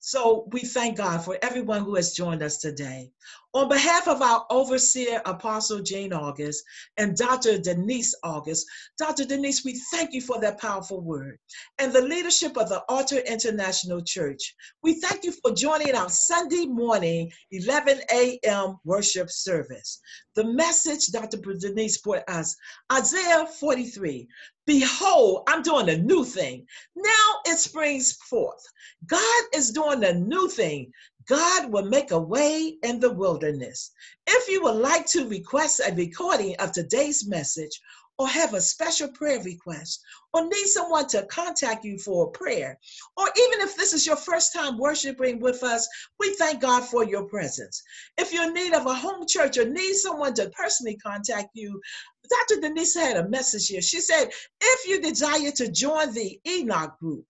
[0.01, 3.11] So we thank God for everyone who has joined us today.
[3.55, 6.63] On behalf of our overseer, Apostle Jane Auguste,
[6.97, 7.57] and Dr.
[7.57, 8.67] Denise Auguste,
[8.99, 9.26] Dr.
[9.26, 11.39] Denise, we thank you for that powerful word.
[11.80, 16.67] And the leadership of the Altar International Church, we thank you for joining our Sunday
[16.67, 18.77] morning, 11 a.m.
[18.85, 19.99] worship service.
[20.35, 21.38] The message Dr.
[21.38, 22.55] Denise brought us,
[22.91, 24.27] Isaiah 43.
[24.67, 26.67] Behold, I'm doing a new thing.
[26.95, 28.63] Now it springs forth.
[29.07, 30.91] God is doing a new thing.
[31.27, 33.39] God will make a way in the wilderness.
[33.41, 37.80] If you would like to request a recording of today's message
[38.18, 40.02] or have a special prayer request
[40.34, 42.78] or need someone to contact you for a prayer,
[43.16, 45.88] or even if this is your first time worshiping with us,
[46.20, 47.82] we thank God for your presence.
[48.18, 51.80] If you're in need of a home church or need someone to personally contact you,
[52.30, 52.61] Dr.
[52.61, 53.82] Denise had a message here.
[53.82, 54.30] She said,
[54.61, 57.26] if you desire to join the Enoch group,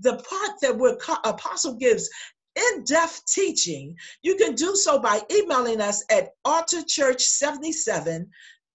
[0.00, 2.08] the part that where Apostle gives
[2.56, 8.26] in-depth teaching, you can do so by emailing us at altarchurch77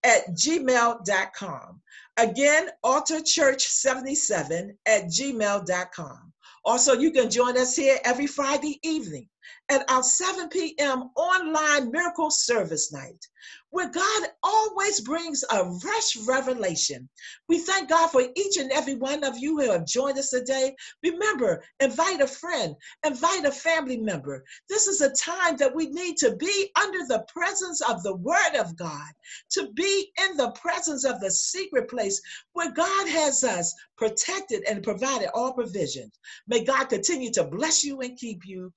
[0.03, 1.81] at gmail.com.
[2.17, 6.33] Again, altarchurch77 at gmail.com.
[6.65, 9.27] Also, you can join us here every Friday evening
[9.69, 11.09] at our 7 p.m.
[11.15, 13.27] online miracle service night,
[13.69, 17.07] where God always brings a fresh revelation.
[17.47, 20.75] We thank God for each and every one of you who have joined us today.
[21.03, 22.75] Remember, invite a friend,
[23.05, 24.43] invite a family member.
[24.67, 28.55] This is a time that we need to be under the presence of the Word
[28.57, 29.11] of God,
[29.51, 32.19] to be in the presence of the secret place
[32.53, 36.11] where God has us protected and provided all provisions.
[36.47, 38.73] May God continue to bless you and keep you.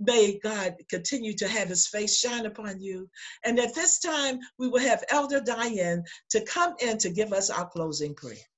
[0.00, 3.08] May God continue to have his face shine upon you.
[3.44, 7.50] And at this time, we will have Elder Diane to come in to give us
[7.50, 8.49] our closing prayer.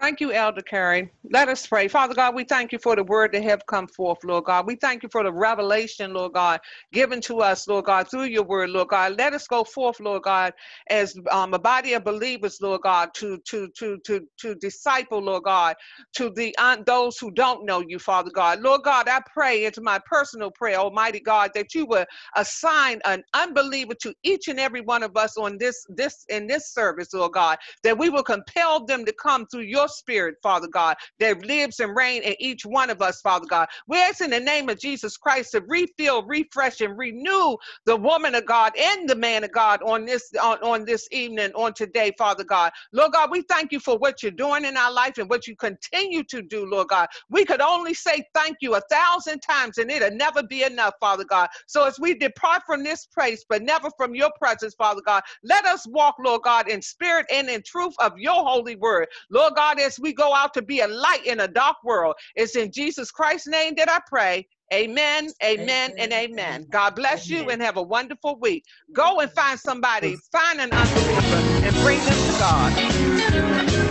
[0.00, 1.10] Thank you, Elder Carey.
[1.32, 1.88] Let us pray.
[1.88, 4.66] Father God, we thank you for the word that have come forth, Lord God.
[4.66, 6.60] We thank you for the revelation, Lord God,
[6.92, 9.16] given to us, Lord God, through your word, Lord God.
[9.18, 10.52] Let us go forth, Lord God,
[10.90, 15.44] as um, a body of believers, Lord God, to to to to to disciple, Lord
[15.44, 15.76] God,
[16.16, 18.60] to the uh, those who don't know you, Father God.
[18.60, 22.06] Lord God, I pray into my personal prayer, Almighty God, that you would
[22.36, 26.72] assign an unbeliever to each and every one of us on this this in this
[26.72, 30.96] service, Lord God, that we will compel them to come through your spirit, Father God,
[31.20, 33.68] that lives and reign in each one of us, Father God.
[33.88, 37.56] We ask in the name of Jesus Christ to refill, refresh, and renew
[37.86, 41.52] the woman of God and the man of God on this on, on this evening,
[41.54, 42.72] on today, Father God.
[42.92, 45.56] Lord God, we thank you for what you're doing in our life and what you
[45.56, 47.08] continue to do, Lord God.
[47.30, 51.24] We could only say thank you a thousand times and it'll never be enough, Father
[51.24, 51.48] God.
[51.66, 55.64] So as we depart from this place, but never from your presence, Father God, let
[55.66, 59.08] us walk, Lord God, in spirit and in truth of your holy word.
[59.30, 62.16] Lord God, as we go out to be a light in a dark world.
[62.36, 64.48] It's in Jesus Christ's name that I pray.
[64.72, 66.66] Amen, amen, and amen.
[66.70, 68.64] God bless you and have a wonderful week.
[68.92, 72.74] Go and find somebody, find an unbeliever, and bring them to God.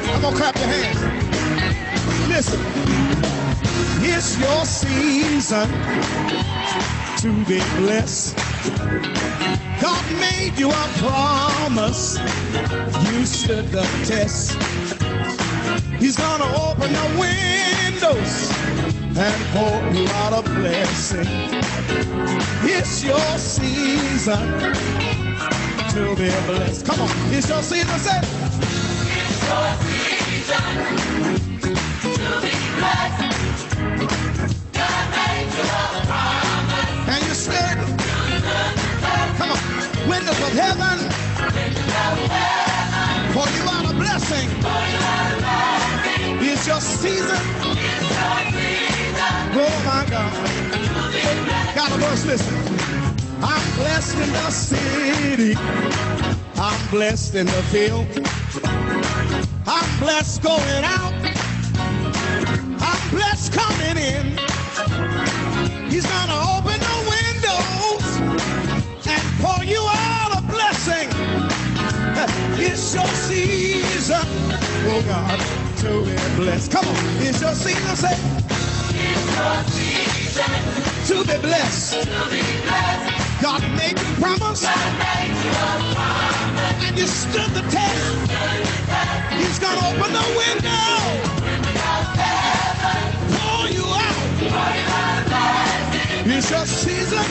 [0.02, 1.26] I'm gonna clap your hands.
[2.30, 2.62] Listen,
[3.90, 5.70] it's your season
[7.18, 8.38] to be blessed.
[9.82, 12.18] God made you a promise.
[13.12, 14.58] You stood the test.
[16.00, 18.52] He's gonna open the windows
[19.18, 21.28] and pour you out a blessing.
[22.64, 24.74] It's your season
[25.92, 26.86] to be blessed.
[26.86, 28.00] Come on, it's your season.
[28.00, 30.98] Say, It's your season
[32.02, 33.40] to be blessed.
[34.74, 34.88] The
[35.30, 37.10] angel of promise.
[37.10, 37.80] and you stood.
[39.38, 41.12] Come on, windows of heaven.
[43.38, 44.50] Pour you out a blessing.
[46.42, 47.38] It's your season.
[49.54, 50.34] Oh my God.
[51.76, 52.58] Got a verse, listen.
[53.44, 55.56] I'm blessed in the city.
[56.56, 58.08] I'm blessed in the field.
[59.68, 61.14] I'm blessed going out.
[62.82, 64.26] I'm blessed coming in.
[65.92, 68.18] He's gonna open the windows
[69.06, 69.87] and pour you.
[72.60, 74.26] It's your season,
[74.90, 75.40] oh God,
[75.80, 76.72] to be blessed.
[76.72, 77.96] Come on, it's your season.
[77.96, 78.18] Say,
[79.36, 80.52] your season
[81.08, 82.10] to be blessed.
[83.42, 84.66] God made you promise,
[86.68, 88.32] and you stood the test.
[89.34, 91.38] He's gonna open the window,
[93.38, 94.52] pour you out.
[96.26, 97.26] It's your season.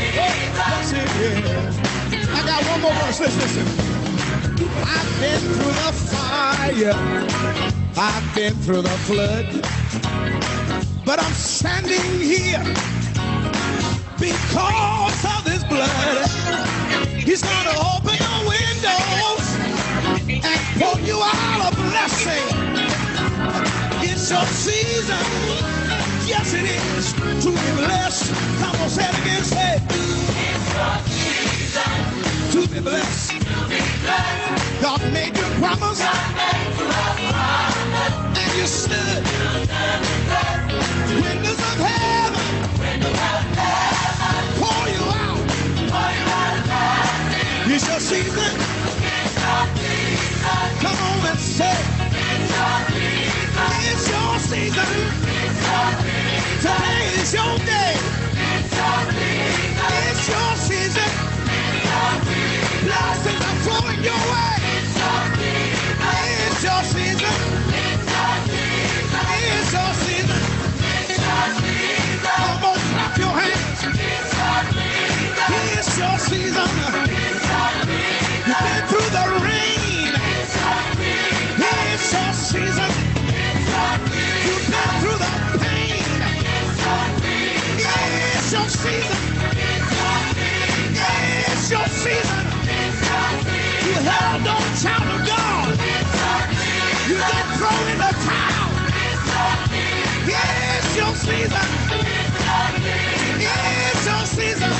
[0.00, 1.97] Yes, it is.
[2.48, 3.20] Got one more verse.
[3.20, 3.88] Listen, listen.
[4.82, 6.94] I've been through the fire.
[7.98, 9.46] I've been through the flood.
[11.04, 12.64] But I'm standing here
[14.18, 16.30] because of this blood.
[17.20, 19.74] He's gonna open the windows
[20.44, 22.72] and pour you out a blessing.
[24.02, 25.26] It's your season.
[26.26, 27.12] Yes, it is
[27.44, 28.32] to be blessed.
[28.60, 29.44] Come on, say it again.
[29.44, 29.78] Say
[34.88, 36.00] God made you promise.
[38.24, 39.22] And you stood.
[41.24, 42.70] Windows of heaven.
[44.56, 45.68] Pour you out.
[47.66, 48.52] It's your season.
[50.80, 51.78] Come on and say.
[53.90, 54.90] It's your season.
[56.62, 57.94] Today is your day.
[60.08, 61.10] It's your season.
[62.84, 64.57] Blessings are flowing your way.
[66.60, 67.34] It's your season.
[69.30, 70.42] It's your season.
[72.24, 72.78] Come on,
[73.16, 73.80] your hands.
[75.76, 76.68] It's your season.
[78.42, 80.12] You've been through the rain.
[81.94, 82.90] It's your season.
[84.42, 86.34] You've been through the pain.
[87.78, 89.20] It's your season.
[90.90, 92.44] It's your season.
[93.86, 95.57] You held on, child of God.
[97.58, 98.70] You didn't throw in the towel.
[100.28, 101.66] It's your season.
[103.40, 104.72] It's your season.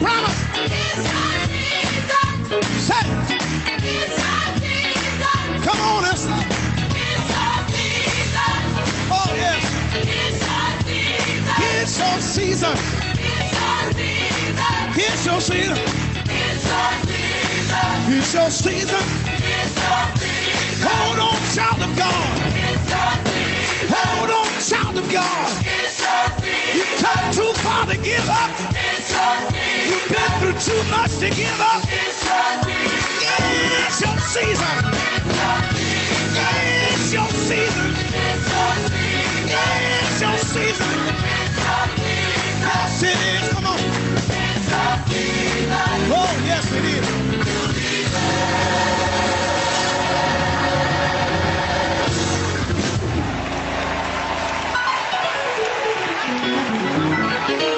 [0.00, 0.36] Sopranos.
[2.86, 3.04] Say.
[5.64, 6.58] Come on, Esther.
[9.10, 9.64] Oh, yes.
[11.58, 12.76] It's your season.
[14.96, 15.78] It's your season.
[18.08, 19.04] It's your season.
[20.82, 22.56] Hold on, child of God.
[23.90, 25.66] Hold on, child of God.
[26.74, 28.50] You come too far to give up.
[29.90, 31.82] You've been through too much to give up.
[31.90, 34.94] It's your season.
[36.92, 37.94] It's your season.
[39.50, 41.16] It's your season.
[43.02, 43.52] It is.
[43.52, 43.78] Come on.
[46.12, 47.19] Oh, yes, it is.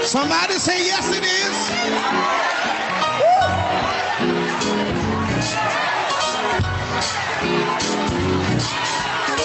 [0.05, 1.57] Somebody say, yes, it is.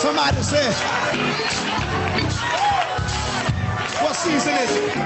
[0.02, 0.72] Somebody say,
[4.04, 4.98] what season is it?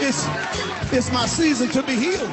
[0.00, 0.26] It's,
[0.92, 2.30] it's my season to be healed.